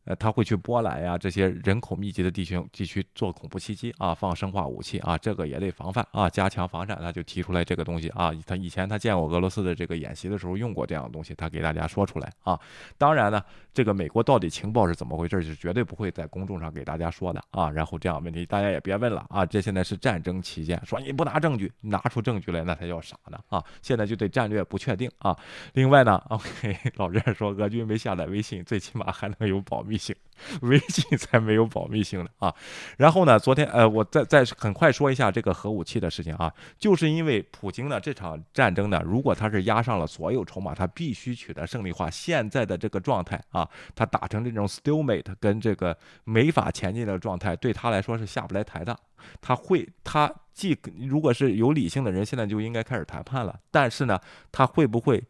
[0.04, 6.98] 呃，他会去波兰呀这些人口密集的地区地区做恐怖袭击啊，放生化武器啊，这个也得防范啊，加强防范。
[7.00, 12.60] 他就提出来这个东西啊，他以前他见过俄罗斯的这个演习的时候用过这样的东西，他给大家说出来啊。
[12.98, 17.70] 当然呢，这个美国到底情报是怎么回事，是绝对不会在公众上给大家说的啊。
[17.70, 23.64] 然后这样问题大家也别问了啊，这现在是战争期间，说你不拿证据，拿出证据来那才叫傻呢啊。
[23.80, 25.34] 现在就得战略不确定啊。
[25.72, 29.93] 另外呢，OK，老任说俄军没下载微信，最起码还能有保密。
[29.96, 30.14] 性，
[30.62, 32.54] 微信才没有保密性的啊。
[32.96, 42.10] 然后呢，昨天呃，我再再很快说一下这个核武器的事情啊，就是因为普京呢这场战争呢，如果他是压上了所有筹码，他必须取得胜利化。
[42.10, 48.96] 现在的这个状态啊，他打成这种 stalemate 跟这个没法前进的状态，对他来说是下不来台的。
[49.40, 53.58] 他会，他既如果是有理性的人，现在就应该开始谈判了。
[53.70, 54.20] 但是呢，
[54.52, 55.24] 他会不会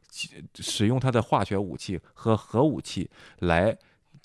[0.57, 3.09] 使用他的化学武器和核武器
[3.39, 3.77] 来？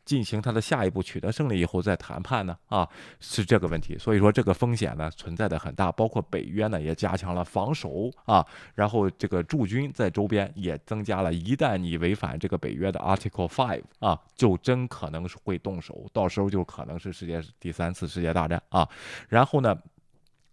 [0.09, 2.57] 进行他的下一步取得胜利以后再谈判呢？
[2.65, 3.95] 啊，是这个问题。
[3.95, 11.31] 所以说这个风险呢存在的很大，包括北约呢也加强了防守啊，然后这个驻军在周边也增加了。
[11.31, 18.89] 一旦你违反这个北约的 Article Five 啊，就真可能是会动手，到时候就可能是世界第三次世界大战啊。
[19.27, 19.77] 然后呢？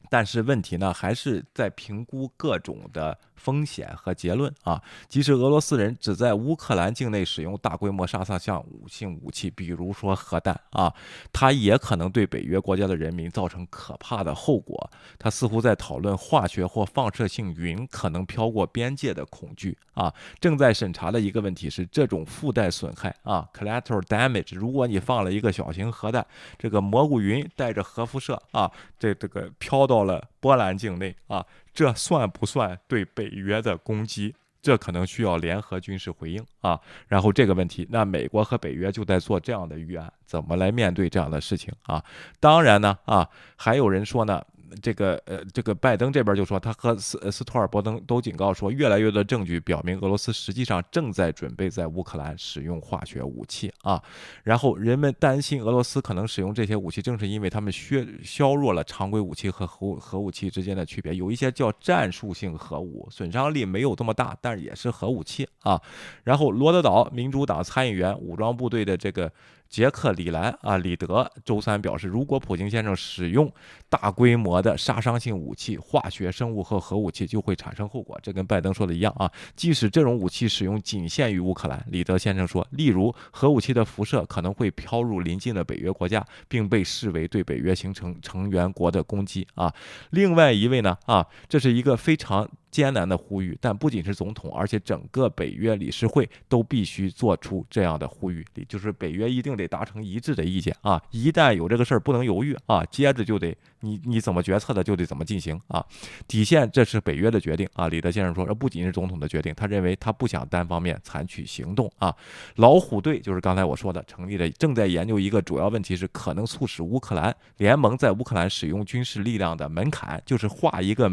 [0.09, 4.83] 但是问题呢，还是在评估各种的风险和结论啊。
[5.09, 10.93] 即使俄罗斯人只在乌克兰境内使用大规模杀伤性性武器，比如说核弹啊，
[11.33, 14.91] 它也可能对北约国家的人民造成可怕的后果。
[15.19, 20.13] 他似乎在讨论化学或放射性云可能飘过边界的恐惧啊。
[20.39, 26.27] 正在审查的一个问题是，这种附带损害啊 （collateral damage），如果你放了一个小型核弹，
[26.59, 29.87] 这个蘑菇云带着核辐射啊，这这个飘。
[29.87, 31.45] 到了波兰境内啊，
[31.75, 34.33] 这算不算对北约的攻击？
[34.63, 36.81] 这可能需要联合军事回应啊。
[37.09, 42.01] 然后这个问题，那美国和北约就在做这样的预案，怎么来面对这样的事情啊？
[42.39, 44.41] 当然呢啊，还有人说呢，
[44.83, 54.03] 这个呃，这个拜登这边就说，他和斯斯托尔伯登都警告说，越来越多证据表明，俄罗斯实际上正在准备在乌克兰使用化学武器啊。
[54.45, 61.15] 然后人们担心俄罗斯可能使用这些武器，正是因为他们削削弱了常规武器和核核武器之间的区别。
[61.15, 65.81] 有一些叫战术性核武，损伤力没有这么大，但是也是核武器啊。
[66.25, 69.33] 然后罗德岛民主党参议员武装部队的这个。
[69.69, 73.53] 杰克里兰啊，里德周三表示，如果普京先生使用
[73.89, 78.19] 大规模的杀伤性武器、化学、生物和核武器，就会产生后果。
[78.23, 79.31] 这跟拜登说的一样啊。
[79.55, 89.73] 即使这种武器使用仅限于乌克兰，里德先生说，例如核武器的辐射可能会飘入邻近的北约国家，并被视为对北约形成成员国的攻击啊。
[90.11, 92.49] 另外一位呢啊，这是一个非常。
[92.77, 101.03] 艰难的呼吁，但不仅是总统，而且整个北约理事会都必须做出这样的呼吁，就是北约一定得达成一致的意见啊！
[101.11, 105.83] 一旦有这个事儿，不能犹豫啊，接着就得你你怎么决策的就得怎么进行啊！
[106.29, 107.89] 底线这是北约的决定啊！
[107.89, 112.15] 李德先生说，这不仅是总统的决定，他认为他不想单方面采取行动啊！
[112.57, 121.11] 老虎队就是刚才我说的成立的，正在研究一个主要问题是可能促使乌克兰联盟在乌克兰使用军事力量的门槛，就是画一个。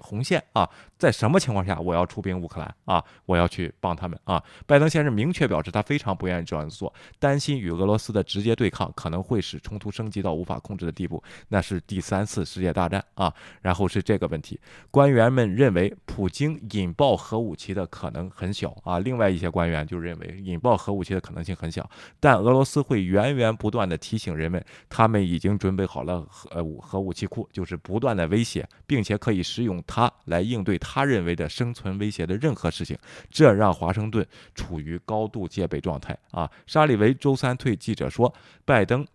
[0.00, 0.68] 红线啊，
[0.98, 3.02] 在什么情况下我要出兵乌克兰啊？
[3.24, 4.42] 我要去帮他们啊！
[4.66, 13.32] 拜登先生明确表示，他非常不愿意这样做，担心与俄罗斯的直接对抗可能会使冲突升级到无法控制的地步，那是第三次世界大战啊！
[13.62, 14.60] 然后是这个问题，
[14.90, 21.88] 官员们认为普京引爆核武器的可能很小啊，另外一些官员就认为引爆核武器的可能性很小，
[22.18, 29.78] 但俄罗斯会源源不断的提醒人们，他们已经准备好了核武核武器库，就是不断的威胁，并且可以使用。
[29.86, 32.96] 它来应对他认为的生存威胁的任何事情，
[33.30, 36.50] 这让华盛顿处于高度戒备状态啊！
[36.66, 38.34] 沙利维周三对记者说，
[38.64, 39.06] 拜登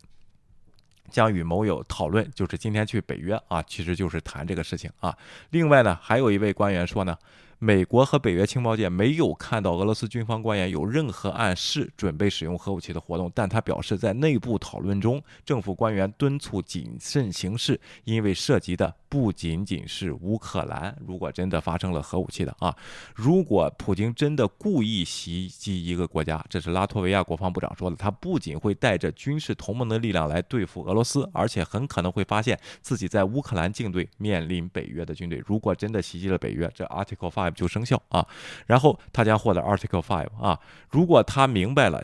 [1.09, 5.17] 将与盟友讨论，就是今天去北约啊，其实就是谈这个事情啊。
[5.49, 7.17] 另外呢，还有一位官员说呢。
[7.63, 20.93] 美国和北约情报界没有看到俄罗斯军方官员有任何暗示准备使用核武器的活动，但他表示，在内部讨论中，政府官员敦促谨慎行事，因为涉及的不仅仅是乌克兰。
[21.07, 22.75] 如果真的发生了核武器的啊，
[23.15, 35.41] 如果普京真的故意袭击一个国家，这是拉脱维亚国防部长说的，他不仅会带着军事同盟的力量来对付俄罗斯，而且很可能会发现自己在乌克兰境内面临北约的军队。
[35.45, 37.52] 如果真的袭击了北约，这 Article Five。
[37.53, 38.27] 就生效啊，
[38.65, 40.59] 然后他将获得 Article Five 啊，
[40.89, 42.03] 如果他明白了。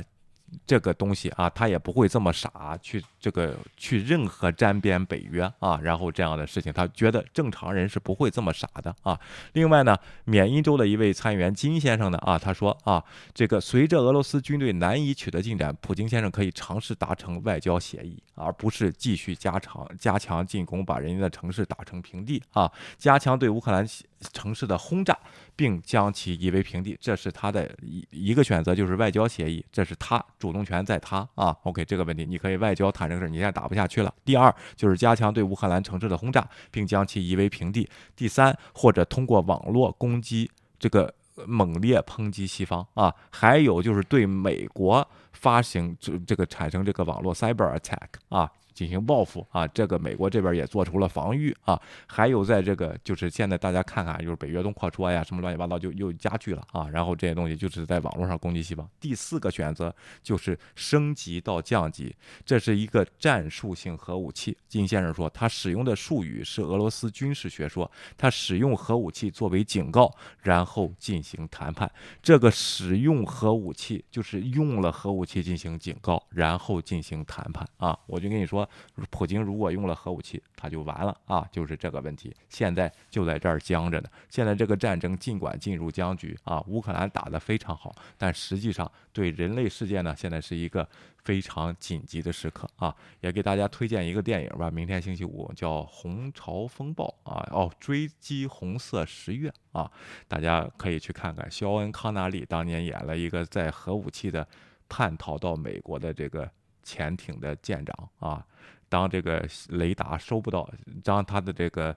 [0.65, 9.19] 这个东西啊，他也不会这么傻去这个去任何沾边北约啊，然后这样的事情，他觉得正常人是不会这么傻的啊。
[9.53, 13.03] 另外呢，缅因州的一位参议员金先生呢啊，他说啊，
[13.33, 23.87] 这个随着俄罗斯军队难以取得进展，普京先生可以尝试达成外交协议，而不是继续加强加强进攻，把人家的城市打成平地啊，加强对乌克兰
[24.33, 25.17] 城市的轰炸，
[25.55, 30.23] 并将其夷为平地，这是他的一一个选择，就是外交协议，这是他。
[30.39, 34.11] 主动权在他啊，OK，这个问题你可以外交谈这个事，你现在打不下去了。
[34.23, 37.87] 第二就是加强对乌克兰城市的轰炸，并将其夷为平地。
[38.15, 40.49] 第三，或者通过网络攻击
[40.79, 41.13] 这个
[41.45, 48.49] 猛烈抨击西方啊，还有就是对美国发行这这个产生这个网络 cyber attack 啊。
[48.73, 49.67] 进行报复啊！
[49.67, 56.87] 这个美国这边也做出了防御啊，还有在这个就是现在大家看看，就是北约东扩出呀，什么乱七八糟就又加剧了啊。
[56.89, 58.89] 然后这些东西就是在网络上攻击西方。
[58.99, 59.93] 第四个选择
[60.23, 62.15] 就是升级到降级，
[62.45, 64.57] 这是一个战术性核武器。
[64.67, 70.09] 金先生说，他使用的术语是俄罗斯军事学说，他使用核武器作为警告，
[70.41, 71.91] 然后进行谈判。
[72.21, 77.97] 这个使用核武器就是用了核武器进行警告，然后进行谈判啊。
[78.07, 78.58] 我就跟你说。
[78.95, 81.47] 说普京如果用了核武器，他就完了啊！
[81.51, 84.09] 就是这个问题，现在就在这儿僵着呢。
[84.29, 90.87] 现在这个战争尽管进入僵局啊，乌克兰打得非常好，但实际上对人类世界呢，现在是一个
[91.23, 92.95] 非常紧急的时刻啊！
[93.21, 99.89] 也给大家推荐一个电影吧，明天星期五叫《红潮风暴》啊，哦，追击红色十月啊，
[100.27, 101.49] 大家可以去看看。
[101.49, 104.47] 肖恩·康纳利当年演了一个在核武器的
[104.87, 106.49] 叛逃到美国的这个。
[106.89, 108.43] 潜艇的舰长啊，
[108.89, 110.67] 当这个雷达收不到，
[111.03, 111.95] 当他的这个。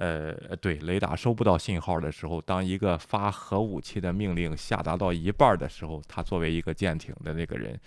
[0.00, 7.78] 呃，对，雷达收不到信号的时候，当一个发核武器的命令下达到一半的时候，他作为一个舰艇的那个人，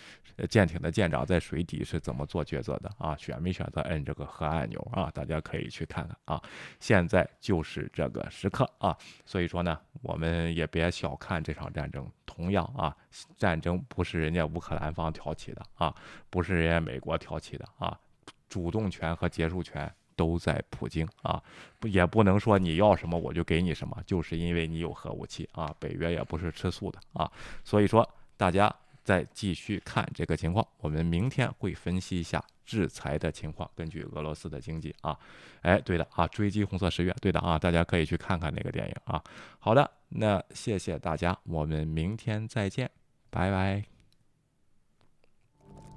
[0.48, 3.18] 舰艇的舰长在水底是怎么做抉择的啊？
[3.18, 5.10] 选没选择摁这个核按钮啊？
[5.11, 6.40] 大家可以去看看啊。
[6.80, 8.95] 现在就是这个时刻啊，
[9.26, 12.07] 所以说呢，我们也别小看这场战争。
[12.27, 12.95] 同样啊，
[13.38, 15.91] 战争不是人家乌克兰方挑起的啊，
[16.30, 17.99] 不是人家美国挑起的啊，
[18.48, 19.91] 主动权和结束权。
[20.15, 21.41] 都在普京啊，
[21.80, 25.73] 不也不能说你要什么我就给你什么，就是因为你有核武器啊。
[25.80, 27.31] 北约也不是吃素的啊，
[27.64, 28.07] 所以说
[28.38, 28.73] 大家
[29.03, 33.69] 再继续看这个情况，我们明天会分析一下制裁的情况。
[33.76, 35.18] 根据俄罗斯的经济啊，
[35.61, 39.22] 哎，对的啊，追击红色十月，对的啊，大家可以去看看那个电影啊。
[39.60, 42.90] 好的，那谢谢大家，我们明天再见，
[43.30, 43.84] 拜拜。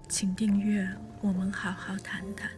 [0.08, 0.88] 请订阅，
[1.20, 2.50] 我们好好谈谈。